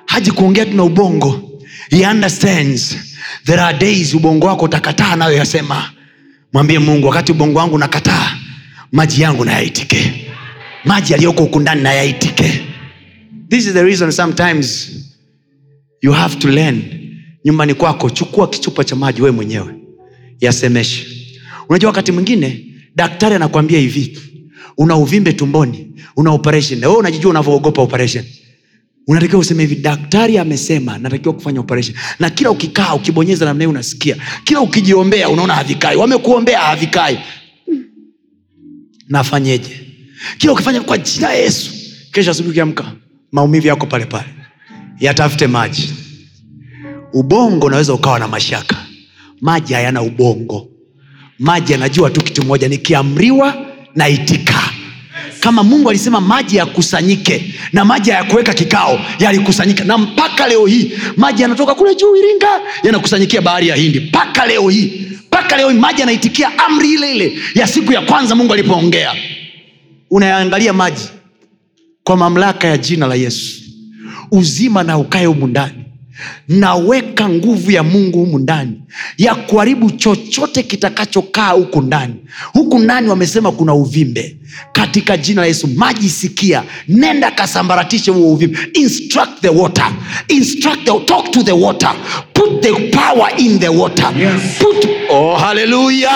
haji 0.06 0.32
kuongea 0.32 0.66
tu 0.66 0.74
na 0.76 0.84
ubongo. 0.84 1.62
He 1.90 2.08
understands. 2.08 2.98
There 3.46 3.62
are 3.62 3.78
days 3.78 4.14
ubongo 4.14 4.48
wako 4.48 4.66
utakataa 4.66 5.16
nayo 5.16 5.38
yasema. 5.38 5.92
Mwambie 6.54 6.80
mungu 6.80 7.08
wakati 7.08 7.32
ubongo 7.32 7.60
wangu 7.60 7.76
unakataa 7.76 8.32
maji 8.92 9.22
yangu 9.22 9.46
nayaitike. 9.46 10.26
Maji 10.86 11.12
yaliyoko 11.14 11.44
huku 11.44 11.60
ndani 11.60 11.82
nayaitike. 11.82 12.64
This 13.50 13.66
is 13.68 13.74
the 13.74 13.84
reason 13.84 14.12
sometimes 14.12 14.92
you 16.02 16.12
have 16.12 16.36
to 16.36 16.48
learn. 16.50 16.82
Nyumbani 17.46 17.74
kwako 17.74 18.10
chukua 18.10 18.48
kichupa 18.50 18.84
cha 18.84 18.96
maji 18.96 19.22
wewe 19.22 19.36
mwenyewe. 19.36 19.76
Yasemeshe. 20.40 21.08
Unajua 21.70 21.88
wakati 21.90 22.12
mwingine 22.12 22.66
daktari 22.96 23.36
anakuambia 23.36 23.80
hivi 23.80 24.20
una 24.78 24.96
uvimbe 24.96 25.34
tumboni 25.34 25.92
una 26.16 26.32
operation. 26.32 26.80
Wewe 26.80 26.96
unajijua 26.96 27.30
unavyoogopa 27.32 27.82
unatakiwa 29.08 29.42
useme 29.42 29.64
hivi 29.64 29.76
daktari 29.76 30.38
amesema 30.38 30.98
natakiwa 30.98 31.34
kufanya 31.34 31.60
operation. 31.60 31.98
Na 32.20 32.30
kila 32.30 32.52
ukikaa 32.52 32.94
ukibonyeza 32.94 33.46
namna 33.46 33.64
hii 33.64 33.70
unasikia. 33.70 34.16
Kila 34.44 34.62
ukijiombea 34.62 35.30
unaona 35.30 35.54
havikai. 35.56 35.98
Wamekuombea 35.98 36.60
havikai. 36.60 37.20
Nafanyeje? 39.08 39.88
Kila 40.38 40.54
ukifanya 40.54 40.82
kwa 40.82 40.98
jina 40.98 41.30
yesu. 41.34 41.72
Kesho 42.12 42.32
asubuhi 42.32 42.52
ukiamka 42.52 42.92
maumivu 43.32 43.68
yako 43.68 43.86
pale 43.86 44.06
pale. 44.06 44.30
Yatafute 45.00 45.48
maji. 45.48 45.94
Ubongo 47.14 47.66
unaweza 47.68 47.94
ukawa 47.94 48.20
na 48.20 48.28
mashaka. 48.28 48.76
Maji 49.42 49.74
hayana 49.74 50.02
ubongo. 50.02 50.68
Maji 51.40 51.72
yanajua 51.72 52.10
tu 52.10 52.22
kitu 52.24 52.46
moja 52.46 52.68
nikiamriwa 52.68 53.67
na 53.98 54.10
itika 54.10 54.60
kama 55.40 55.64
mungu 55.64 55.90
alisema 55.90 56.22
maji 56.22 56.58
yakusanyike 56.58 57.54
na 57.74 57.86
maji 57.86 58.12
hayakuweka 58.12 58.54
kikao 58.54 59.00
yalikusanyika. 59.20 59.84
Na 59.84 59.98
mpaka 59.98 60.48
leo 60.48 60.66
hii 60.66 60.92
maji 61.18 61.42
yanatoka 61.42 61.76
kule 61.76 61.96
juu 61.96 62.16
iringa 62.16 62.48
yanakusanyikia 62.84 63.42
bahari 63.42 63.68
ya 63.68 63.76
hindi. 63.76 64.00
Mpaka 64.00 64.46
leo 64.46 64.70
hii 64.70 65.08
mpaka 65.28 65.58
leo 65.58 65.70
hii 65.70 65.78
maji 65.80 66.00
yanaitikia 66.00 66.60
amri 66.60 66.94
ile 66.94 67.12
ile 67.16 67.40
ya 67.56 67.68
siku 67.68 67.94
ya 67.94 68.02
kwanza 68.02 68.36
mungu 68.36 68.54
alipoongea. 68.54 69.14
Unayaangalia 70.12 70.74
maji 70.74 71.04
kwa 72.04 72.18
mamlaka 72.18 72.68
ya 72.68 72.78
jina 72.78 73.08
la 73.08 73.16
yesu. 73.16 73.62
Uzima 74.32 74.84
na 74.84 74.98
ukae 74.98 75.26
humu 75.26 75.48
ndani 75.48 75.84
naweka 76.48 77.30
nguvu 77.30 77.72
ya 77.72 77.84
mungu 77.84 78.20
humu 78.20 78.40
ndani 78.40 78.82
ya 79.18 79.36
kuharibu 79.36 79.92
chochote 79.92 80.64
kitakachokaa 80.64 81.50
huku 81.52 81.82
ndani. 81.82 82.16
Huku 82.54 82.80
ndani 82.80 83.10
wamesema 83.10 83.52
kuna 83.52 83.74
uvimbe. 83.74 84.38
Katika 84.72 85.18
jina 85.18 85.42
la 85.42 85.48
yesu 85.48 85.68
maji 85.68 86.10
sikia. 86.10 86.64
Nenda 86.88 87.32
kasambaratishe 87.32 88.12
huo 88.12 88.34
uvimbe. 88.34 88.60
Instruct 88.74 89.42
the 89.42 89.50
water. 89.50 89.92
Instruct 90.28 90.84
the, 90.86 91.00
talk 91.06 91.32
to 91.32 91.44
the 91.44 91.52
water. 91.52 91.96
Put 92.34 92.62
the 92.62 92.72
power 92.92 93.30
in 93.38 93.60
the 93.60 93.70
water. 93.70 94.14
Yes. 94.20 94.42
put 94.60 94.88
oh 95.10 95.36
haleluya 95.36 96.12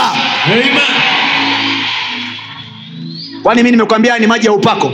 kwani 3.43 3.64
mi 3.64 3.72
nimekwambia 3.72 4.20
ni 4.20 4.28
maji 4.28 4.45
ya 4.45 4.54
upako 4.54 4.91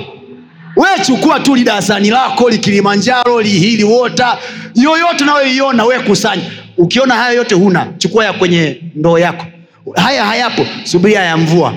we 0.78 1.04
chukua 1.06 1.40
tu 1.40 1.56
lidasani 1.56 2.10
lako 2.10 2.50
likilimanjaro 2.50 3.42
lihili 3.42 3.84
wota 3.84 4.38
yoyote 4.76 5.24
unayoiona 5.24 5.86
we 5.86 6.00
kusanya. 6.00 6.44
Ukiona 6.78 7.16
haya 7.16 7.32
yote 7.32 7.56
huna 7.56 7.94
chukua 7.98 8.26
ya 8.26 8.34
kwenye 8.34 8.82
ndoo 8.96 9.20
yako. 9.20 9.46
Haya 9.96 10.26
hayapo 10.26 10.66
subiria 10.84 11.20
ya 11.24 11.38
mvua. 11.38 11.74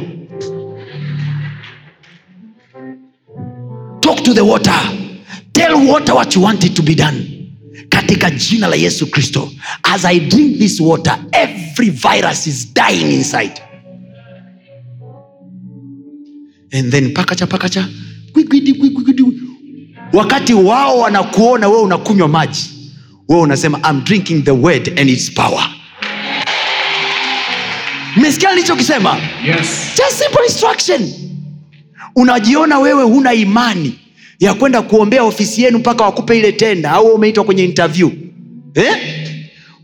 Talk 4.00 4.22
to 4.22 4.34
the 4.34 4.40
water. 4.40 4.80
Tell 5.52 5.74
water 5.74 6.14
what 6.14 6.36
you 6.36 6.42
want 6.42 6.64
it 6.64 6.74
to 6.74 6.82
be 6.82 6.94
done. 6.94 7.48
Katika 7.88 8.30
jina 8.30 8.66
la 8.66 8.76
yesu 8.76 9.06
kristo. 9.10 9.50
As 9.82 10.04
i 10.04 10.20
drink 10.20 10.58
this 10.58 10.80
water 10.80 11.18
every 11.32 11.90
virus 11.90 12.46
is 12.46 12.74
dying 12.74 13.14
inside. 13.14 13.52
And 16.72 16.90
then 16.92 17.14
pakacha 17.14 17.46
pakacha. 17.46 17.88
Wakati 20.12 20.54
wao 20.54 20.98
wanakuona 20.98 21.68
wewe 21.68 21.82
unakunywa 21.82 22.28
maji 22.28 22.70
wewe 23.28 23.42
unasema 23.42 23.80
I'm 23.90 24.04
drinking 24.04 24.44
the 24.44 24.50
word 24.50 24.98
and 25.00 25.10
its 25.10 25.30
power. 25.34 25.68
Mesikia 28.16 28.50
nilichokisema? 28.54 29.16
Yes. 29.46 29.92
just 29.96 30.12
simple 30.22 30.44
instruction. 30.46 31.12
Unajiona 32.16 32.78
wewe 32.78 33.02
huna 33.04 33.34
imani 33.34 33.98
ya 34.40 34.54
kwenda 34.54 34.82
kuombea 34.82 35.22
ofisi 35.22 35.62
yenu 35.62 35.78
mpaka 35.78 36.04
wakupe 36.04 36.38
ile 36.38 36.52
tenda 36.52 36.90
au 36.90 37.06
umeitwa 37.06 37.44
kwenye 37.44 37.64
interview? 37.64 38.10
Eh? 38.74 38.96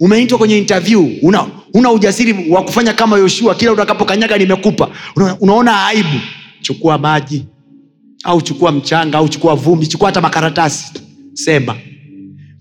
umeitwa 0.01 0.39
kwenye 0.39 0.59
interview 0.59 1.09
una, 1.23 1.47
una 1.75 1.91
ujasiri 1.91 2.51
wa 2.51 2.63
kufanya 2.65 2.93
kama 2.93 3.17
yoshua 3.19 3.55
kila 3.55 3.73
utakapokanyaga 3.73 4.39
nimekupa. 4.39 4.89
Una, 5.17 5.37
unaona 5.41 5.87
aibu? 5.87 6.21
Chukua 6.61 6.99
maji 6.99 7.45
au 8.27 8.41
chukua 8.43 8.73
mchanga 8.73 9.19
au 9.19 9.29
chukua 9.29 9.55
vumbi 9.55 9.87
chukua 9.87 10.09
hata 10.09 10.21
makaratasi. 10.21 10.85
Sema 11.35 11.75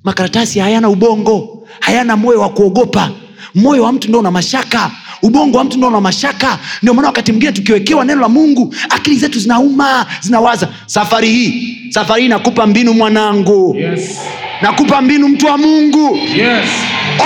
makaratasi 0.04 0.60
hayana 0.60 0.90
ubongo 0.90 1.68
hayana 1.80 2.16
moyo 2.18 2.40
wa 2.42 2.50
kuogopa. 2.50 3.12
Moyo 3.56 3.84
wa 3.84 3.92
mtu 3.92 4.08
ndo 4.10 4.20
una 4.20 4.32
mashaka 4.32 4.92
ubongo 5.22 5.58
wa 5.58 5.64
mtu 5.64 5.78
ndo 5.78 5.88
una 5.88 6.02
mashaka. 6.02 6.60
Ndio 6.82 6.94
maana 6.94 7.08
wakati 7.08 7.32
mwingine 7.32 7.52
tukiwekewa 7.52 8.06
neno 8.06 8.22
la 8.22 8.30
mungu 8.30 8.76
akili 8.90 9.16
zetu 9.18 9.40
zinauma 9.40 10.06
zinawaza 10.22 10.70
safari 10.86 11.30
hii 11.30 11.78
safari 11.90 12.22
hii 12.22 12.28
nakupa 12.28 12.68
mbinu 12.68 12.94
mwanangu. 12.94 13.76
Yes. 13.76 14.18
nakupa 14.62 15.02
mbinu 15.02 15.28
mtu 15.28 15.46
wa 15.46 15.58
mungu. 15.58 16.16
Yes. 16.16 16.70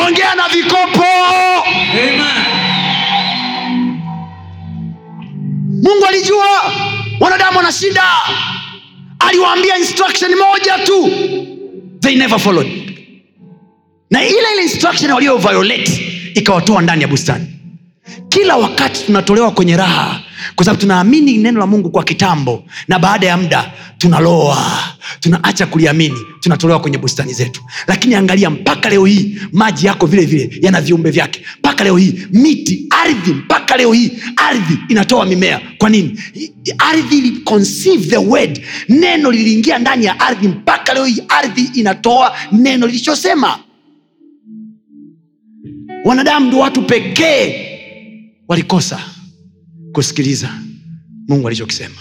ongea 0.08 0.36
na 0.36 0.44
vikopo. 0.54 1.06
Amen. 1.94 2.60
mungu 5.84 6.06
alijua 6.10 6.46
wanadamu 7.20 7.58
wanashinda 7.58 8.04
aliwaambia 9.20 9.78
instruction 9.78 10.32
moja 10.36 10.78
tu. 10.86 11.12
They 12.00 12.16
never 12.16 12.40
followed. 12.40 12.68
Na 14.12 14.24
ile 14.26 14.38
ile 14.54 14.62
instruction 14.64 15.12
walioviolate 15.12 16.12
ikawatoa 16.36 16.82
ndani 16.82 17.02
ya 17.02 17.08
bustani. 17.08 17.46
Kila 18.30 18.56
wakati 18.58 19.04
tunatolewa 19.06 19.52
kwenye 19.52 19.78
raha 19.78 20.20
kwa 20.56 20.66
sababu 20.66 20.82
tunaamini 20.82 21.38
neno 21.38 21.60
la 21.60 21.68
mungu 21.68 21.90
kwa 21.90 22.04
kitambo 22.04 22.64
na 22.88 23.00
baada 23.00 23.28
ya 23.28 23.38
muda 23.38 23.72
tunaloa. 23.98 24.80
Tunaacha 25.20 25.66
kuliamini 25.66 26.18
tunatolewa 26.40 26.80
kwenye 26.80 26.98
bustani 26.98 27.34
zetu. 27.34 27.62
Lakini 27.88 28.16
angalia 28.16 28.50
mpaka 28.50 28.90
leo 28.90 29.06
hii 29.06 29.40
maji 29.52 29.86
yako 29.88 30.06
vile 30.06 30.26
vile 30.26 30.50
yana 30.62 30.82
viumbe 30.82 31.12
vyake. 31.12 31.42
Mpaka 31.60 31.84
leo 31.84 31.98
hii 31.98 32.28
miti 32.32 32.86
ardhi 32.90 33.34
mpaka 33.34 33.78
leo 33.78 33.92
hii 33.94 34.12
ardhi 34.36 34.78
inatoa 34.90 35.26
mimea. 35.26 35.62
Kwa 35.78 35.90
nini? 35.90 36.20
Ardhi 36.78 37.18
ili 37.18 37.44
the 38.10 38.18
word. 38.18 38.62
Neno 38.90 39.32
liliingia 39.32 39.80
ndani 39.80 40.06
ya 40.06 40.20
ardhi 40.20 40.48
mpaka 40.48 40.94
leo 40.94 41.06
hii 41.06 41.24
ardhi 41.30 41.70
inatoa 41.74 42.36
neno 42.52 42.88
lilichosema. 42.88 43.60
Wanadamu 46.06 46.48
ndio 46.48 46.60
watu 46.60 46.82
pekee 46.82 47.66
walikosa 48.48 49.00
kusikiliza 49.92 50.50
mungu 51.28 51.48
alichokisema. 51.48 51.96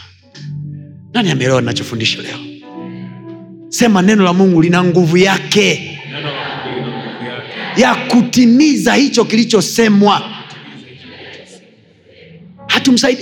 Nani 1.14 1.30
ameelewa 1.30 1.60
ninachofundisha 1.60 2.22
leo? 2.22 2.38
Sema 3.68 4.02
neno 4.02 4.24
la 4.24 4.32
mungu 4.32 4.62
lina 4.62 4.84
nguvu 4.84 5.16
yake. 5.16 5.98
Ya 7.76 7.94
kutimiza 7.94 8.94
hicho 8.94 9.24
kilichosemwa. 9.24 10.30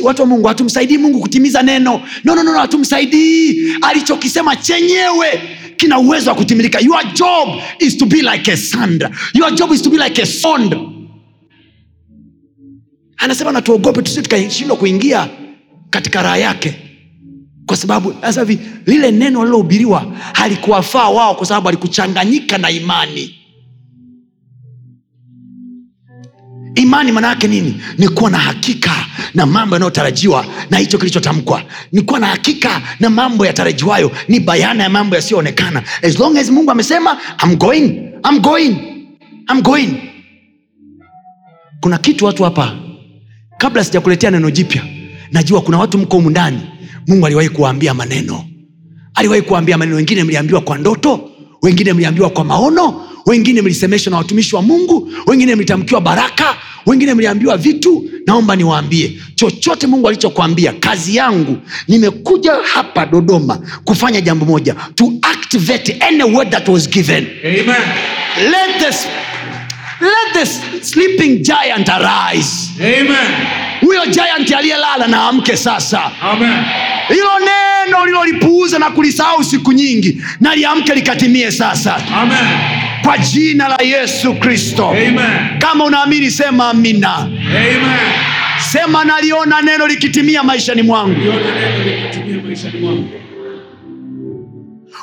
Watu 0.02 0.22
wa 0.22 0.28
mungu 0.28 0.48
hatumsaidii 0.48 0.98
mungu 0.98 1.20
kutimiza 1.20 1.62
neno. 1.62 2.02
Nonono 2.24 2.42
no, 2.42 2.52
no, 2.52 2.58
hatumsaidii. 2.58 3.72
Alichokisema 3.82 4.56
chenyewe 4.56 5.40
kina 5.76 5.98
uwezo 5.98 6.30
wa 6.30 6.36
kutimilika. 6.36 6.80
Your 6.80 7.04
job 7.14 7.48
is 7.78 7.96
to 7.98 8.06
be 8.06 8.16
like 8.22 8.52
a 8.52 8.56
sand 8.56 9.08
your 9.34 9.54
job 9.54 9.72
is 9.72 9.82
to 9.82 9.90
be 9.90 9.98
like 9.98 10.22
a 10.22 10.26
sond 10.26 10.95
anasema 13.16 13.52
na 13.52 13.62
tuogope 13.62 14.02
tusi 14.02 14.22
tukashindwa 14.22 14.76
kuingia 14.76 15.28
katika 15.90 16.22
raha 16.22 16.36
yake. 16.36 16.74
Kwa 17.66 17.76
sababu 17.76 18.14
sasa 18.20 18.44
lile 18.86 19.10
neno 19.10 19.42
alilohubiriwa 19.42 20.06
halikuwafaa 20.32 21.08
wao 21.08 21.34
kwa 21.34 21.46
sababu 21.46 21.68
alikuchanganyika 21.68 22.58
na 22.58 22.70
imani. 22.70 23.34
Imani 26.74 27.12
maana 27.12 27.28
yake 27.28 27.48
nini? 27.48 27.80
Ni 27.98 28.08
kuwa 28.08 28.30
na 28.30 28.38
hakika 28.38 29.06
na 29.34 29.46
mambo 29.46 29.74
yanayotarajiwa 29.74 30.46
na 30.70 30.78
hicho 30.78 30.98
kilichotamkwa. 30.98 31.62
Ni 31.92 32.02
kuwa 32.02 32.20
na 32.20 32.26
hakika 32.26 32.82
na 33.00 33.10
mambo 33.10 33.46
yatarajiwayo. 33.46 34.12
Ni 34.28 34.40
bayana 34.40 34.82
ya 34.82 34.90
mambo 34.90 35.16
yasiyoonekana. 35.16 35.82
As 36.02 36.18
long 36.18 36.36
as 36.38 36.50
mungu 36.50 36.70
amesema 36.70 37.18
I'm 37.44 37.56
going, 37.56 38.12
I'm 38.30 38.40
going, 38.40 38.76
I'm 39.50 39.62
going. 39.62 39.94
kuna 41.80 41.98
kitu 41.98 42.24
watu 42.24 42.44
hapa 42.44 42.76
kabla 43.58 43.84
sijakuletea 43.84 44.30
neno 44.30 44.50
jipya 44.50 44.82
najua 45.32 45.60
kuna 45.60 45.78
watu 45.78 45.98
mko 45.98 46.16
humu 46.16 46.30
ndani. 46.30 46.60
Mungu 47.06 47.26
aliwahi 47.26 47.48
kuwaambia 47.48 47.94
maneno. 47.94 48.44
Aliwahi 49.14 49.42
kuwaambia 49.42 49.78
maneno. 49.78 49.96
Wengine 49.96 50.24
mliambiwa 50.24 50.60
kwa 50.60 50.78
ndoto 50.78 51.30
wengine 51.62 51.92
mliambiwa 51.92 52.30
kwa 52.30 52.44
maono 52.44 53.02
wengine 53.26 53.62
mlisemeshwa 53.62 54.10
na 54.10 54.16
watumishi 54.16 54.56
wa 54.56 54.62
mungu 54.62 55.10
wengine 55.26 55.54
mlitamkiwa 55.54 56.00
baraka 56.00 56.56
wengine 56.86 57.14
mliambiwa 57.14 57.56
vitu. 57.56 58.10
Naomba 58.26 58.56
niwaambie 58.56 59.18
chochote 59.34 59.86
mungu 59.86 60.08
alichokwambia 60.08 60.72
kazi 60.72 61.16
yangu 61.16 61.56
nimekuja 61.88 62.52
hapa 62.52 63.06
dodoma 63.06 63.60
kufanya 63.84 64.20
jambo 64.20 64.46
moja 64.46 64.74
to 64.94 65.12
activate 65.22 65.92
any 66.00 66.22
word 66.22 66.50
that 66.50 66.68
was 66.68 66.90
given. 66.90 67.26
Amen. 67.44 67.82
let 68.50 68.78
the, 68.80 69.08
let 70.00 70.32
the 70.32 70.46
sleeping 70.84 71.42
giant 71.42 71.88
arise 71.88 72.70
Amen. 72.80 73.30
huyo 73.80 74.06
giant 74.06 74.52
aliyelala 74.52 75.06
na 75.06 75.28
amke 75.28 75.56
sasa 75.56 76.10
Amen. 76.22 76.64
hilo 77.08 77.30
neno 77.40 78.06
lilolipuuza 78.06 78.78
na 78.78 78.90
kulisahau 78.90 79.44
siku 79.44 79.72
nyingi 79.72 80.20
na 80.40 80.54
liamke 80.54 80.94
likatimie 80.94 81.50
sasa 81.52 81.96
Amen. 82.16 82.38
kwa 83.04 83.18
jina 83.18 83.68
la 83.68 83.78
yesu 83.84 84.34
kristo 84.34 84.96
kama 85.58 85.84
unaamini 85.84 86.30
sema 86.30 86.68
amina 86.70 87.14
Amen. 87.16 87.80
sema 88.72 89.04
naliona 89.04 89.62
neno 89.62 89.86
likitimia 89.86 90.42
maishani 90.42 90.82
mwangu 90.82 91.20
Liona 91.20 91.40
neno 91.60 91.84
likitimia 91.84 92.42
maishani 92.42 92.80
mwangu. 92.80 93.08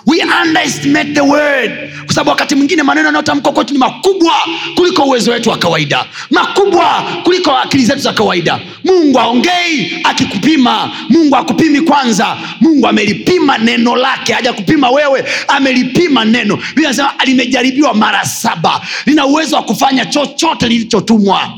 We 0.05 0.21
underestimate 0.43 1.13
the 1.13 1.21
word. 1.21 1.71
Kwa 2.05 2.13
sababu 2.15 2.29
wakati 2.29 2.55
mwingine 2.55 2.83
maneno 2.83 3.05
yanayotamkwa 3.07 3.51
kwetu 3.53 3.73
ni 3.73 3.79
makubwa 3.79 4.33
kuliko 4.75 5.03
uwezo 5.03 5.31
wetu 5.31 5.49
wa 5.49 5.57
kawaida. 5.57 6.05
Makubwa 6.31 7.03
kuliko 7.23 7.51
akili 7.51 7.85
zetu 7.85 7.99
za 7.99 8.13
kawaida. 8.13 8.59
Mungu 8.83 9.19
aongei 9.19 9.99
akikupima. 10.03 10.91
Mungu 11.09 11.35
akupimi 11.35 11.81
kwanza. 11.81 12.37
Mungu 12.61 12.87
amelipima 12.87 13.57
neno 13.57 13.95
lake. 13.95 14.33
Haja 14.33 14.53
kupima 14.53 14.89
wewe 14.89 15.25
amelipima 15.47 16.25
neno. 16.25 16.55
Biblia 16.55 16.87
inasema 16.87 17.11
limejaribiwa 17.25 17.93
mara 17.93 18.25
saba. 18.25 18.81
Lina 19.05 19.25
uwezo 19.25 19.55
wa 19.55 19.63
kufanya 19.63 20.05
chochote 20.05 20.67
lilichotumwa. 20.67 21.53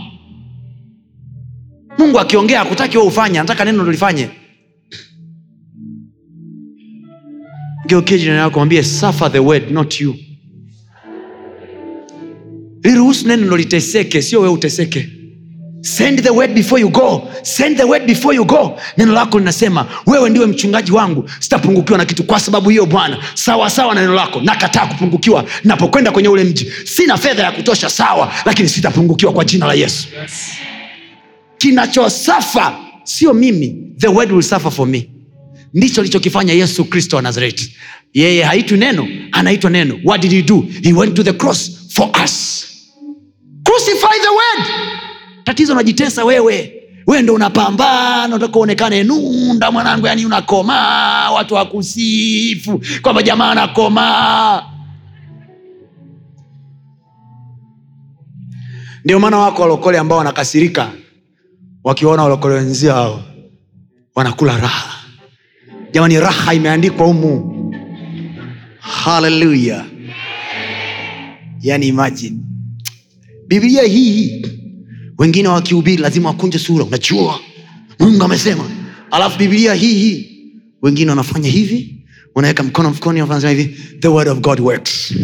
Mungu 1.97 2.19
akiongea 2.19 2.61
akutaki 2.61 2.97
we 2.97 3.03
ufanye 3.03 3.39
anataka 3.39 3.65
neno 3.65 3.83
lolifanye 3.83 4.29
geukie 7.87 8.17
jirani 8.19 8.39
yako 8.39 8.59
mwambie 8.59 8.83
suffer 8.83 9.31
the 9.31 9.39
word 9.39 9.71
not 9.71 10.01
you. 10.01 10.15
Liruhusu 12.83 13.27
neno 13.27 13.57
liteseke 13.57 14.21
sio 14.21 14.39
wewe 14.41 14.53
uteseke. 14.53 15.09
Send 15.81 16.23
the 16.23 16.29
word 16.29 16.53
before 16.53 16.81
you 16.81 16.89
go. 16.89 17.27
Send 17.43 17.77
the 17.77 17.83
word 17.83 18.05
before 18.05 18.35
you 18.35 18.45
go. 18.45 18.77
Neno 18.97 19.13
lako 19.13 19.39
linasema 19.39 19.87
wewe 20.07 20.29
ndiwe 20.29 20.45
mchungaji 20.45 20.91
wangu 20.91 21.29
sitapungukiwa 21.39 21.97
na 21.97 22.05
kitu 22.05 22.23
kwa 22.23 22.39
sababu 22.39 22.69
hiyo 22.69 22.85
bwana. 22.85 23.17
Sawa 23.33 23.69
sawa 23.69 23.95
na 23.95 24.01
neno 24.01 24.13
lako. 24.13 24.41
Nakataa 24.41 24.85
kupungukiwa 24.87 25.45
napokwenda 25.63 26.11
kwenye 26.11 26.29
ule 26.29 26.43
mji. 26.43 26.71
Sina 26.85 27.17
fedha 27.17 27.43
ya 27.43 27.51
kutosha 27.51 27.89
sawa 27.89 28.33
lakini 28.45 28.69
sitapungukiwa 28.69 29.33
kwa 29.33 29.45
jina 29.45 29.67
la 29.67 29.73
yesu. 29.73 30.07
Kinachosafa 31.57 32.77
sio 33.03 33.33
mimi. 33.33 33.75
The 33.97 34.07
word 34.07 34.31
will 34.31 34.43
suffer 34.43 34.71
for 34.71 34.87
me 34.87 35.09
ndicho 35.75 36.01
alichokifanya 36.01 36.53
yesu 36.53 36.85
kristo 36.85 37.15
wa 37.15 37.21
nazareti. 37.21 37.75
Yeye 38.13 38.43
haitwi 38.43 38.77
neno 38.77 39.07
anaitwa 39.31 39.69
neno. 39.69 39.99
What 40.05 40.21
did 40.21 40.31
he 40.31 40.41
do? 40.41 40.65
He 40.83 40.93
went 40.93 41.15
to 41.15 41.23
the 41.23 41.33
cross 41.33 41.71
for 41.89 42.09
us. 42.23 42.65
Crucify 43.63 44.19
the 44.21 44.29
word. 44.29 44.69
Tatizo 45.43 45.73
unajitesa 45.73 46.25
wewe. 46.25 46.71
Wewe 47.07 47.21
ndo 47.21 47.33
unapambana 47.33 48.35
unataka 48.35 48.59
uonekane 48.59 49.03
nunda 49.03 49.71
mwanangu 49.71 50.07
yani 50.07 50.25
unakomaa 50.25 51.31
watu 51.31 51.53
wakusifu 51.53 52.81
kwamba 53.01 53.23
jamaa 53.23 53.51
anakomaa 53.51 54.63
ndio 59.03 59.19
maana 59.19 59.37
wako 59.37 59.61
walokole 59.61 59.97
ambao 59.97 60.17
wanakasirika 60.17 60.91
wakiwaona 61.83 62.23
walokole 62.23 62.55
wenzia 62.55 62.93
hao 62.93 63.23
wanakula 64.15 64.57
raha 64.57 65.04
jamani 65.95 66.19
raha 66.19 66.53
imeandikwa 66.53 67.05
humu. 67.07 67.51
Haleluya 68.79 69.85
yani 71.61 71.87
imagine. 71.87 72.37
Biblia 73.47 73.83
hii 73.83 74.11
hii. 74.13 74.45
Wengine 75.17 75.47
wakihubiri 75.47 75.97
lazima 76.01 76.29
wakunje 76.29 76.59
sura. 76.59 76.83
Unajua 76.85 77.39
mungu 77.99 78.23
amesema. 78.23 78.63
Alafu 79.11 79.39
biblia 79.39 79.73
hii 79.73 79.93
hii. 79.93 80.31
Wengine 80.81 81.09
wanafanya 81.09 81.49
hivi. 81.49 82.05
Wanaweka 82.35 82.63
mkono 82.63 82.89
mfukoni 82.89 83.21
wanasema 83.21 83.51
hivi. 83.51 83.75
The 83.99 84.07
word 84.07 84.27
of 84.27 84.39
god 84.39 84.59
works. 84.59 85.13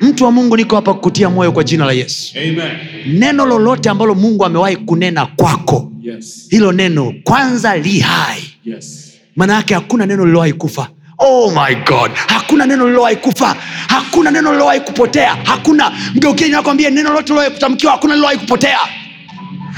Mtu 0.00 0.24
wa 0.24 0.30
mungu 0.32 0.56
niko 0.56 0.76
hapa 0.76 0.94
kukutia 0.94 1.30
moyo 1.30 1.52
kwa 1.52 1.64
jina 1.64 1.84
la 1.84 1.92
yesu. 1.92 2.38
Amen. 2.38 2.70
neno 3.06 3.46
lolote 3.46 3.88
ambalo 3.90 4.14
mungu 4.14 4.44
amewahi 4.44 4.76
kunena 4.76 5.26
kwako 5.26 5.91
Yes. 6.02 6.46
hilo 6.50 6.72
neno 6.72 7.14
kwanza 7.24 7.76
li 7.76 8.00
hai. 8.00 8.42
Yes. 8.64 9.12
maana 9.36 9.54
yake 9.54 9.74
hakuna 9.74 10.06
neno 10.06 10.26
lilowahi 10.26 10.52
kufa. 10.52 10.88
Oh 11.18 11.50
my 11.50 11.74
god. 11.74 12.10
Hakuna 12.14 12.66
neno 12.66 12.86
lilowahi 12.86 13.16
kufa. 13.16 13.56
Hakuna 13.88 14.30
neno 14.30 14.52
lilowahi 14.52 14.80
kupotea. 14.80 15.34
Hakuna. 15.44 15.92
Mgeukeni 16.14 16.50
nakwambia 16.50 16.90
neno 16.90 17.12
lote 17.12 17.28
lilowahi 17.28 17.50
kutamkiwa 17.50 17.92
hakuna 17.92 18.14
lilowahi 18.14 18.38
kupotea 18.38 18.78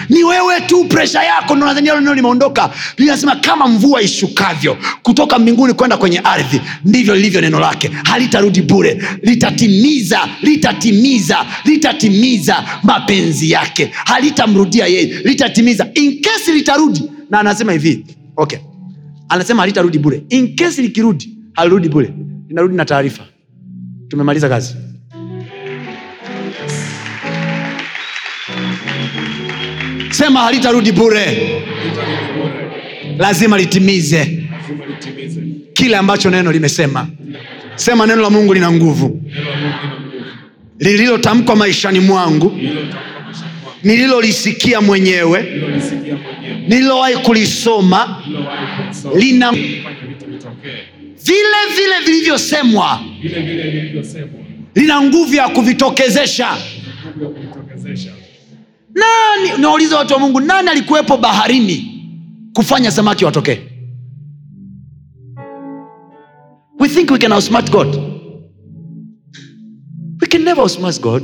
ni 0.08 0.24
wewe 0.24 0.60
tu 0.60 0.84
presha 0.84 1.22
yako 1.22 1.56
ndo 1.56 1.66
nadhania 1.66 1.92
hilo 1.92 2.00
neno 2.00 2.14
limeondoka. 2.14 2.70
Linasema 2.96 3.36
kama 3.36 3.68
mvua 3.68 4.02
ishukavyo 4.02 4.76
kutoka 5.02 5.38
mbinguni 5.38 5.74
kwenda 5.74 5.96
kwenye 5.96 6.18
ardhi 6.18 6.60
ndivyo 6.84 7.14
lilivyo 7.14 7.40
neno 7.40 7.60
lake. 7.60 7.90
Halitarudi 8.04 8.62
bure. 8.62 9.02
Litatimiza 9.22 10.28
litatimiza 10.42 11.46
litatimiza 11.64 12.64
mapenzi 12.82 13.50
yake. 13.50 13.90
Halitamrudia 13.94 14.86
yeye. 14.86 15.04
Litatimiza. 15.24 15.86
Inkesi 15.94 16.52
litarudi 16.52 17.02
na 17.30 17.40
anasema 17.40 17.72
hivi. 17.72 18.06
Okay. 18.36 18.58
Anasema 19.28 19.62
halitarudi 19.62 19.98
bure. 19.98 20.24
Inkesi 20.28 20.82
likirudi 20.82 21.36
halirudi 21.52 21.88
bure. 21.88 22.14
Linarudi 22.48 22.76
na 22.76 22.84
taarifa. 22.84 23.24
Tumemaliza 24.08 24.48
kazi 24.48 24.74
sema 30.14 30.40
halitarudi 30.40 30.92
bure. 30.92 31.54
Lazima 33.18 33.58
litimize. 33.58 34.42
Kile 35.72 35.96
ambacho 35.96 36.30
neno 36.30 36.52
limesema. 36.52 37.06
Sema 37.74 38.06
neno 38.06 38.22
la 38.22 38.30
mungu 38.30 38.54
lina 38.54 38.72
nguvu. 38.72 39.22
Lililotamkwa 40.78 41.56
maishani 41.56 42.00
mwangu. 42.00 42.58
Nililolisikia 43.82 44.80
mwenyewe. 44.80 45.62
Nililowahi 46.68 47.16
kulisoma. 47.16 48.22
Lina 49.16 49.52
vile 51.24 51.60
vile 51.76 52.00
vilivyosemwa. 52.06 53.00
Lina 54.74 55.00
nguvu 55.02 55.34
ya 55.34 55.48
kuvitokezesha 55.48 56.48
Nguvu 56.48 56.54
ya 56.54 56.58
kuvitokezesha. 56.58 56.83
Nani? 58.94 59.62
Nauliza 59.62 59.98
watu 59.98 60.14
wa 60.14 60.20
mungu 60.20 60.40
nani 60.40 60.68
alikuwepo 60.68 61.16
baharini 61.16 61.90
kufanya 62.52 62.90
samaki 62.90 63.24
watokee? 63.24 63.60
We 66.80 66.88
think 66.88 67.10
we 67.10 67.18
can 67.18 67.32
outsmart 67.32 67.70
god? 67.70 67.94
We 70.20 70.26
can 70.28 70.42
never 70.42 70.62
outsmart 70.62 71.00
god. 71.00 71.22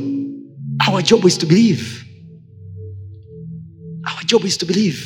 Our 0.89 1.03
job 1.03 1.25
is 1.27 1.39
to 1.39 1.47
believe. 1.47 2.05
Our 4.07 4.25
job 4.27 4.45
is 4.45 4.59
to 4.59 4.67
believe. 4.67 4.99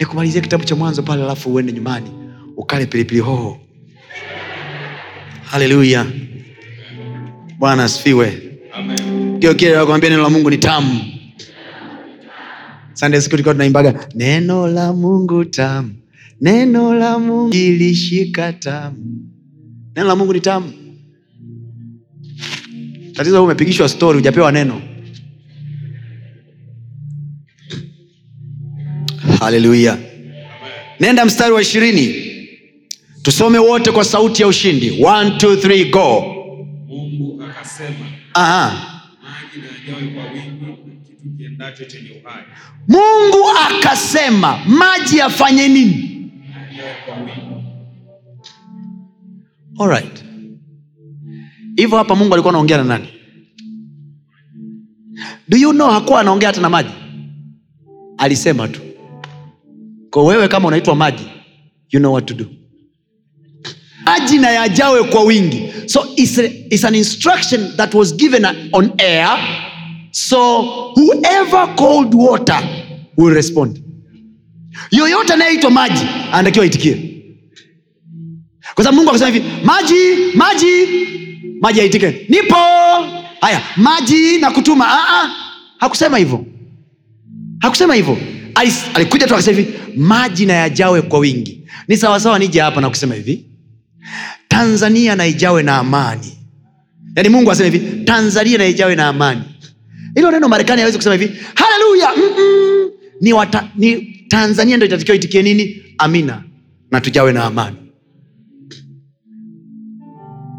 Nikumalizia 0.00 0.40
kitabu 0.40 0.64
cha 0.64 0.76
mwanzo 0.76 1.02
pale 1.02 1.22
alafu 1.24 1.54
uende 1.54 1.72
nyumbani 1.72 2.10
ukale 2.56 2.86
pilipili 2.86 3.20
hoho. 3.20 3.60
Haleluya 5.44 6.06
bwana 7.58 7.84
asifiwe. 7.84 8.49
Ndio 9.40 9.54
kile 9.54 9.72
nakwambia 9.72 10.10
neno 10.10 10.22
la 10.22 10.30
mungu 10.30 10.50
ni 10.50 10.58
tamu. 10.58 11.00
Sunday 12.94 13.20
tulikuwa 13.20 13.54
tunaimbaga 13.54 14.08
neno 14.14 14.66
la 14.66 14.92
mungu 14.92 15.44
tamu 15.44 15.94
neno 16.40 16.94
la 16.94 17.18
mungu 17.18 17.54
ilishika 17.56 18.52
tamu. 18.52 18.96
Neno 19.96 20.08
la 20.08 20.16
mungu 20.16 20.32
ni 20.32 20.40
tamu. 20.40 20.72
Tatizo 23.12 23.44
umepigishwa 23.44 23.88
stori 23.88 24.18
hujapewa 24.18 24.52
neno. 24.52 24.82
Haleluya 29.38 29.98
nenda 31.00 31.24
mstari 31.24 31.52
wa 31.54 31.62
ishirini. 31.62 32.14
Tusome 33.22 33.58
wote 33.58 33.92
kwa 33.92 34.04
sauti 34.04 34.42
ya 34.42 34.48
ushindi. 34.48 35.04
One, 35.04 35.30
two, 35.30 35.56
three, 35.56 35.84
go. 35.84 36.20
Mungu 36.88 37.42
akasema 37.42 37.96
Aha. 38.34 38.86
Maji 39.88 40.08
kwa 40.14 40.24
wingi 40.24 40.96
kitu 41.06 41.36
kiendacho 41.36 41.84
chenye 41.84 42.10
uhai. 42.10 42.42
Mungu 42.88 43.48
akasema 43.70 44.58
maji 44.66 45.18
yafanye 45.18 45.68
nini? 45.68 46.06
Alright. 49.80 50.24
hivyo 51.76 51.98
hapa 51.98 52.14
mungu 52.14 52.34
alikuwa 52.34 52.52
anaongea 52.52 52.76
na 52.76 52.84
nani? 52.84 53.08
Do 55.48 55.56
you 55.56 55.72
know 55.72 55.90
hakuwa 55.90 56.20
anaongea 56.20 56.48
hata 56.48 56.60
na 56.60 56.68
maji? 56.70 56.90
Alisema 58.18 58.68
tu. 58.68 58.80
Kwa 60.10 60.24
wewe 60.24 60.48
kama 60.48 60.68
unaitwa 60.68 60.94
maji 60.96 61.24
you 61.90 62.00
know 62.00 62.12
what 62.12 62.26
to 62.26 62.34
do. 62.34 62.46
Maji 64.04 64.38
na 64.38 64.50
yajawe 64.50 65.02
kwa 65.04 65.22
wingi. 65.24 65.72
So 65.86 66.06
it's, 66.16 66.38
a, 66.38 66.44
it's 66.46 66.84
an 66.84 66.94
instruction 66.94 67.76
that 67.76 67.94
was 67.94 68.16
given 68.16 68.44
on 68.72 68.92
air 68.98 69.38
so 70.10 70.62
whoever 70.96 71.74
called 71.76 72.14
water 72.14 72.62
will 73.16 73.34
respond. 73.34 73.82
Yoyote 74.90 75.32
anayeitwa 75.32 75.70
maji 75.70 76.06
anatakiwa 76.32 76.64
aitikie. 76.64 77.22
Kwa 78.74 78.84
sababu 78.84 78.96
mungu 78.96 79.10
akasema 79.10 79.30
hivi 79.30 79.44
maji 79.64 79.94
maji 80.34 80.66
maji 81.60 81.80
aitike 81.80 82.26
nipo. 82.28 82.56
Haya 83.40 83.62
maji 83.76 84.38
na 84.38 84.50
kutuma. 84.50 84.88
Ah, 84.88 85.22
ah. 85.22 85.30
hakusema 85.78 86.18
hivyo. 86.18 86.46
Hakusema 87.60 87.94
hivyo. 87.94 88.18
Alikuja 88.94 89.26
tu 89.26 89.34
akasema 89.34 89.56
hivi 89.58 89.74
maji 89.96 90.46
na 90.46 90.52
yajawe 90.52 91.02
kwa 91.02 91.18
wingi. 91.18 91.62
Ni 91.88 91.96
sawasawa 91.96 92.38
nije 92.38 92.60
hapa 92.60 92.80
na 92.80 92.88
kusema 92.90 93.14
hivi. 93.14 93.44
Tanzania 94.48 95.16
na 95.16 95.26
ijawe 95.26 95.62
na 95.62 95.76
amani. 95.78 96.38
Yaani 97.16 97.28
mungu 97.28 97.50
asema 97.50 97.70
hivi 97.70 98.04
tanzania 98.04 98.58
na 98.58 98.66
ijawe 98.66 98.94
na 98.96 99.08
amani 99.08 99.42
hilo 100.14 100.30
neno 100.30 100.48
marekani 100.48 100.82
awezi 100.82 100.96
kusema 100.98 101.14
hivi. 101.14 101.36
Haleluya! 101.54 102.10
Ni, 103.20 103.32
wata, 103.32 103.70
ni 103.76 103.96
tanzania 104.28 104.76
ndo 104.76 104.86
itatakiwa 104.86 105.16
itikie 105.16 105.42
nini? 105.42 105.82
Amina. 105.98 106.44
Na 106.90 107.00
tujawe 107.00 107.32
na 107.32 107.44
amani. 107.44 107.76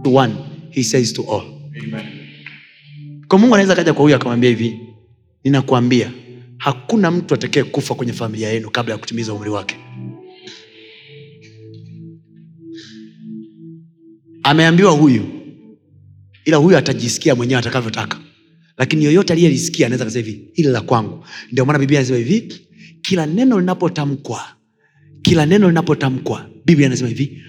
To 0.04 0.14
one 0.14 0.34
he 0.70 0.84
says 0.84 1.14
to 1.14 1.22
all. 1.22 1.43
Amen. 1.84 2.06
kwa 3.28 3.39
mungu 3.39 3.56
anaweza 3.56 3.76
kaja 3.76 3.93
kwa 3.93 4.02
huyu 4.04 4.16
akamwambia 4.16 4.49
hivi 4.49 4.80
ninakuambia 5.43 6.12
hakuna 6.58 7.12
mtu 7.12 7.34
atakee 7.34 7.64
kufa 7.64 7.95
kwenye 7.95 8.14
familia 8.14 8.49
yenu 8.49 8.70
kabla 8.70 8.93
ya 8.93 8.97
kutimiza 8.97 9.34
umri 9.34 9.49
wake. 9.49 9.78
Ameambiwa 14.43 14.91
huyu 14.91 15.24
ila 16.45 16.58
huyu 16.58 16.78
atajisikia 16.78 17.36
mwenyewe 17.36 17.60
atakavyotaka 17.60 18.18
lakini 18.82 19.05
yoyote 19.05 19.34
aliyelisikia 19.34 19.86
anaweza 19.88 20.05
kasema 20.05 20.25
hivi 20.25 20.49
hili 20.53 20.69
la 20.69 20.82
kwangu. 20.82 21.25
Ndio 21.51 21.65
maana 21.65 21.79
biblia 21.79 21.99
anasema 21.99 22.17
hivi 22.17 22.53
kila 23.01 23.25
neno 23.25 23.59
linapotamkwa 23.59 24.41
kila 25.21 25.45
neno 25.45 25.67
linapotamkwa 25.67 26.49
biblia 26.65 26.88
anasema 26.88 27.09
hivi 27.09 27.41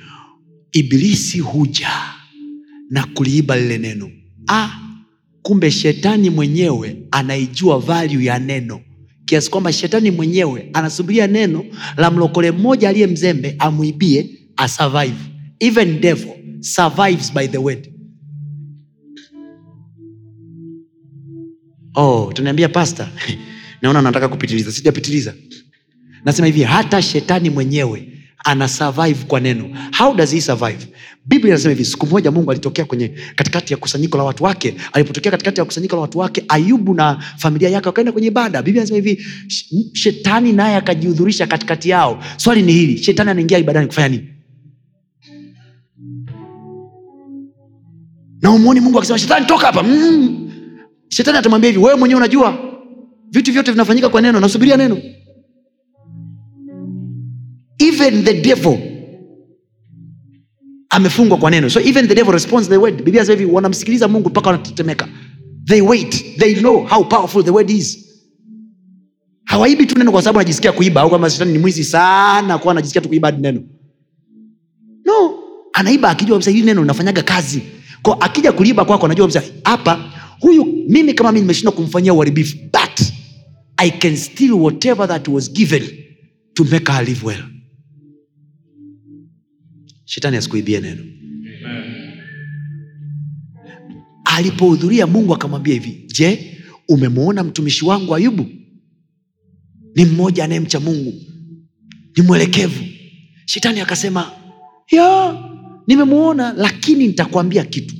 ibilisi 0.72 1.38
huja 1.38 1.88
na 2.90 3.04
kuliiba 3.06 3.56
lile 3.56 3.78
neno. 3.78 4.10
Ah, 4.48 4.70
kumbe 5.42 5.70
shetani 5.70 6.30
mwenyewe 6.30 6.96
anaijua 7.10 7.78
value 7.78 8.24
ya 8.24 8.38
neno. 8.38 8.80
Kiasi 9.24 9.50
kwamba 9.50 9.72
shetani 9.72 10.10
mwenyewe 10.10 10.70
anasubiria 10.72 11.26
neno 11.26 11.64
la 11.96 12.10
mlokole 12.10 12.50
mmoja 12.50 12.88
aliye 12.88 13.06
mzembe 13.06 13.56
amwibie 13.58 14.30
asurvive 14.56 15.16
even 15.60 16.00
devil 16.00 16.32
survives 16.60 17.32
by 17.34 17.46
the 17.48 17.58
word 17.58 17.91
oh 21.94 22.32
tuniambia 22.34 22.68
pasta 22.68 23.08
naona 23.82 24.02
nataka 24.02 24.28
kupitiliza. 24.28 24.72
Sijapitiliza. 24.72 25.34
Nasema 26.24 26.46
hivi 26.46 26.62
hata 26.62 27.02
shetani 27.02 27.50
mwenyewe 27.50 28.08
ana 28.44 28.68
survive 28.68 29.24
kwa 29.24 29.40
neno. 29.40 29.70
How 29.98 30.14
does 30.14 30.30
he 30.32 30.40
survive? 30.40 30.86
Biblia 31.26 31.48
inasema 31.54 31.70
hivi 31.74 31.84
siku 31.84 32.06
moja 32.06 32.30
mungu 32.30 32.50
alitokea 32.50 32.84
kwenye 32.84 33.08
katikati 33.36 33.72
ya 33.72 33.76
kusanyiko 33.76 34.18
la 34.18 34.24
watu 34.24 34.44
wake. 34.44 34.74
Alipotokea 34.92 35.30
katikati 35.32 35.60
ya 35.60 35.64
kusanyiko 35.64 35.96
la 35.96 36.02
watu 36.02 36.18
wake 36.18 36.44
ayubu 36.48 36.94
na 36.94 37.24
familia 37.38 37.68
yake 37.68 37.86
wakaenda 37.88 38.12
kwenye 38.12 38.26
ibada. 38.28 38.62
Biblia 38.62 38.82
inasema 38.82 38.96
hivi 38.96 39.24
shetani 39.92 40.52
naye 40.52 40.76
akajihudhurisha 40.76 41.46
katikati 41.46 41.88
yao. 41.90 42.24
Swali 42.36 42.62
ni 42.62 42.72
hili 42.72 42.98
shetani 43.02 43.30
anaingia 43.30 43.58
ibadani 43.58 43.86
kufanya 43.86 44.08
nini? 44.08 44.28
Na 48.42 48.50
umwoni 48.50 48.80
mungu 48.80 48.98
akisema 48.98 49.18
shetani 49.18 49.46
toka 49.46 49.66
hapa. 49.66 49.82
Mm. 49.82 50.41
Shetani 51.12 51.38
atamwambia 51.38 51.70
hivi 51.70 51.82
wewe 51.84 51.96
mwenyewe 51.98 52.18
unajua 52.18 52.58
vitu 53.30 53.52
vyote 53.52 53.72
vinafanyika 53.72 54.08
kwa 54.08 54.20
neno 54.20 54.40
nasubiria 54.40 54.76
neno. 54.76 54.98
Even 57.78 58.24
the 58.24 58.34
devil 58.34 58.78
amefungwa 60.88 61.38
kwa 61.38 61.50
neno. 61.50 61.70
So 61.70 61.80
even 61.80 62.08
the 62.08 62.14
devil 62.14 62.32
responds 62.32 62.68
the 62.68 62.76
word. 62.76 63.02
Biblia 63.04 63.24
hivi 63.24 63.44
wanamsikiliza 63.44 64.08
mungu 64.08 64.28
mpaka 64.28 64.50
wanatetemeka. 64.50 65.08
They 65.66 65.80
wait. 65.80 66.38
They 66.38 66.54
know 66.54 66.86
how 66.86 67.04
powerful 67.04 67.44
the 67.44 67.50
word 67.50 67.70
is. 67.70 67.98
Hawaibi 69.44 69.86
tu 69.86 69.98
neno 69.98 70.12
kwa 70.12 70.22
sababu 70.22 70.38
anajisikia 70.38 70.72
kuiba 70.72 71.00
au 71.00 71.10
kama 71.10 71.30
shetani 71.30 71.52
ni 71.52 71.58
mwizi 71.58 71.84
sana 71.84 72.58
kuwa 72.58 72.72
anajisikia 72.72 73.02
tu 73.02 73.08
kuiba 73.08 73.28
hadi 73.28 73.42
neno. 73.42 73.62
No 75.04 75.34
anaiba 75.72 76.10
akijua 76.10 76.34
kabisa 76.34 76.50
hili 76.50 76.66
neno 76.66 76.80
linafanyaga 76.80 77.22
kazi. 77.22 77.62
Ko 78.02 78.12
akija 78.12 78.52
kuliiba 78.52 78.84
kwako 78.84 79.06
anajua 79.06 79.26
kabisa 79.28 79.52
hapa 79.64 80.11
huyu 80.42 80.64
mimi 80.88 81.14
kama 81.14 81.32
mi 81.32 81.40
nimeshindwa 81.40 81.72
kumfanyia 81.72 82.14
uharibifu 82.14 82.56
but 82.56 83.06
i 83.76 83.90
can 83.90 84.16
steal 84.16 84.52
whatever 84.52 85.08
that 85.08 85.28
was 85.28 85.52
given 85.52 85.82
to 86.54 86.64
make 86.64 86.92
her 86.92 87.04
live 87.04 87.26
well. 87.26 87.42
Shetani 90.04 90.36
asikuibie 90.36 90.80
neno. 90.80 91.02
Alipohudhuria 94.24 95.06
mungu 95.06 95.34
akamwambia 95.34 95.74
hivi 95.74 96.06
je 96.14 96.56
umemwona 96.88 97.44
mtumishi 97.44 97.84
wangu 97.84 98.14
ayubu? 98.14 98.46
Ni 99.94 100.04
mmoja 100.04 100.44
anayemcha 100.44 100.80
mungu 100.80 101.14
ni 102.16 102.22
mwelekevu. 102.22 102.84
Shetani 103.46 103.80
akasema 103.80 104.32
ya 104.90 105.36
nimemwona 105.86 106.52
lakini 106.52 107.06
nitakwambia 107.06 107.64
kitu 107.64 107.94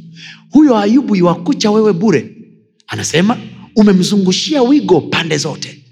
huyo 0.53 0.77
ayubu 0.79 1.17
iwakucha 1.17 1.71
wewe 1.71 1.93
bure. 1.93 2.37
Anasema 2.87 3.39
umemzungushia 3.77 4.63
wigo 4.63 5.01
pande 5.01 5.39
zote. 5.39 5.85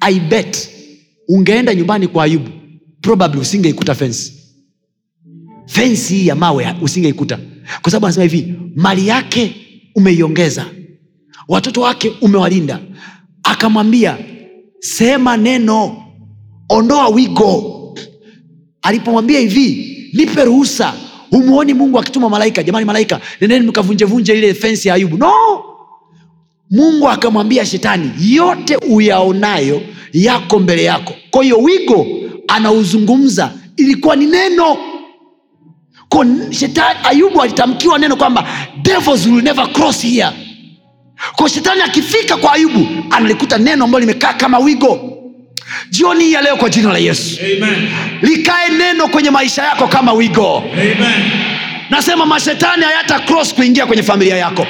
I 0.00 0.20
bet 0.20 0.68
ungeenda 1.28 1.74
nyumbani 1.74 2.08
kwa 2.08 2.24
ayubu 2.24 2.50
probably 3.00 3.40
usingeikuta 3.40 3.94
fensi 3.94 4.32
fensi 5.66 6.14
hii 6.14 6.26
ya 6.26 6.34
mawe 6.34 6.74
usingeikuta. 6.82 7.38
Kwa 7.82 7.90
sababu 7.90 8.06
anasema 8.06 8.24
hivi 8.24 8.54
mali 8.76 9.06
yake 9.08 9.54
umeiongeza 9.94 10.66
watoto 11.48 11.80
wake 11.80 12.12
umewalinda. 12.20 12.80
Akamwambia 13.42 14.18
sema 14.80 15.36
neno 15.36 16.02
ondoa 16.68 17.08
wigo. 17.08 17.78
Alipomwambia 18.82 19.40
hivi 19.40 19.96
nipe 20.12 20.44
ruhusa 20.44 20.94
humuoni 21.32 21.74
mungu 21.74 21.98
akituma 21.98 22.28
malaika? 22.28 22.62
Jamani 22.62 22.84
malaika 22.86 23.20
nendeni 23.40 23.66
mkavunjevunje 23.66 24.32
ile 24.38 24.54
fensi 24.54 24.88
ya 24.88 24.94
ayubu. 24.94 25.16
No! 25.16 25.32
Mungu 26.70 27.08
akamwambia 27.08 27.66
shetani 27.66 28.10
yote 28.34 28.76
uyaonayo 28.76 29.82
yako 30.12 30.58
mbele 30.58 30.84
yako. 30.84 31.14
Kwa 31.30 31.42
hiyo 31.44 31.58
wigo 31.58 32.06
anauzungumza 32.48 33.52
ilikuwa 33.76 34.16
ni 34.16 34.26
neno. 34.26 34.76
Kwa 36.08 36.26
shetani 36.50 36.98
ayubu 37.04 37.42
alitamkiwa 37.42 37.98
neno 37.98 38.16
kwamba 38.16 38.48
devils 38.82 39.26
will 39.26 39.42
never 39.44 39.72
cross 39.72 40.02
here. 40.02 40.28
Kwa 41.36 41.48
shetani 41.48 41.82
akifika 41.82 42.36
kwa 42.36 42.52
ayubu 42.52 42.86
analikuta 43.10 43.58
neno 43.58 43.84
ambalo 43.84 44.00
limekaa 44.00 44.32
kama 44.32 44.58
wigo 44.58 45.11
jioni 45.92 46.24
hii 46.24 46.32
ya 46.32 46.40
leo 46.42 46.56
kwa 46.56 46.68
jina 46.70 46.92
la 46.92 46.98
yesu. 46.98 47.40
Amen. 47.40 47.88
likae 48.22 48.68
neno 48.68 49.08
kwenye 49.08 49.30
maisha 49.30 49.62
yako 49.64 49.88
kama 49.88 50.12
wigo. 50.12 50.64
Amen. 50.72 51.30
nasema 51.90 52.26
mashetani 52.26 52.84
hayata 52.84 53.18
cross 53.20 53.54
kuingia 53.54 53.86
kwenye 53.86 54.02
familia 54.02 54.36
yako. 54.36 54.66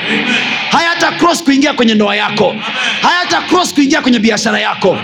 Hayata 0.71 1.13
cross 1.13 1.43
kuingia 1.45 1.73
kwenye 1.73 1.95
ndoa 1.95 2.17
yako. 2.17 2.55
Hayata 3.03 3.41
cross 3.43 3.75
kuingia 3.75 4.03
kwenye 4.03 4.19
biashara 4.19 4.61
yako. 4.61 4.99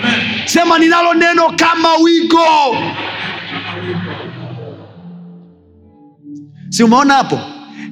Sema 0.44 0.78
ninalo 0.78 1.14
neno 1.14 1.52
kama 1.56 1.96
wigo. 1.96 2.76
Si 6.68 6.82
umeona 6.84 7.14
hapo? 7.14 7.40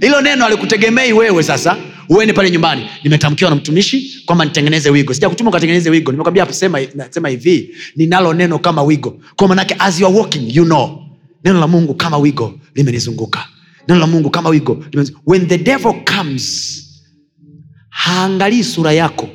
Hilo 0.00 0.20
neno 0.20 0.46
alikutegemei 0.46 1.12
wewe 1.12 1.42
sasa 1.42 1.76
uende 2.08 2.32
pale 2.32 2.50
nyumbani. 2.50 2.86
Nimetamkiwa 3.04 3.50
na 3.50 3.56
mtumishi 3.56 4.22
kwamba 4.26 4.44
nitengeneze 4.44 4.90
wigo. 4.90 5.14
Sijakutuma 5.14 5.50
ukatengeneze 5.50 5.90
wigo. 5.90 6.12
Nimekwambia 6.12 6.52
sema, 6.52 7.28
hivi. 7.28 7.74
Ninalo 7.96 8.34
neno 8.34 8.58
kama 8.58 8.82
wigo. 8.82 9.20
Kwa 9.36 9.48
manake 9.48 9.76
as 9.78 10.00
you 10.00 10.06
are 10.06 10.16
walking 10.18 10.56
you 10.56 10.64
know. 10.64 11.02
Neno 11.44 11.60
la 11.60 11.66
mungu 11.66 11.94
kama 11.94 12.18
wigo 12.18 12.58
limenizunguka. 12.74 13.48
Neno 13.88 14.00
la 14.00 14.06
mungu 14.06 14.30
kama 14.30 14.48
wigo 14.48 14.84
when 15.26 15.46
the 15.48 15.58
devil 15.58 15.94
comes 16.16 16.82
haangalii 17.88 18.62
sura 18.64 18.92
yako 18.92 19.28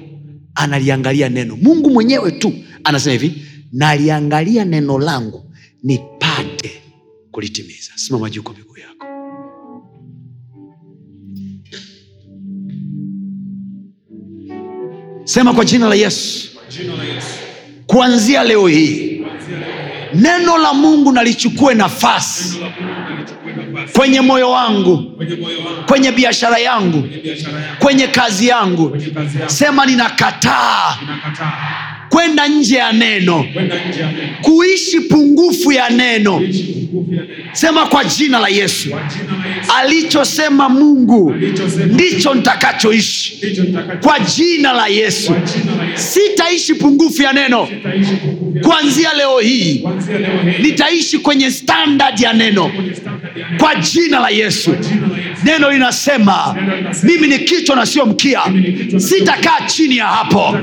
analiangalia 0.56 1.30
neno. 1.30 1.56
Mungu 1.62 1.90
mwenyewe 1.90 2.32
tu 2.32 2.54
anasema 2.84 3.12
hivi 3.14 3.42
naliangalia 3.74 4.66
neno 4.66 5.00
langu 5.00 5.52
nipate 5.84 6.82
kulitimiza. 7.32 7.92
Simama 7.96 8.30
juu 8.30 8.44
kwa 8.44 8.54
miguu 8.56 8.78
yako 8.78 9.06
sema 15.32 15.54
kwa 15.54 15.66
jina 15.66 15.88
la 15.90 15.96
yesu. 15.96 16.50
Kuanzia 17.88 18.44
leo 18.44 18.68
hii 18.68 19.22
neno 20.14 20.58
la 20.58 20.74
mungu 20.74 21.12
nalichukue 21.12 21.74
nafasi 21.74 22.60
kwenye 23.94 24.22
moyo 24.22 24.52
wangu 24.52 25.22
kwenye 25.88 26.12
biashara 26.12 26.58
yangu 26.58 27.04
kwenye 27.80 28.08
kazi 28.08 28.48
yangu. 28.48 28.98
Sema 29.48 29.86
Ninakataa 29.86 30.98
kwenda 32.12 32.48
nje 32.48 32.76
ya 32.76 32.92
neno. 32.94 33.46
Kuishi 34.42 35.00
pungufu 35.00 35.72
ya 35.72 35.90
neno. 35.90 36.42
Sema 37.54 37.86
kwa 37.86 38.04
jina 38.04 38.40
la 38.40 38.48
yesu. 38.48 38.90
Alichosema 39.78 40.70
mungu 40.70 41.34
ndicho 41.88 42.34
nitakachoishi. 42.34 43.38
Kwa 44.02 44.20
jina 44.20 44.74
la 44.74 44.88
yesu. 44.88 45.34
Sitaishi 45.96 46.74
pungufu 46.74 47.22
ya 47.22 47.34
neno. 47.34 47.68
Kuanzia 48.62 49.14
leo 49.14 49.40
hii 49.40 49.84
nitaishi 50.62 51.18
kwenye 51.20 51.52
standard 51.52 52.20
ya 52.20 52.34
neno. 52.34 52.72
Kwa 53.58 53.76
Jina 53.76 54.20
la 54.20 54.30
Yesu. 54.30 54.76
Neno 55.44 55.72
linasema 55.72 56.56
mimi 57.04 57.28
ni 57.28 57.40
kichwa 57.40 57.76
na 57.76 57.86
sio 57.86 58.06
mkia. 58.06 58.42
sitakaa 58.98 59.66
chini 59.68 59.98
ya 59.98 60.06
hapo. 60.08 60.58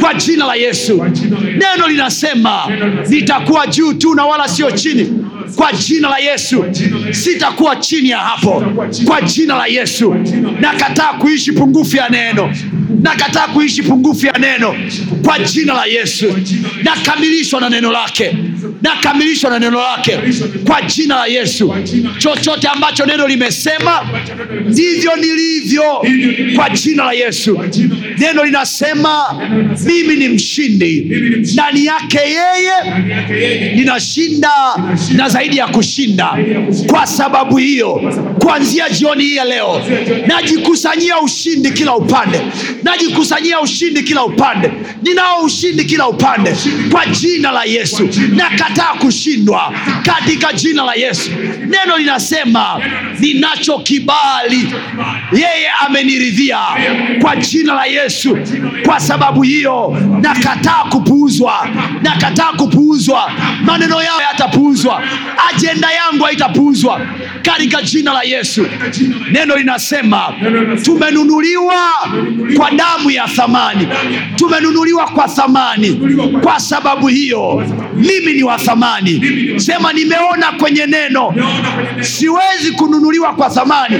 Kwa 0.00 0.14
jina 0.14 0.46
la 0.46 0.54
yesu. 0.54 1.04
Neno 1.44 1.88
linasema 1.88 2.60
nitakuwa 3.08 3.66
juu 3.66 3.92
tu 3.92 4.14
na 4.14 4.24
wala 4.24 4.48
sio 4.48 4.70
chini. 4.70 5.08
kwa 5.56 5.72
jina 5.72 6.08
la 6.08 6.18
yesu. 6.18 6.64
Sitakuwa 7.10 7.76
chini 7.76 8.08
ya 8.10 8.18
hapo. 8.18 8.64
Kwa 9.06 9.20
jina 9.22 9.56
la 9.56 9.66
yesu. 9.66 10.14
Nakataa 10.60 11.12
kuishi 11.12 11.52
pungufu 11.52 11.96
ya 11.96 12.08
neno. 12.08 12.54
Nakataa 13.02 13.46
kuishi 13.48 13.82
pungufu 13.82 14.26
ya 14.26 14.32
neno. 14.32 14.74
Kwa 15.24 15.38
jina 15.38 15.74
la 15.74 15.84
yesu. 15.84 16.26
Jina 16.30 16.68
la 16.68 16.74
Yesu. 16.74 16.84
nakamilishwa 16.84 17.60
na 17.60 17.68
neno 17.68 17.92
lake 17.92 18.36
nakamilishwa 18.82 19.50
na 19.50 19.58
neno 19.58 19.80
lake 19.80 20.18
kwa 20.66 20.82
jina 20.82 21.16
la 21.16 21.26
yesu. 21.26 21.74
Chochote 22.18 22.68
ambacho 22.68 23.06
neno 23.06 23.28
limesema 23.28 24.08
ndivyo 24.68 25.16
nilivyo 25.16 25.82
kwa 26.56 26.70
jina 26.70 27.04
la 27.04 27.12
yesu. 27.12 27.60
Neno 28.18 28.44
linasema 28.44 29.40
mimi 29.84 30.16
ni 30.16 30.28
mshindi. 30.28 31.00
Ndani 31.52 31.84
yake 31.84 32.18
yeye 32.18 32.72
ninashinda 33.74 34.50
na 35.16 35.28
zaidi 35.28 35.56
ya 35.56 35.66
kushinda. 35.66 36.38
Kwa 36.86 37.06
sababu 37.06 37.56
hiyo 37.56 37.94
kuanzia 38.38 38.88
jioni 38.90 39.24
hii 39.24 39.36
ya 39.36 39.44
leo 39.44 39.82
najikusanyia 40.26 41.20
ushindi 41.20 41.70
kila 41.70 41.94
upande. 41.96 42.40
Najikusanyia 42.82 43.60
ushindi 43.60 44.02
kila 44.02 44.24
upande. 44.24 44.72
Ninao 45.02 45.44
ushindi 45.44 45.84
kila 45.84 46.08
upande. 46.08 46.54
Kwa 46.92 47.06
jina 47.06 47.52
la 47.52 47.64
yesu 47.64 48.08
nakataa 48.76 48.94
kushindwa 48.98 49.72
katika 50.02 50.52
jina 50.52 50.84
la 50.84 50.94
yesu. 50.94 51.30
Neno 51.58 51.98
linasema 51.98 52.80
ninacho 53.22 53.78
kibali 53.78 54.68
yeye 55.32 55.68
ameniridhia 55.86 56.58
kwa 57.20 57.36
jina 57.36 57.74
la 57.74 57.84
yesu. 57.86 58.38
Kwa 58.86 59.00
sababu 59.00 59.42
hiyo 59.42 59.96
nakataa 60.20 60.84
kupuuzwa 60.90 61.68
nakataa 62.02 62.52
kupuuzwa. 62.52 63.30
Maneno 63.64 64.02
yao 64.02 64.20
yatapuuzwa 64.20 65.02
ajenda 65.54 65.88
yangu 65.92 66.24
haitapuuzwa. 66.24 67.00
Katika 67.42 67.82
jina 67.82 68.12
la 68.12 68.22
yesu. 68.22 68.66
Neno 69.32 69.56
linasema 69.56 70.34
tumenunuliwa 70.84 71.74
kwa 72.56 72.70
damu 72.70 73.10
ya 73.10 73.26
thamani. 73.26 73.88
Tumenunuliwa 74.36 75.06
kwa 75.06 75.28
thamani. 75.28 76.00
Kwa 76.42 76.60
sababu 76.60 77.08
hiyo 77.08 77.64
mimi 77.94 78.32
ni 78.32 78.42
wa 78.42 78.58
thamani. 78.58 79.22
Sema 79.56 79.92
nimeona 79.92 80.52
kwenye 80.52 80.86
neno. 80.86 81.34
Siwezi 82.00 82.70
kununuliwa 82.76 83.11
kwa 83.20 83.50
thamani. 83.50 83.96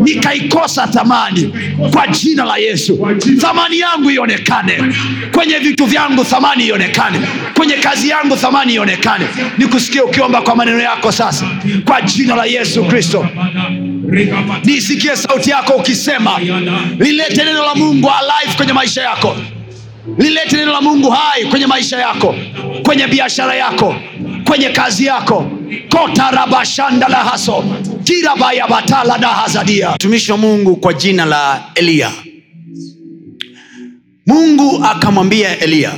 Nikaikosa 0.00 0.86
thamani 0.86 1.52
kwa 1.92 2.06
jina 2.06 2.44
la 2.44 2.56
yesu. 2.56 3.08
Thamani 3.40 3.78
yangu 3.78 4.10
ionekane. 4.10 4.82
Kwenye 5.32 5.58
vitu 5.58 5.86
vyangu 5.86 6.24
thamani 6.24 6.66
ionekane. 6.66 7.20
Kwenye 7.56 7.74
kazi 7.74 8.08
yangu 8.08 8.36
thamani 8.36 8.74
ionekane. 8.74 9.26
Nikusikie 9.58 10.00
ukiomba 10.00 10.42
kwa 10.42 10.56
maneno 10.56 10.78
yako 10.80 11.12
sasa. 11.12 11.46
Kwa 11.84 12.02
jina 12.02 12.36
la 12.36 12.44
yesu 12.44 12.84
kristo. 12.84 13.26
Nisikie 14.64 15.16
sauti 15.16 15.50
yako 15.50 15.72
ukisema 15.72 16.30
lilete 16.98 17.44
neno 17.44 17.62
la 17.66 17.74
mungu 17.74 18.10
alive 18.10 18.56
kwenye 18.56 18.72
maisha 18.72 19.02
yako. 19.02 19.36
Lilete 20.18 20.56
neno 20.56 20.72
la 20.72 20.80
mungu 20.80 21.10
hai 21.10 21.44
kwenye 21.44 21.66
maisha 21.66 21.98
yako. 21.98 22.34
Kwenye 22.82 23.06
biashara 23.06 23.54
yako. 23.54 23.94
Kwenye 24.44 24.68
kazi 24.68 25.06
yako. 25.06 25.50
Kotarabashanda 25.88 27.08
la 28.02 28.08
haso 28.08 28.38
kirabayabatala 28.38 29.18
na 29.18 29.28
hazadia. 29.28 29.94
Mtumishi 29.94 30.32
wa 30.32 30.38
mungu 30.38 30.76
kwa 30.76 30.92
jina 30.94 31.24
la 31.24 31.64
eliya 31.74 32.12
mungu 34.26 34.84
akamwambia 34.84 35.58
eliya 35.58 35.92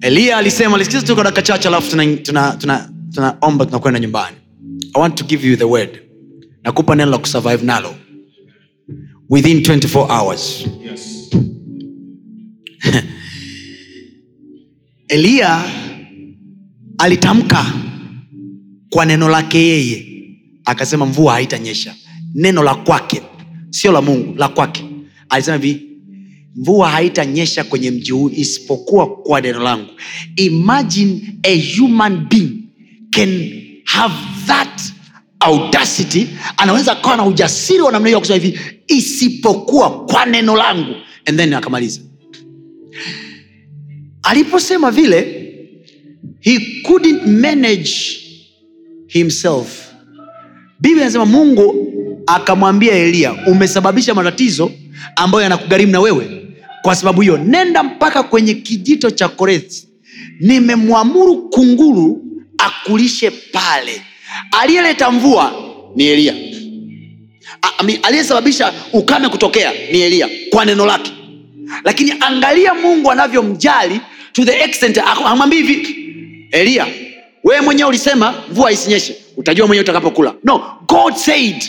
eliya 0.00 0.36
alisema 0.36 0.78
lisikiza 0.78 1.02
tu 1.06 1.14
kwa 1.14 1.24
dakika 1.24 1.42
chache 1.42 1.68
alafu 1.68 1.90
tunaomba 1.90 2.22
tuna, 2.22 2.52
tuna, 2.52 2.88
tuna, 3.10 3.30
tuna 3.40 3.64
tunakwenda 3.66 4.00
nyumbani. 4.00 4.36
I 4.96 5.00
want 5.00 5.16
to 5.16 5.24
give 5.24 5.48
you 5.48 5.56
the 5.56 5.64
word. 5.64 6.00
Nakupa 6.64 6.94
neno 6.94 7.10
la 7.10 7.18
kusurvive 7.18 7.64
nalo. 7.64 7.94
Within 9.30 9.60
24 9.62 10.08
hours. 10.20 10.64
Yes. 10.84 11.30
eliya 15.08 15.64
alitamka 16.98 17.66
kwa 18.90 19.04
neno 19.04 19.28
lake 19.28 19.58
yeye 19.58 20.13
akasema 20.64 21.06
mvua 21.06 21.32
haitanyesha. 21.32 21.94
Neno 22.34 22.62
la 22.62 22.74
kwake 22.74 23.22
sio 23.70 23.92
la 23.92 24.02
mungu 24.02 24.34
la 24.36 24.48
kwake. 24.48 24.84
Alisema 25.28 25.56
hivi 25.56 25.86
mvua 26.56 26.90
haitanyesha 26.90 27.64
kwenye 27.64 27.90
mji 27.90 28.10
huu 28.12 28.30
isipokuwa 28.30 29.16
kwa 29.16 29.40
neno 29.40 29.62
langu. 29.62 29.90
Imagine 30.36 31.20
a 31.42 31.62
human 31.78 32.26
being 32.28 32.50
can 33.10 33.50
have 33.84 34.14
that 34.46 34.80
audacity. 35.40 36.26
Anaweza 36.56 36.92
akawa 36.92 37.16
na 37.16 37.24
ujasiri 37.26 37.80
wa 37.80 37.92
namna 37.92 38.08
hiyo 38.08 38.20
kusema 38.20 38.38
hivi 38.38 38.60
isipokuwa 38.86 40.04
kwa 40.06 40.26
neno 40.26 40.56
langu. 40.56 40.94
And 41.26 41.38
then 41.38 41.54
akamaliza. 41.54 42.00
Aliposema 44.22 44.90
vile 44.90 45.40
he 46.40 46.82
couldn't 46.82 47.26
manage 47.26 47.92
himself 49.08 49.83
biblia 50.84 51.02
inasema 51.02 51.26
mungu 51.26 51.92
akamwambia 52.26 52.94
eliya 52.94 53.34
umesababisha 53.46 54.14
matatizo 54.14 54.72
ambayo 55.16 55.42
yanakugharimu 55.42 55.92
na 55.92 56.00
wewe. 56.00 56.46
Kwa 56.82 56.94
sababu 56.96 57.20
hiyo 57.20 57.38
nenda 57.38 57.82
mpaka 57.82 58.22
kwenye 58.22 58.54
kijito 58.54 59.10
cha 59.10 59.28
korethi 59.28 59.88
nimemwamuru 60.40 61.48
kunguru 61.48 62.24
akulishe 62.58 63.30
pale. 63.30 64.02
Aliyeleta 64.60 65.10
mvua 65.10 65.52
ni 65.96 66.06
eliya 66.06 66.34
aliyesababisha 68.02 68.72
ukame 68.92 69.28
kutokea 69.28 69.72
ni 69.92 70.00
eliya 70.00 70.28
kwa 70.50 70.64
neno 70.64 70.86
lake. 70.86 71.12
Lakini 71.84 72.12
angalia 72.20 72.74
mungu 72.74 73.10
anavyomjali 73.10 74.00
to 74.32 74.44
the 74.44 74.64
extent 74.64 74.98
amwambii 75.24 75.56
hivi. 75.62 75.96
Eliya 76.50 76.86
wewe 77.44 77.60
mwenyewe 77.60 77.88
ulisema 77.88 78.34
mvua 78.50 78.72
isinyeshe 78.72 79.16
utajua 79.36 79.66
mwenyewe 79.66 79.82
utakapokula. 79.84 80.34
No 80.44 80.78
god 80.88 81.14
said 81.14 81.64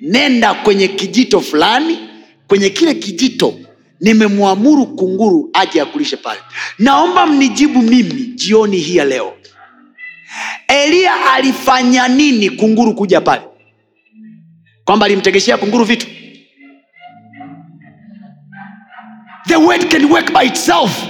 nenda 0.00 0.54
kwenye 0.54 0.88
kijito 0.88 1.40
fulani 1.40 1.98
kwenye 2.46 2.70
kile 2.70 2.94
kijito 2.94 3.54
nimemwamuru 4.00 4.86
kunguru 4.86 5.50
aje 5.52 5.80
akulishe 5.80 6.16
pale. 6.16 6.40
Naomba 6.78 7.26
mnijibu 7.26 7.82
mimi 7.82 8.12
jioni 8.34 8.76
hii 8.76 8.96
ya 8.96 9.04
leo. 9.04 9.32
Eliya 10.68 11.32
alifanya 11.32 12.08
nini 12.08 12.50
kunguru 12.50 12.94
kuja 12.94 13.20
pale? 13.20 13.42
Kwamba 14.84 15.06
alimtegeshea 15.06 15.56
kunguru 15.56 15.84
vitu? 15.84 16.06
The 19.46 19.56
word 19.56 19.88
can 19.90 20.04
work 20.04 20.32
by 20.32 20.46
itself 20.46 21.06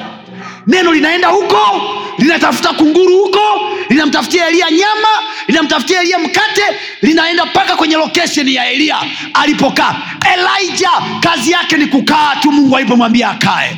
neno 0.71 0.93
linaenda 0.93 1.29
huko 1.29 1.83
linatafuta 2.19 2.69
kunguru 2.73 3.19
huko 3.19 3.41
linamtafutia 3.89 4.49
eliya 4.49 4.71
nyama 4.71 5.09
linamtafutia 5.49 6.01
eliya 6.01 6.19
mkate 6.19 6.63
linaenda 7.03 7.45
mpaka 7.45 7.77
kwenye 7.77 7.97
lokesheni 7.97 8.55
ya 8.55 8.71
eliya 8.71 8.97
alipokaa 9.35 9.97
elija 10.35 10.91
kazi 11.21 11.51
yake 11.51 11.77
ni 11.77 11.87
kukaa 11.87 12.37
tu 12.41 12.53
mungu 12.53 12.77
alipomwambia 12.77 13.31
akae 13.31 13.77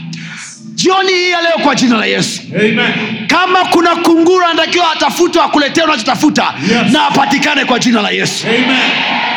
jioni 0.74 1.12
hii 1.12 1.30
ya 1.30 1.40
leo 1.40 1.58
kwa 1.62 1.74
jina 1.74 1.96
la 1.96 2.06
yesu 2.06 2.40
Amen. 2.56 3.26
kama 3.26 3.58
kuna 3.64 3.96
kunguru 3.96 4.44
anatakiwa 4.46 4.92
atafutwa 4.92 5.44
akuletea 5.44 5.84
unachotafuta 5.84 6.54
Yes. 6.70 6.92
na 6.92 7.06
apatikane 7.06 7.64
kwa 7.64 7.78
jina 7.78 8.02
la 8.02 8.10
yesu 8.10 8.46
Amen. 8.46 8.76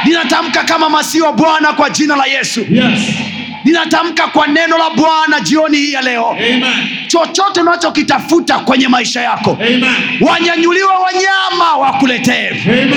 ninatamka 0.05 0.63
kama 0.63 0.89
masiwa 0.89 1.33
bwana 1.33 1.73
kwa 1.73 1.89
jina 1.89 2.15
la 2.15 2.25
yesu 2.25 2.65
Yes. 2.69 2.99
Ninatamka 3.65 4.27
kwa 4.27 4.47
neno 4.47 4.77
la 4.77 4.89
bwana 4.89 5.39
jioni 5.39 5.77
hii 5.77 5.91
ya 5.93 6.01
leo 6.01 6.29
Amen. 6.31 6.63
chochote 7.07 7.61
unachokitafuta 7.61 8.59
kwenye 8.59 8.87
maisha 8.87 9.21
yako 9.21 9.57
Amen. 9.61 9.85
wanyanyuliwe 10.21 10.87
wanyama 11.05 11.77
wakuletee 11.77 12.49
Amen. 12.49 12.93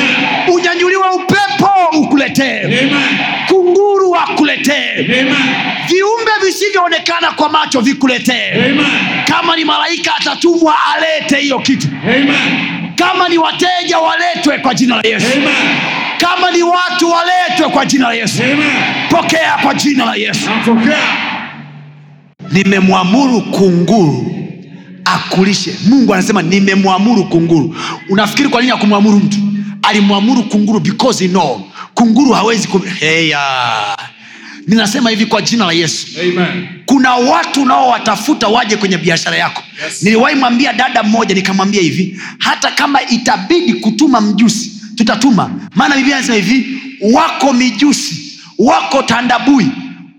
unyanyuliwe 0.54 1.08
upepo 1.14 1.70
ukuletee 1.98 2.88
kunguru 3.48 4.10
wakuletee 4.10 4.94
Amen. 5.04 5.34
viumbe 5.88 6.30
visivyoonekana 6.44 7.30
kwa 7.30 7.48
macho 7.48 7.80
vikuletee 7.80 8.74
kama 9.24 9.56
ni 9.56 9.64
malaika 9.64 10.16
atatumwa 10.20 10.74
alete 10.94 11.36
hiyo 11.36 11.58
kitu 11.58 11.88
Amen. 12.02 12.34
Kama 12.98 13.28
ni 13.28 13.38
wateja 13.38 13.98
waletwe 13.98 14.58
kwa 14.58 14.74
jina 14.74 14.96
la 14.96 15.02
yesu. 15.08 15.26
Amen. 15.36 15.54
kama 16.18 16.50
ni 16.50 16.62
watu 16.62 17.10
waletwe 17.10 17.68
kwa 17.68 17.86
jina 17.86 18.08
la 18.08 18.14
yesu. 18.14 18.42
Amen. 18.42 18.72
pokea 19.10 19.58
kwa 19.62 19.74
jina 19.74 20.04
la 20.04 20.14
yesu. 20.14 20.50
Nimemwamuru 22.52 23.40
kunguru 23.40 24.34
akulishe. 25.04 25.74
Mungu 25.88 26.14
anasema 26.14 26.42
nimemwamuru 26.42 27.24
kunguru. 27.24 27.76
Unafikiri 28.10 28.48
kwa 28.48 28.60
nini 28.60 28.72
akumwamuru 28.72 29.16
mtu? 29.18 29.38
Alimwamuru 29.82 30.42
kunguru 30.42 30.80
because 30.80 31.24
he 31.24 31.28
know. 31.30 31.60
Kunguru 31.94 32.32
hawezi 32.32 32.68
kum... 32.68 32.82
heya 33.00 33.38
ninasema 34.68 35.10
hivi 35.10 35.26
kwa 35.26 35.42
jina 35.42 35.66
la 35.66 35.72
yesu. 35.72 36.06
Amen. 36.22 36.68
kuna 36.86 37.14
watu 37.14 37.62
unaowatafuta 37.62 38.48
waje 38.48 38.76
kwenye 38.76 38.98
biashara 38.98 39.36
yako. 39.36 39.62
Yes. 39.84 40.02
niliwahi 40.02 40.36
mwambia 40.36 40.72
dada 40.72 41.02
mmoja 41.02 41.34
nikamwambia 41.34 41.82
hivi 41.82 42.20
hata 42.38 42.70
kama 42.70 43.02
itabidi 43.02 43.74
kutuma 43.74 44.20
mjusi 44.20 44.72
tutatuma. 44.94 45.50
Maana 45.74 45.96
biblia 45.96 46.16
anasema 46.16 46.36
hivi 46.36 46.78
wako 47.00 47.52
mijusi 47.52 48.40
wako 48.58 49.02
tandabui 49.02 49.66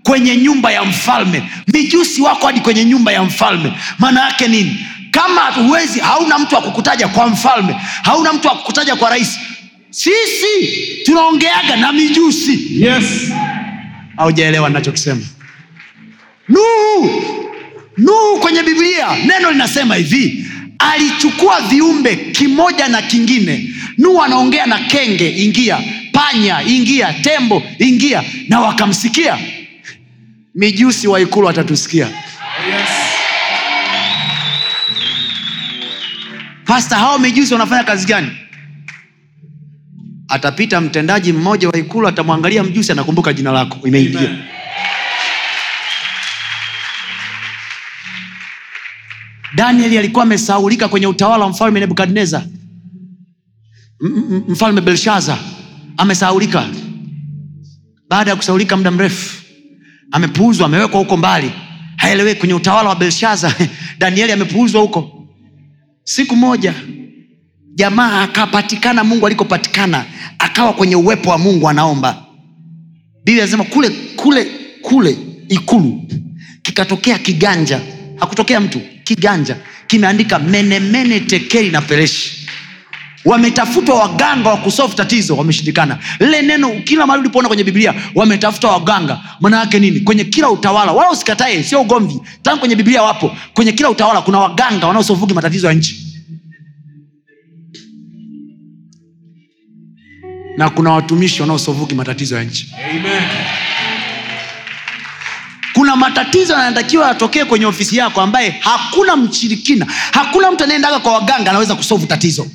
kwenye 0.02 0.36
nyumba 0.36 0.72
ya 0.72 0.84
mfalme. 0.84 1.42
Mijusi 1.72 2.22
wako 2.22 2.46
hadi 2.46 2.60
kwenye 2.60 2.84
nyumba 2.84 3.12
ya 3.12 3.22
mfalme. 3.22 3.72
Maana 3.98 4.20
yake 4.24 4.48
nini? 4.48 4.86
Kama 5.10 5.40
huwezi 5.40 6.00
hauna 6.00 6.38
mtu 6.38 6.54
wa 6.54 6.60
kukutaja 6.62 7.08
kwa 7.08 7.26
mfalme 7.28 7.76
hauna 8.02 8.32
mtu 8.32 8.48
wa 8.48 8.54
kukutaja 8.54 8.96
kwa 8.96 9.10
rais 9.10 9.38
sisi 9.90 10.70
tunaongeaga 11.04 11.76
na 11.76 11.92
mijusi. 11.92 12.58
Yes. 12.84 13.04
Haujaelewa 14.24 14.70
nachokisema 14.70 15.20
nuhu! 16.48 17.22
Nuhu 17.96 18.40
kwenye 18.40 18.62
biblia 18.62 19.16
neno 19.26 19.50
linasema 19.52 19.94
hivi 19.94 20.46
alichukua 20.78 21.60
viumbe 21.60 22.16
kimoja 22.16 22.88
na 22.88 23.02
kingine. 23.02 23.74
Nuhu 23.98 24.22
anaongea 24.22 24.66
na 24.66 24.78
kenge 24.78 25.30
ingia. 25.30 25.78
Panya 26.12 26.62
ingia. 26.62 27.12
Tembo 27.12 27.62
ingia. 27.78 28.22
Na 28.48 28.60
wakamsikia. 28.60 29.38
Mijusi 30.54 31.08
wa 31.08 31.20
ikulu 31.20 31.46
watatusikia 31.46 32.06
Yes. 32.06 32.88
pasta 36.64 36.96
hao 36.96 37.18
mijusi 37.18 37.52
wanafanya 37.52 37.84
kazi 37.84 38.06
gani 38.06 38.30
atapita 40.30 40.80
mtendaji 40.80 41.32
mmoja 41.32 41.68
wa 41.68 41.76
ikulu 41.78 42.08
atamwangalia 42.08 42.64
mjusi 42.64 42.92
anakumbuka 42.92 43.32
jina 43.32 43.52
lako. 43.52 43.88
Imeingia. 43.88 44.38
Danieli 49.54 49.98
alikuwa 49.98 50.22
amesaulika 50.22 50.88
kwenye 50.88 51.06
utawala 51.06 51.44
wa 51.44 51.50
mfalme 51.50 51.80
nebukadnezar. 51.80 52.42
Mfalme 54.48 54.80
belshaza 54.80 55.38
amesaulika. 55.96 56.68
Baada 58.08 58.30
ya 58.30 58.36
kusaulika 58.36 58.76
muda 58.76 58.90
mrefu 58.90 59.42
amepuuzwa 60.12 60.66
amewekwa 60.66 61.00
huko 61.00 61.16
mbali. 61.16 61.50
Haeleweki 61.96 62.38
kwenye 62.40 62.54
utawala 62.54 62.88
wa 62.88 62.96
belshaza. 62.96 63.54
Danieli 63.98 64.32
amepuuzwa 64.32 64.80
huko. 64.82 65.28
Siku 66.04 66.36
moja 66.36 66.74
jamaa 67.74 68.22
akapatikana 68.22 69.04
mungu 69.04 69.26
alikopatikana 69.26 70.04
akawa 70.40 70.72
kwenye 70.72 70.96
uwepo 70.96 71.30
wa 71.30 71.38
mungu 71.38 71.68
anaomba. 71.68 72.22
Biblia 73.24 73.42
anasema 73.44 73.64
kule 73.64 73.90
kule 74.16 74.46
kule 74.82 75.16
ikulu 75.48 76.02
kikatokea 76.62 77.18
kiganja. 77.18 77.80
Hakutokea 78.16 78.60
mtu 78.60 78.80
kiganja. 79.04 79.56
Kimeandika 79.86 80.38
menemene 80.38 81.20
tekeli 81.20 81.70
na 81.70 81.80
pereshi. 81.82 82.36
Wametafutwa 83.24 83.94
waganga 83.94 84.48
wa 84.50 84.56
kusolve 84.56 84.94
tatizo 84.94 85.36
wameshindikana. 85.36 85.98
Lile 86.20 86.42
neno 86.42 86.70
kila 86.84 87.06
mahali 87.06 87.20
ulipoona 87.20 87.48
kwenye 87.48 87.64
biblia 87.64 87.94
wametafuta 88.14 88.68
waganga. 88.68 89.20
Maana 89.40 89.64
nini? 89.64 90.00
Kwenye 90.00 90.24
kila 90.24 90.50
utawala 90.50 90.92
wala 90.92 91.10
usikatae 91.10 91.62
sio 91.62 91.80
ugomvi. 91.80 92.20
Tangu 92.42 92.60
kwenye 92.60 92.76
biblia 92.76 93.02
wapo 93.02 93.36
kwenye 93.54 93.72
kila 93.72 93.90
utawala 93.90 94.22
kuna 94.22 94.38
waganga 94.38 94.86
wanaosovuki 94.86 95.34
matatizo 95.34 95.66
ya 95.68 95.72
nchi 95.74 96.09
na 100.60 100.70
kuna 100.70 100.90
watumishi 100.92 101.40
wanaosovuki 101.42 101.94
matatizo 101.94 102.36
ya 102.36 102.44
nchi. 102.44 102.74
Amen. 102.90 103.22
kuna 105.72 105.96
matatizo 105.96 106.52
yanatakiwa 106.52 107.08
yatokee 107.08 107.44
kwenye 107.44 107.66
ofisi 107.66 107.96
yako 107.96 108.20
ambaye 108.20 108.60
hakuna 108.60 109.16
mchirikina 109.16 109.86
hakuna 110.12 110.50
mtu 110.50 110.64
anayeendaga 110.64 110.98
kwa 110.98 111.12
waganga 111.12 111.50
anaweza 111.50 111.74
kusovu 111.74 112.06
tatizo. 112.06 112.46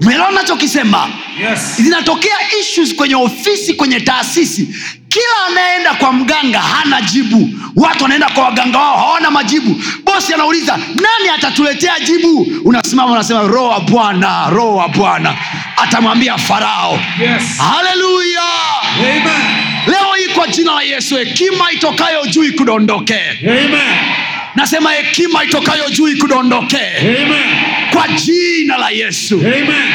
Umeelewa 0.00 0.30
nachokisema 0.30 1.08
Yes. 1.40 1.76
zinatokea 1.76 2.36
issues 2.60 2.94
kwenye 2.94 3.14
ofisi 3.14 3.74
kwenye 3.74 4.00
taasisi. 4.00 4.68
Kila 5.08 5.46
anayeenda 5.50 5.94
kwa 5.94 6.12
mganga 6.12 6.60
hana 6.60 7.02
jibu. 7.02 7.50
Watu 7.76 8.02
wanaenda 8.02 8.28
kwa 8.30 8.44
waganga 8.44 8.78
wao 8.78 8.96
hawana 8.96 9.30
majibu. 9.30 9.82
Bosi 10.04 10.34
anauliza 10.34 10.76
nani 10.76 11.28
atatuletea 11.34 12.00
jibu? 12.00 12.46
Unasimama 12.64 13.12
unasema 13.12 13.42
roho 13.42 13.68
wa 13.68 13.80
bwana 13.80 14.50
roho 14.50 14.76
wa 14.76 14.88
bwana 14.88 15.34
atamwambia 15.76 16.38
farao. 16.38 17.00
Yes. 17.20 17.58
haleluya 17.58 18.42
leo 19.86 20.14
hii 20.18 20.34
kwa 20.34 20.48
jina 20.48 20.72
la 20.72 20.82
yesu 20.82 21.16
hekima 21.16 21.72
itokayo 21.72 22.26
juu 22.26 22.44
ikudondokee 22.44 23.38
nasema 24.54 24.92
hekima 24.92 25.44
itokayo 25.44 25.90
juu 25.90 26.08
ikudondokee 26.08 27.16
kwa 27.92 28.08
jina 28.08 28.76
la 28.76 28.90
yesu. 28.90 29.34
Amen. 29.40 29.92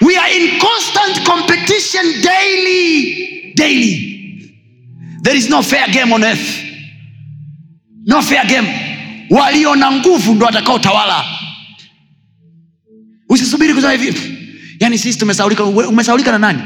we 0.00 0.16
are 0.16 0.28
in 0.36 0.58
constant 0.58 1.22
competition 1.24 2.04
daily 2.22 3.52
daily. 3.56 4.06
There 5.22 5.36
is 5.36 5.48
no 5.50 5.62
fair 5.62 5.86
game 5.92 6.12
on 6.12 6.24
earth. 6.24 6.64
No 8.06 8.22
fair 8.22 8.44
game. 8.46 8.68
Walio 9.30 9.76
na 9.76 9.90
nguvu 9.92 10.34
ndo 10.34 10.46
watakaotawala 10.46 11.24
usisubiri 13.30 13.74
kusema 13.74 13.96
vipi 13.96 14.20
yani 14.80 14.98
sisi 14.98 15.18
tumesaulika 15.18 15.64
umesaulika 15.64 16.32
na 16.32 16.38
nani? 16.38 16.62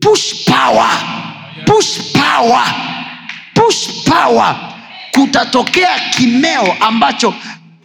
Push 0.00 0.34
power. 0.44 0.90
Push 1.66 1.98
power. 2.12 2.74
Push 3.54 3.88
power. 4.04 4.56
Kutatokea 5.10 5.98
kimeo 6.10 6.72
ambacho 6.80 7.34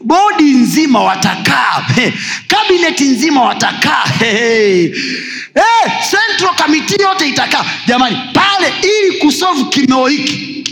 bodi 0.03 0.43
nzima 0.43 1.03
watakaa. 1.03 1.85
He, 1.95 2.13
kabineti 2.47 3.03
nzima 3.03 3.41
watakaa. 3.41 4.03
Central 6.09 6.55
kamiti 6.57 7.01
yote 7.01 7.29
itakaa. 7.29 7.65
Jamani 7.87 8.17
pale 8.33 8.73
ili 8.83 9.17
kusovu 9.17 9.65
kimeo 9.65 10.07
hiki 10.07 10.63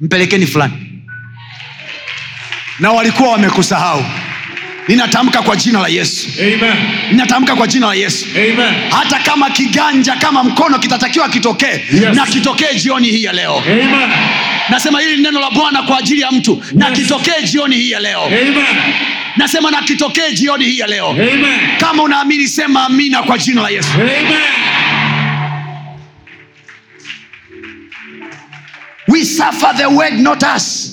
mpelekeni 0.00 0.46
fulani. 0.46 0.72
Na 2.78 2.92
walikuwa 2.92 3.30
wamekusahau 3.32 4.04
ninatamka 4.88 5.42
kwa 5.42 5.56
jina 5.56 5.80
la 5.80 5.88
yesu 5.88 6.28
ninatamka 7.10 7.56
kwa 7.56 7.66
jina 7.66 7.86
la 7.86 7.94
yesu 7.94 8.26
Amen. 8.36 8.74
hata 8.90 9.18
kama 9.18 9.50
kiganja 9.50 10.16
kama 10.16 10.44
mkono 10.44 10.78
kitatakiwa 10.78 11.28
kitokee 11.28 11.66
Yes. 11.92 12.16
na 12.16 12.26
kitokee 12.26 12.74
jioni 12.74 13.08
hii 13.10 13.22
ya 13.24 13.32
leo 13.32 13.58
Amen. 13.66 14.10
nasema 14.68 15.00
hili 15.00 15.22
neno 15.22 15.40
la 15.40 15.50
bwana 15.50 15.82
kwa 15.82 15.98
ajili 15.98 16.20
ya 16.20 16.30
mtu 16.32 16.62
na 16.72 16.90
kitokee 16.90 17.42
jioni 17.44 17.76
hii 17.76 17.90
ya 17.90 18.00
leo 18.00 18.22
Amen. 18.24 18.54
nasema 19.36 19.70
na 19.70 19.82
kitokee 19.82 20.32
jioni 20.32 20.64
hii 20.64 20.78
ya 20.78 20.86
leo 20.86 21.08
Amen. 21.10 21.60
kama 21.80 22.02
unaamini 22.02 22.48
sema 22.48 22.84
amina 22.84 23.22
kwa 23.22 23.38
jina 23.38 23.62
la 23.62 23.68
yesu 23.70 23.88
Amen. 23.94 24.26
we 29.08 29.24
suffer 29.24 29.76
the 29.76 29.86
word 29.86 30.20
not 30.20 30.42
us 30.56 30.91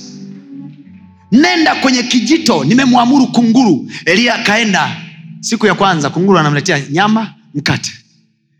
nenda 1.31 1.75
kwenye 1.75 2.03
kijito 2.03 2.63
nimemwamuru 2.63 3.27
kunguru. 3.27 3.91
Eliya 4.05 4.35
akaenda. 4.35 5.01
Siku 5.39 5.65
ya 5.67 5.73
kwanza 5.73 6.09
kunguru 6.09 6.39
anamletea 6.39 6.81
nyama 6.89 7.33
mkate. 7.55 7.91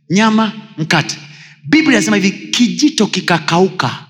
Nyama 0.09 0.51
mkate. 0.77 1.17
Biblia 1.69 1.91
inasema 1.97 2.17
hivi 2.17 2.31
kijito 2.31 3.07
kikakauka. 3.07 4.05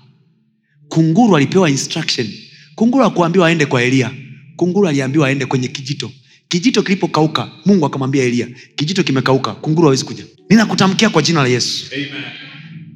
Kunguru 0.88 1.36
alipewa 1.36 1.70
instruction. 1.70 2.28
Kunguru 2.74 3.04
akuambiwa 3.04 3.48
aende 3.48 3.66
kwa 3.66 3.82
eliya 3.82 4.10
kunguru 4.56 4.88
aliambiwa 4.88 5.28
aende 5.28 5.46
kwenye 5.46 5.68
kijito. 5.68 6.10
Kijito 6.48 6.82
kilipokauka 6.82 7.48
mungu 7.66 7.86
akamwambia 7.86 8.24
eliya 8.24 8.46
kijito 8.76 9.02
kimekauka 9.02 9.52
kunguru 9.54 9.86
hawezi 9.86 10.04
kuja. 10.04 10.24
Ninakutamkia 10.50 11.10
kwa 11.10 11.22
jina 11.22 11.42
la 11.42 11.48
yesu. 11.48 11.86
Amen. 11.94 12.22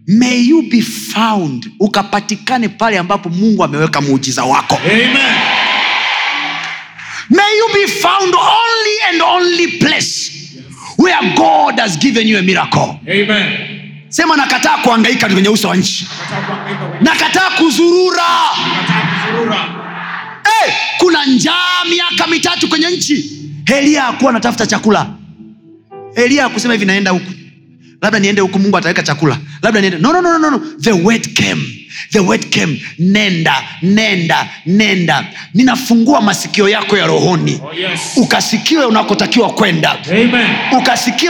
may 0.07 0.49
you 0.49 0.63
be 0.63 0.83
found. 0.83 1.71
Ukapatikane 1.81 2.69
pale 2.69 2.99
ambapo 2.99 3.29
mungu 3.29 3.65
ameweka 3.65 4.01
muujiza 4.01 4.45
wako. 4.45 4.79
Amen. 4.93 5.54
May 7.35 7.51
you 7.59 7.67
be 7.75 7.87
found 7.93 8.35
only 8.35 8.97
and 9.09 9.23
only 9.23 9.67
place 9.79 10.31
where 10.97 11.35
god 11.37 11.79
has 11.81 11.99
given 11.99 12.29
you 12.29 12.39
a 12.39 12.43
miracle. 12.43 12.99
Amen. 13.09 13.71
sema 14.09 14.37
nakataa 14.37 14.77
kuangaika 14.79 15.29
kwenye 15.29 15.49
uso 15.49 15.69
wa 15.69 15.77
nchi. 15.77 16.07
Nakataa 17.01 17.51
kuzurura. 17.51 18.25
Hey, 20.45 20.73
kuna 20.99 21.27
njaa 21.27 21.85
miaka 21.91 22.27
mitatu 22.27 22.69
kwenye 22.69 22.91
nchi. 22.91 23.31
Elia 23.77 24.07
akuwa 24.09 24.31
anatafuta 24.31 24.67
chakula. 24.67 25.07
Elia 26.15 26.45
akusema 26.45 26.75
hivi 26.75 26.87
naenda 26.87 27.11
huku 27.11 27.33
labda 28.05 28.19
niende 28.19 28.41
huku 28.41 28.59
mungu 28.59 28.77
ataweka 28.77 29.03
chakula 29.03 29.39
labda 29.63 29.81
niende 29.81 29.99
no, 29.99 30.13
no, 30.13 30.21
no, 30.23 30.39
no, 30.39 30.51
no. 30.51 30.61
the 30.81 30.93
word 30.93 31.35
came 31.35 31.63
the 32.11 32.19
word 32.21 32.49
came 32.51 32.83
nenda 32.99 33.55
nenda 33.83 34.47
nenda 34.67 35.25
ninafungua 35.55 36.21
masikio 36.21 36.69
yako 36.69 36.97
ya 36.99 37.07
rohoni 37.07 37.61
Oh, 37.65 37.75
yes. 37.75 38.01
ukasikiwe 38.17 38.85
unakotakiwa 38.85 39.51
kwenda 39.51 39.99
Amen. 40.11 40.47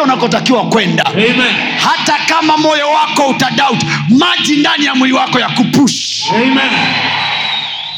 unakotakiwa 0.02 0.68
kwenda 0.68 1.04
Amen. 1.06 1.54
hata 1.78 2.18
kama 2.28 2.56
moyo 2.56 2.88
wako 2.90 3.28
utadaut 3.28 3.82
maji 4.08 4.56
ndani 4.56 4.84
ya 4.84 4.94
mwili 4.94 5.14
wako 5.14 5.40
ya 5.40 5.48
kupush 5.48 6.30
Amen. 6.34 6.58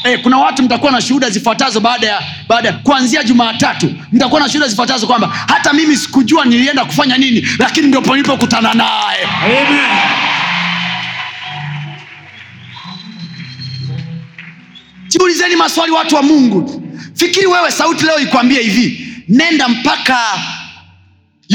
Eh, 0.07 0.19
kuna 0.23 0.37
watu 0.37 0.63
mtakuwa 0.63 0.91
na 0.91 1.01
shuhuda 1.01 1.29
zifuatazo 1.29 1.79
baada 1.79 2.07
ya 2.07 2.21
baada 2.47 2.73
kuanzia 2.73 3.23
jumaatatu 3.23 3.93
mtakuwa 4.11 4.41
na 4.41 4.49
shuhuda 4.49 4.67
zifuatazo 4.67 5.07
kwamba 5.07 5.27
hata 5.47 5.73
mimi 5.73 5.97
sikujua 5.97 6.45
nilienda 6.45 6.85
kufanya 6.85 7.17
nini 7.17 7.47
lakini 7.59 7.87
ndipo 7.87 8.15
nilipokutana 8.15 8.73
naye. 8.73 9.27
Jiulizeni 15.07 15.55
maswali 15.55 15.91
watu 15.91 16.15
wa 16.15 16.23
mungu. 16.23 16.83
Fikiri 17.13 17.47
wewe 17.47 17.71
sauti 17.71 18.05
leo 18.05 18.19
ikwambie 18.19 18.61
hivi. 18.61 19.07
Nenda 19.29 19.67
mpaka 19.67 20.17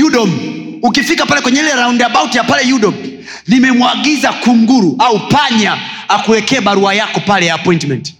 udom 0.07 0.31
ukifika 0.83 1.27
pale 1.27 1.41
kwenye 1.41 1.61
ile 1.61 1.75
roundabout 1.75 2.35
ya 2.35 2.45
pale 2.45 2.73
udom 2.73 2.95
nimemwagiza 3.49 4.33
kunguru 4.33 4.97
au 4.99 5.29
panya 5.29 5.77
akuwekee 6.09 6.61
barua 6.61 6.95
yako 6.95 7.21
pale 7.21 7.47
ya 7.47 7.55
appointment 7.55 8.15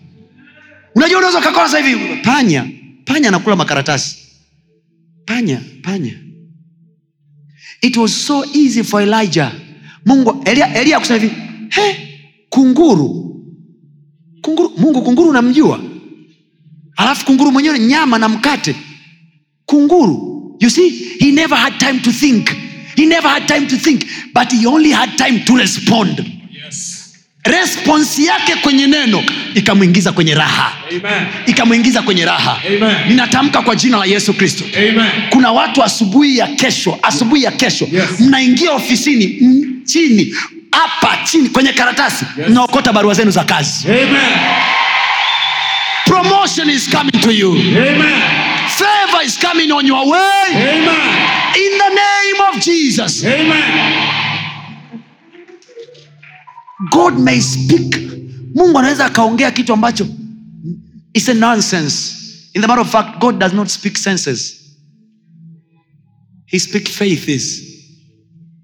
unajua 0.95 1.19
unaweza 1.19 1.39
ukakona 1.39 1.69
sasa 1.69 1.87
hivi. 1.87 2.17
Panya 2.23 2.67
panya 3.05 3.29
anakula 3.29 3.57
makaratasi. 3.57 4.17
Panya 5.27 5.61
panya. 5.83 6.13
It 7.83 7.97
was 7.97 8.27
so 8.27 8.45
easy 8.55 8.83
for 8.85 9.03
elijah. 9.03 9.53
Mungu 10.07 10.43
elia, 10.45 10.75
elia 10.75 10.99
kusema 11.01 11.19
hivi 11.19 11.35
he 11.69 12.09
kunguru. 12.49 13.29
Kunguru 14.41 14.73
mungu 14.79 15.03
kunguru 15.03 15.33
namjua. 15.33 15.81
Alafu 16.97 17.27
kunguru 17.27 17.53
mwenyewe 17.53 17.79
nyama 17.79 18.19
na 18.19 18.29
mkate. 18.29 18.77
Kunguru 19.67 20.57
you 20.61 20.71
see 20.71 20.89
he 21.19 21.33
never 21.33 21.59
had 21.59 21.79
time 21.79 22.01
to 22.01 22.13
think. 22.13 22.49
He 22.97 23.07
never 23.07 23.31
had 23.31 23.47
time 23.47 23.67
to 23.67 23.77
think 23.77 24.05
but 24.35 24.53
he 24.53 24.67
only 24.67 24.91
had 24.91 25.17
time 25.17 25.41
to 25.41 25.57
respond. 25.57 26.32
Responsi 27.45 28.25
yake 28.27 28.55
kwenye 28.57 28.87
neno 28.87 29.23
ikamwingiza 29.55 30.13
kwenye 30.13 30.35
raha 30.35 30.73
ikamwingiza 31.47 32.03
kwenye 32.03 32.25
raha 32.25 32.59
Amen. 32.67 32.97
ninatamka 33.09 33.63
kwa 33.63 33.77
jina 33.77 33.99
la 33.99 34.05
yesu 34.05 34.35
kristo 34.35 34.65
kuna 35.31 35.53
watu 35.53 35.83
asubuhi 35.83 36.39
ya 36.39 36.47
kesho 36.47 36.99
asubuhi 37.03 37.43
ya 37.43 37.51
kesho 37.51 37.89
Yes. 37.93 38.05
mnaingia 38.21 38.73
ofisini 38.73 39.25
m- 39.41 39.81
chini 39.85 40.35
hapa 40.73 41.19
chini 41.25 41.49
kwenye 41.49 41.73
karatasi 41.73 42.25
Yes. 42.39 42.49
mnaokota 42.49 42.93
barua 42.93 43.15
zenu 43.15 43.31
za 43.31 43.45
kazi 43.45 43.87
Amen. 43.89 44.39
promotion 46.07 46.71
is 46.71 46.89
coming 46.91 47.21
to 47.23 47.31
you 47.31 47.53
Amen. 47.53 48.23
favor 48.69 49.25
is 49.27 49.39
coming 49.39 49.73
on 49.73 49.87
your 49.87 50.09
way 50.09 50.47
Amen. 50.51 51.01
in 51.57 51.79
the 51.79 51.89
name 51.95 52.41
of 52.53 52.61
jesus 52.65 53.25
Amen. 53.25 53.63
God 56.91 57.19
may 57.19 57.41
speak. 57.41 57.97
Mungu 58.55 58.79
anaweza 58.79 59.07
akaongea 59.07 59.51
kitu 59.51 59.73
ambacho 59.73 60.07
is 61.15 61.29
a 61.29 61.35
nonsense. 61.35 62.13
In 62.55 62.61
the 62.63 62.67
matter 62.69 62.83
of 62.83 62.91
fact 62.93 63.19
god 63.21 63.39
does 63.39 63.53
not 63.53 63.69
speak 63.69 63.97
senses. 63.97 64.59
He 66.47 66.59
speak 66.59 66.89
faiths 66.89 67.63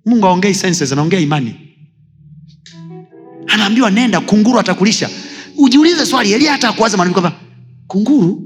mungu 0.07 0.27
aongei 0.27 0.55
senses 0.55 0.93
anaongea 0.93 1.21
imani. 1.21 1.55
Anaambiwa 3.47 3.91
nenda 3.91 4.21
kunguru 4.21 4.59
atakulisha. 4.59 5.11
Ujiulize 5.57 6.07
swali 6.07 6.33
elia 6.33 6.53
hata 6.53 6.69
akuwaza 6.69 6.97
maneno 6.97 7.13
kwamba 7.13 7.41
kunguru? 7.87 8.45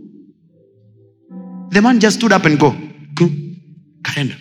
The 1.71 1.81
man 1.81 1.99
just 1.99 2.17
stood 2.17 2.33
up 2.33 2.47
and 2.47 2.59
go. 2.59 2.75
Kaenda. 4.03 4.37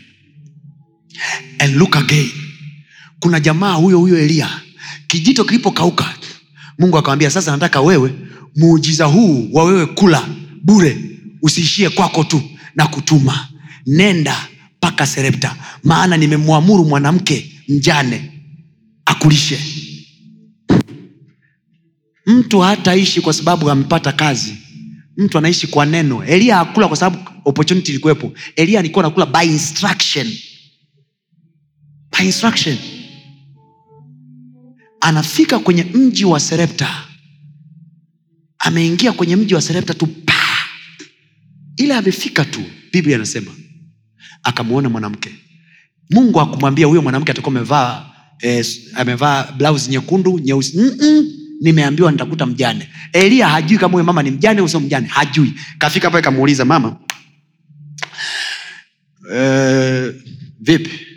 And 1.60 1.76
look 1.76 1.95
again. 1.95 2.30
Kuna 3.20 3.40
jamaa 3.40 3.74
huyo 3.74 3.99
huyo 3.99 4.18
elia 4.18 4.49
kijito 5.11 5.43
kilipokauka 5.43 6.15
mungu 6.79 6.97
akamwambia 6.97 7.29
sasa 7.31 7.51
nataka 7.51 7.81
wewe 7.81 8.13
muujiza 8.55 9.05
huu 9.05 9.49
wa 9.53 9.63
wewe 9.63 9.85
kula 9.85 10.27
bure 10.63 10.97
usiishie 11.41 11.89
kwako 11.89 12.23
tu 12.23 12.41
na 12.75 12.88
kutuma. 12.88 13.47
Nenda 13.88 14.47
mpaka 14.77 15.07
serepta 15.07 15.55
maana 15.83 16.17
nimemwamuru 16.17 16.85
mwanamke 16.85 17.51
mjane 17.67 18.31
akulishe. 19.05 19.59
Mtu 22.25 22.59
hataishi 22.59 23.21
kwa 23.21 23.33
sababu 23.33 23.69
amepata 23.69 24.11
kazi. 24.11 24.55
Mtu 25.17 25.38
anaishi 25.38 25.67
kwa 25.67 25.85
neno. 25.85 26.25
Elia 26.25 26.55
hakula 26.55 26.88
kwa 26.88 26.97
sababu 26.97 27.29
opportunity 27.45 27.91
ilikuwepo. 27.91 28.33
Elia 28.55 28.79
alikuwa 28.79 29.05
anakula 29.05 29.25
by 29.25 29.45
instruction. 29.45 30.27
By 32.17 32.25
instruction 32.25 32.77
anafika 35.02 35.60
kwenye 35.60 35.84
mji 35.84 36.26
wa 36.26 36.40
serepta 36.40 37.03
ameingia 38.60 39.11
kwenye 39.11 39.36
mji 39.36 39.56
wa 39.56 39.61
serepta 39.61 39.94
tu 39.94 40.07
pa! 40.07 40.34
Ila 41.78 41.98
amefika 41.98 42.45
tu 42.45 42.61
biblia 42.91 43.15
anasema 43.15 43.52
akamwona 44.44 44.90
mwanamke. 44.90 45.36
Mungu 46.10 46.41
akumwambia 46.41 46.86
huyo 46.86 47.02
mwanamke 47.02 47.32
atakuwa 47.32 47.56
amevaa 47.56 48.06
eh, 48.40 48.65
amevaa 48.95 49.52
blouse 49.52 49.91
nyekundu 49.91 50.40
nyeusi. 50.40 50.78
Mm-mm, 50.78 51.26
nimeambiwa 51.61 52.11
nitakuta 52.11 52.45
mjane. 52.45 52.90
Elia 53.14 53.48
hajui 53.49 53.78
kama 53.78 53.91
huyo 53.91 54.03
mama 54.03 54.23
ni 54.23 54.32
mjane 54.32 54.60
au 54.60 54.80
mjane 54.82 55.07
hajui. 55.07 55.53
Kafika 55.78 56.11
pale 56.11 56.23
kamuuliza 56.23 56.65
mama 56.65 56.98
eh, 59.34 60.14
vipi 60.60 61.10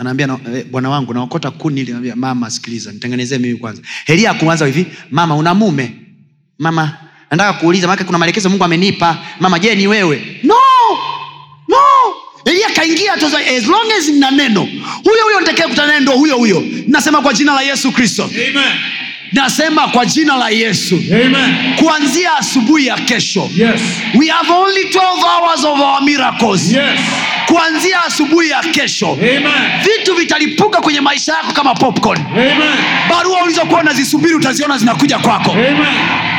anaambia 0.00 0.26
na, 0.26 0.38
eh, 0.56 0.64
bwana 0.70 0.90
wangu 0.90 1.14
naokota 1.14 1.50
kuni 1.50 1.80
ili 1.80 1.92
naambia 1.92 2.16
mama 2.16 2.50
sikiliza 2.50 2.92
nitengenezee 2.92 3.38
mimi 3.38 3.58
kwanza. 3.58 3.82
Helia 4.06 4.30
akuanza 4.30 4.66
hivi 4.66 4.86
mama 5.10 5.36
una 5.36 5.54
mume? 5.54 5.92
Mama 6.58 6.96
nataka 7.30 7.52
kuuliza 7.52 7.86
maana 7.86 8.04
kuna 8.04 8.18
maelekezo 8.18 8.48
mungu 8.50 8.64
amenipa. 8.64 9.18
Mama 9.40 9.58
je 9.58 9.74
ni 9.74 9.86
wewe? 9.86 10.40
No 10.42 10.54
no. 11.68 11.76
Elia 12.44 12.70
kaingia 12.74 13.16
tu 13.16 13.26
as 13.26 13.66
long 13.66 13.92
as 13.98 14.08
nina 14.08 14.30
neno. 14.30 14.60
Huyo 15.04 15.24
huyo 15.24 15.40
nitakia 15.40 15.68
kutana 15.68 15.88
naye 15.88 16.00
ndo 16.00 16.12
huyo 16.12 16.36
huyo. 16.36 16.62
Nasema 16.86 17.22
kwa 17.22 17.32
jina 17.34 17.54
la 17.54 17.62
yesu 17.62 17.92
kristo. 17.92 18.24
Amen. 18.24 18.72
nasema 19.32 19.88
kwa 19.88 20.06
jina 20.06 20.36
la 20.36 20.48
yesu. 20.50 20.94
Amen. 21.14 21.74
kuanzia 21.76 22.36
asubuhi 22.36 22.86
ya 22.86 22.96
kesho 22.96 23.50
Yes. 23.56 23.80
we 24.14 24.26
have 24.26 24.52
only 24.52 24.82
12 24.84 25.24
hours 25.24 25.64
of 25.64 25.80
our 25.80 26.02
miracles. 26.02 26.72
Yes. 26.72 27.00
Kuanzia 27.50 28.04
asubuhi 28.04 28.50
ya 28.50 28.60
kesho 28.60 29.08
Amen. 29.12 29.42
vitu 29.84 30.14
vitalipuka 30.14 30.80
kwenye 30.80 31.00
maisha 31.00 31.32
yako 31.32 31.52
kama 31.52 31.74
popcorn 31.74 32.20
Amen. 32.26 32.58
barua 33.10 33.42
ulizokuwa 33.44 33.80
unazisubiri 33.80 34.34
utaziona 34.34 34.78
zinakuja 34.78 35.18
kwako 35.18 35.50
Amen. 35.52 35.76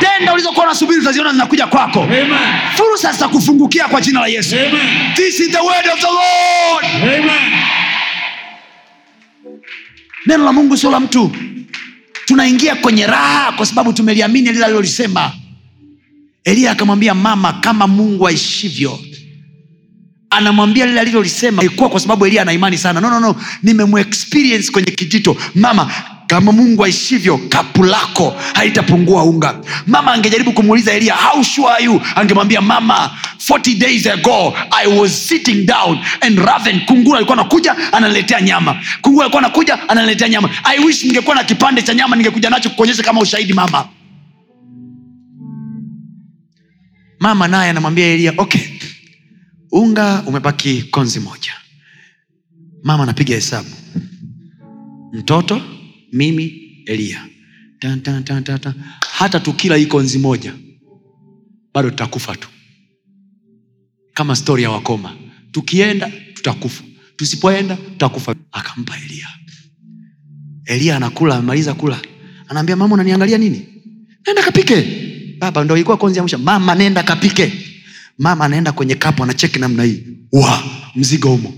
tenda 0.00 0.32
ulizokuwa 0.32 0.66
unasubiri 0.66 1.00
utaziona 1.00 1.32
zinakuja 1.32 1.66
kwako 1.66 2.02
Amen. 2.02 2.30
fursa 2.76 3.12
zitakufungukia 3.12 3.88
kwa 3.88 4.00
jina 4.00 4.20
la 4.20 4.26
yesu 4.26 4.54
Amen. 4.56 5.14
this 5.14 5.40
is 5.40 5.50
the 5.50 5.58
word 5.58 5.86
of 5.94 6.00
the 6.00 6.06
lord 6.06 6.84
Amen. 7.02 7.52
neno 10.26 10.44
la 10.44 10.52
mungu 10.52 10.76
sio 10.76 10.90
la 10.90 11.00
mtu 11.00 11.32
tunaingia 12.26 12.74
kwenye 12.76 13.06
raha 13.06 13.52
kwa 13.52 13.66
sababu 13.66 13.92
tumeliamini 13.92 14.52
lile 14.52 14.64
alilolisema 14.64 15.32
eliya 16.44 16.70
akamwambia 16.72 17.14
mama 17.14 17.52
kama 17.52 17.86
mungu 17.86 18.28
aishivyo 18.28 18.98
anamwambia 20.32 20.86
lile 20.86 21.00
alilolisema 21.00 21.62
ilikuwa 21.62 21.88
kwa 21.90 22.00
sababu 22.00 22.26
eliya 22.26 22.42
ana 22.42 22.52
imani 22.52 22.78
sana. 22.78 23.00
No, 23.00 23.10
no, 23.10 23.20
no. 23.20 23.36
nimemuexperience 23.62 24.72
kwenye 24.72 24.90
kijito. 24.90 25.36
Mama 25.54 25.90
kama 26.26 26.52
mungu 26.52 26.84
aishivyo 26.84 27.38
kapu 27.38 27.84
lako 27.84 28.34
haitapungua 28.54 29.22
unga. 29.24 29.54
Mama 29.86 30.12
angejaribu 30.12 30.52
kumuuliza 30.52 30.92
eliya 30.92 31.14
how 31.16 31.42
sure 31.44 31.68
are 31.68 31.84
you? 31.84 32.00
Angemwambia 32.16 32.60
mama 32.60 33.10
40 33.48 33.78
days 33.78 34.06
ago 34.06 34.54
i 34.70 34.86
was 34.86 35.28
sitting 35.28 35.66
down 35.66 35.98
and 36.20 36.38
raven 36.38 36.80
kunguru 36.86 37.16
alikuwa 37.16 37.38
anakuja 37.38 37.76
ananiletea 37.92 38.40
nyama. 38.40 38.76
Kunguru 39.00 39.22
alikuwa 39.22 39.42
anakuja 39.42 39.88
ananiletea 39.88 40.28
nyama. 40.28 40.50
I 40.64 40.78
wish 40.84 41.04
ningekuwa 41.04 41.36
na 41.36 41.44
kipande 41.44 41.82
cha 41.82 41.94
nyama 41.94 42.16
ningekuja 42.16 42.50
nacho 42.50 42.70
kuonyesha 42.70 43.02
kama 43.02 43.20
ushahidi 43.20 43.52
mama. 43.52 43.84
Mama 47.20 47.48
naye 47.48 47.70
anamwambia 47.70 48.06
eliya 48.06 48.32
okay 48.36 48.60
unga 49.72 50.22
umebaki 50.26 50.82
konzi 50.82 51.20
moja. 51.20 51.52
Mama 52.82 53.02
anapiga 53.02 53.34
hesabu. 53.34 53.68
Mtoto 55.12 55.62
mimi 56.12 56.44
eliya 56.86 57.26
tan, 57.80 58.00
tan, 58.02 58.24
tan, 58.24 58.44
tan, 58.44 58.58
tan. 58.60 58.74
hata 59.12 59.40
tukila 59.40 59.76
hii 59.76 59.86
konzi 59.86 60.18
moja 60.18 60.54
bado 61.74 61.90
tutakufa 61.90 62.36
tu. 62.36 62.48
Kama 64.14 64.36
stori 64.36 64.62
ya 64.62 64.70
wakoma. 64.70 65.16
Tukienda 65.52 66.12
tutakufa. 66.34 66.84
Tusipoenda 67.16 67.76
tutakufa. 67.76 68.34
Akampa 68.52 68.96
eliya 68.96 69.28
eliya 70.64 70.96
anakula 70.96 71.34
amemaliza 71.36 71.74
kula. 71.74 72.00
Anaambia 72.48 72.76
mama 72.76 72.94
unaniangalia 72.94 73.38
nini? 73.38 73.68
Nenda 74.26 74.42
kapike. 74.42 74.86
Baba 75.38 75.64
ndo 75.64 75.74
ilikuwa 75.76 75.96
konzi 75.96 76.18
ya 76.18 76.22
mwisho. 76.22 76.38
Mama 76.38 76.74
nenda 76.74 77.02
kapike 77.02 77.52
mama 78.18 78.44
anaenda 78.44 78.72
kwenye 78.72 78.94
kapu 78.94 79.22
anacheki 79.22 79.58
namna 79.58 79.82
hii. 79.82 80.02
Wa 80.32 80.62
mzigo 80.94 81.28
humo 81.28 81.54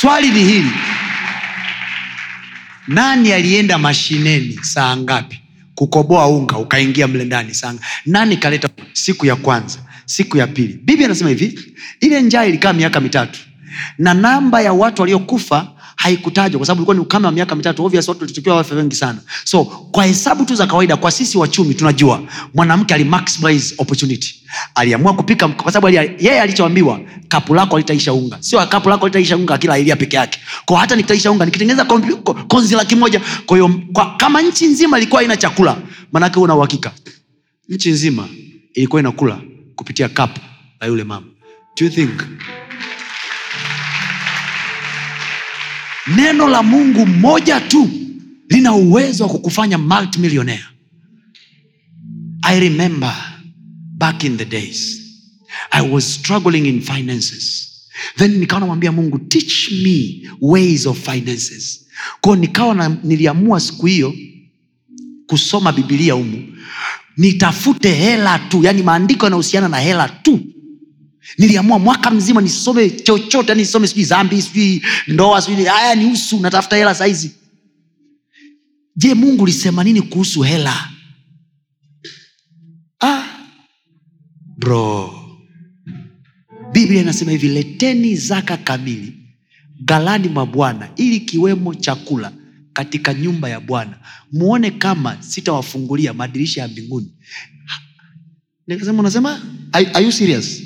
swali 0.00 0.30
ni 0.30 0.44
hili. 0.44 0.70
Nani 2.88 3.32
alienda 3.32 3.78
mashineni 3.78 4.58
saa 4.62 4.96
ngapi? 4.96 5.40
Kukoboa 5.74 6.26
unga 6.28 6.58
ukaingia 6.58 7.08
mle 7.08 7.24
ndani 7.24 7.54
saa 7.54 7.74
nani 8.06 8.36
kaleta 8.36 8.68
siku 8.92 9.26
ya 9.26 9.36
kwanza 9.36 9.78
siku 10.04 10.36
ya 10.36 10.46
pili? 10.46 10.80
Bibi 10.84 11.04
anasema 11.04 11.30
hivi 11.30 11.74
ile 12.00 12.22
njaa 12.22 12.44
ilikaa 12.44 12.72
miaka 12.72 13.00
mitatu 13.00 13.40
na 13.98 14.14
namba 14.14 14.60
ya 14.60 14.72
watu 14.72 15.02
waliokufa 15.02 15.72
haikutajwa 15.96 16.58
kwa 16.58 16.66
sababu 16.66 16.80
ilikuwa 16.80 16.94
ni 16.94 17.00
ukame 17.00 17.26
wa 17.26 17.32
miaka 17.32 17.54
mitatu. 17.54 17.84
Obvious 17.84 18.08
watu 18.08 18.20
walitakiwa 18.20 18.56
wafe 18.56 18.74
wengi 18.74 18.96
sana. 18.96 19.18
So 19.44 19.64
kwa 19.64 20.04
hesabu 20.04 20.44
tu 20.44 20.54
za 20.54 20.66
kawaida 20.66 20.96
kwa 20.96 21.10
sisi 21.10 21.38
wachumi 21.38 21.74
tunajua 21.74 22.22
mwanamke 22.54 22.94
alimaximize 22.94 23.74
opportunity. 23.78 24.34
Aliamua 24.74 25.14
kupika 25.14 25.48
kwa 25.48 25.72
sababu 25.72 25.94
yeye 25.94 26.40
alichoambiwa 26.40 27.00
kapu 27.28 27.54
lako 27.54 27.76
alitaisha 27.76 28.12
unga. 28.12 28.36
Sio 28.40 28.66
kapu 28.66 28.88
lako 28.88 29.06
alitaisha 29.06 29.36
unga 29.36 29.58
kila 29.58 29.78
ilia 29.78 29.96
peke 29.96 30.16
yake. 30.16 30.38
Kwa 30.64 30.80
hata 30.80 30.96
nikitaisha 30.96 31.30
unga 31.30 31.44
nikitengeneza 31.44 31.84
konzi 32.48 32.74
laki 32.74 32.96
moja 32.96 33.20
kwa 33.46 33.56
hiyo 33.56 33.70
kama 34.16 34.42
nchi 34.42 34.66
nzima 34.66 34.98
ilikuwa 34.98 35.22
ina 35.24 35.36
chakula 35.36 35.76
manake 36.12 36.38
una 36.38 36.54
uhakika. 36.54 36.92
Nchi 37.68 37.90
nzima 37.90 38.28
ilikuwa 38.74 39.00
inakula 39.00 39.38
kupitia 39.76 40.08
kapu 40.08 40.40
la 40.80 40.86
yule 40.86 41.04
mama. 41.04 41.26
Do 41.80 41.84
you 41.86 41.90
think 41.90 42.10
neno 46.16 46.48
la 46.48 46.62
mungu 46.62 47.06
moja 47.06 47.60
tu 47.60 47.90
lina 48.48 48.74
uwezo 48.74 49.24
wa 49.24 49.30
kukufanya 49.30 49.78
multimillionaire. 49.78 50.64
I 52.42 52.60
remember 52.60 53.14
back 53.98 54.24
in 54.24 54.36
the 54.36 54.44
days 54.44 55.06
i 55.72 55.80
was 55.82 56.04
struggling 56.14 56.66
in 56.66 56.80
finances. 56.80 57.62
Then 58.16 58.38
nikawa 58.38 58.60
namwambia 58.60 58.92
mungu 58.92 59.18
teach 59.18 59.70
me 59.84 60.28
ways 60.40 60.86
of 60.86 60.98
finances. 60.98 61.86
Kwao 62.20 62.36
nikawa 62.36 62.88
niliamua 63.02 63.60
siku 63.60 63.86
hiyo 63.86 64.14
kusoma 65.26 65.72
bibilia 65.72 66.12
humu. 66.14 66.56
Nitafute 67.16 67.94
hela 67.94 68.38
tu 68.38 68.60
yani 68.64 68.82
maandiko 68.82 69.26
yanahusiana 69.26 69.68
na 69.68 69.78
hela 69.80 70.08
tu 70.08 70.40
niliamua 71.38 71.78
mwaka 71.78 72.10
mzima 72.10 72.40
nisome 72.40 72.90
chochote 72.90 73.48
yani 73.48 73.60
nisome 73.62 73.86
sijui 73.88 74.04
zambi 74.04 74.42
sijui 74.42 74.82
ndoa 75.08 75.42
sijui 75.42 75.64
haya 75.64 75.94
ni 75.94 76.06
usu 76.06 76.40
natafuta 76.40 76.76
hela 76.76 76.94
saizi. 76.94 77.30
Je 78.96 79.14
mungu 79.14 79.42
ulisema 79.42 79.84
nini 79.84 80.02
kuhusu 80.02 80.42
hela? 80.42 80.88
Ah, 83.00 83.24
bro. 84.58 85.12
Biblia 86.72 87.00
inasema 87.00 87.30
hivi 87.30 87.48
leteni 87.48 88.16
zaka 88.16 88.56
kamili 88.56 89.12
galani 89.84 90.28
mwa 90.28 90.46
bwana 90.46 90.90
ili 90.96 91.20
kiwemo 91.20 91.74
chakula 91.74 92.32
katika 92.72 93.14
nyumba 93.14 93.48
ya 93.48 93.60
bwana. 93.60 93.98
Muone 94.32 94.70
kama 94.70 95.22
sitawafungulia 95.22 96.12
madirisha 96.12 96.60
ya 96.60 96.68
mbinguni. 96.68 97.12
Nikasema 98.66 98.98
unasema? 99.00 99.42
Are, 99.72 99.86
are 99.86 100.04
you 100.04 100.12
serious 100.12 100.62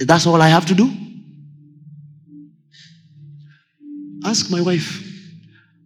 That's 0.00 0.26
all 0.26 0.40
I 0.40 0.48
have 0.48 0.64
to 0.66 0.74
do? 0.74 0.90
Ask 4.24 4.50
my 4.50 4.60
wife. 4.62 5.06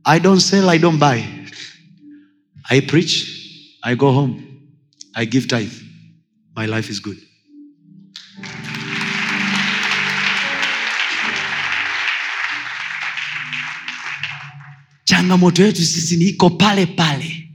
I 0.05 0.19
don't 0.19 0.41
sell, 0.41 0.69
I 0.71 0.79
don't 0.79 0.99
buy. 0.99 1.27
I 2.71 2.81
preach, 2.81 3.79
I 3.83 3.95
go 3.95 4.13
home, 4.13 4.61
I 5.15 5.25
give 5.25 5.49
tithe. 5.49 5.73
My 6.55 6.67
life 6.67 6.91
is 6.91 7.01
good. 7.01 7.19
changamoto 15.05 15.63
yetu 15.63 15.85
sisi 15.85 16.17
ni 16.17 16.25
iko 16.25 16.51
pale 16.51 16.87
pale 16.87 17.49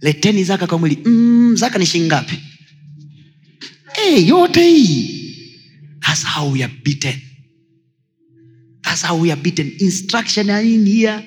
leteni 0.00 0.44
zaka 0.44 0.66
kwa 0.66 0.78
mwili 0.78 0.98
mm, 1.04 1.56
zaka 1.56 1.78
ni 1.78 1.86
shilingi 1.86 2.14
hey, 3.92 4.26
yote 4.28 4.68
hii 4.68 5.23
That's 6.06 6.24
how 6.24 6.52
we 6.52 6.62
are 6.64 6.72
beaten. 6.84 7.20
That's 8.82 9.02
how 9.02 9.16
we 9.20 9.32
are 9.32 9.40
beaten. 9.40 9.72
Instruction 9.80 10.50
are 10.50 10.62
in 10.66 10.86
here. 10.86 11.22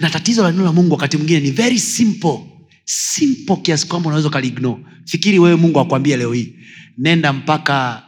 Na 0.00 0.10
tatizo 0.10 0.42
la 0.42 0.50
neno 0.52 0.64
la 0.64 0.72
Mungu 0.72 0.92
wakati 0.92 1.16
mwingine 1.16 1.40
ni 1.40 1.50
very 1.50 1.78
simple. 1.78 2.38
Simple 2.84 3.56
kiasi 3.56 3.86
kwamba 3.86 4.08
unaweza 4.08 4.28
ukaliignore. 4.28 4.84
Fikiri 5.04 5.38
wewe 5.38 5.56
Mungu 5.56 5.80
akwambie 5.80 6.16
leo 6.16 6.32
hii, 6.32 6.54
nenda 6.98 7.32
mpaka 7.32 8.02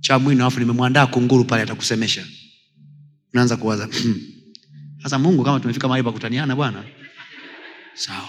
Chamwino 0.00 0.44
alafu 0.44 0.60
nimemwandaa 0.60 1.06
kunguru 1.06 1.44
pale 1.44 1.62
atakusemesha. 1.62 2.26
Unaanza 3.34 3.56
kuwaza, 3.56 3.84
"Hmm, 3.86 4.20
sasa 5.02 5.18
Mungu 5.18 5.44
kama 5.44 5.60
tumefika 5.60 5.88
mahali 5.88 6.04
pa 6.04 6.12
kutaniana 6.12 6.56
bwana. 6.56 6.84
Sawa. 7.94 8.28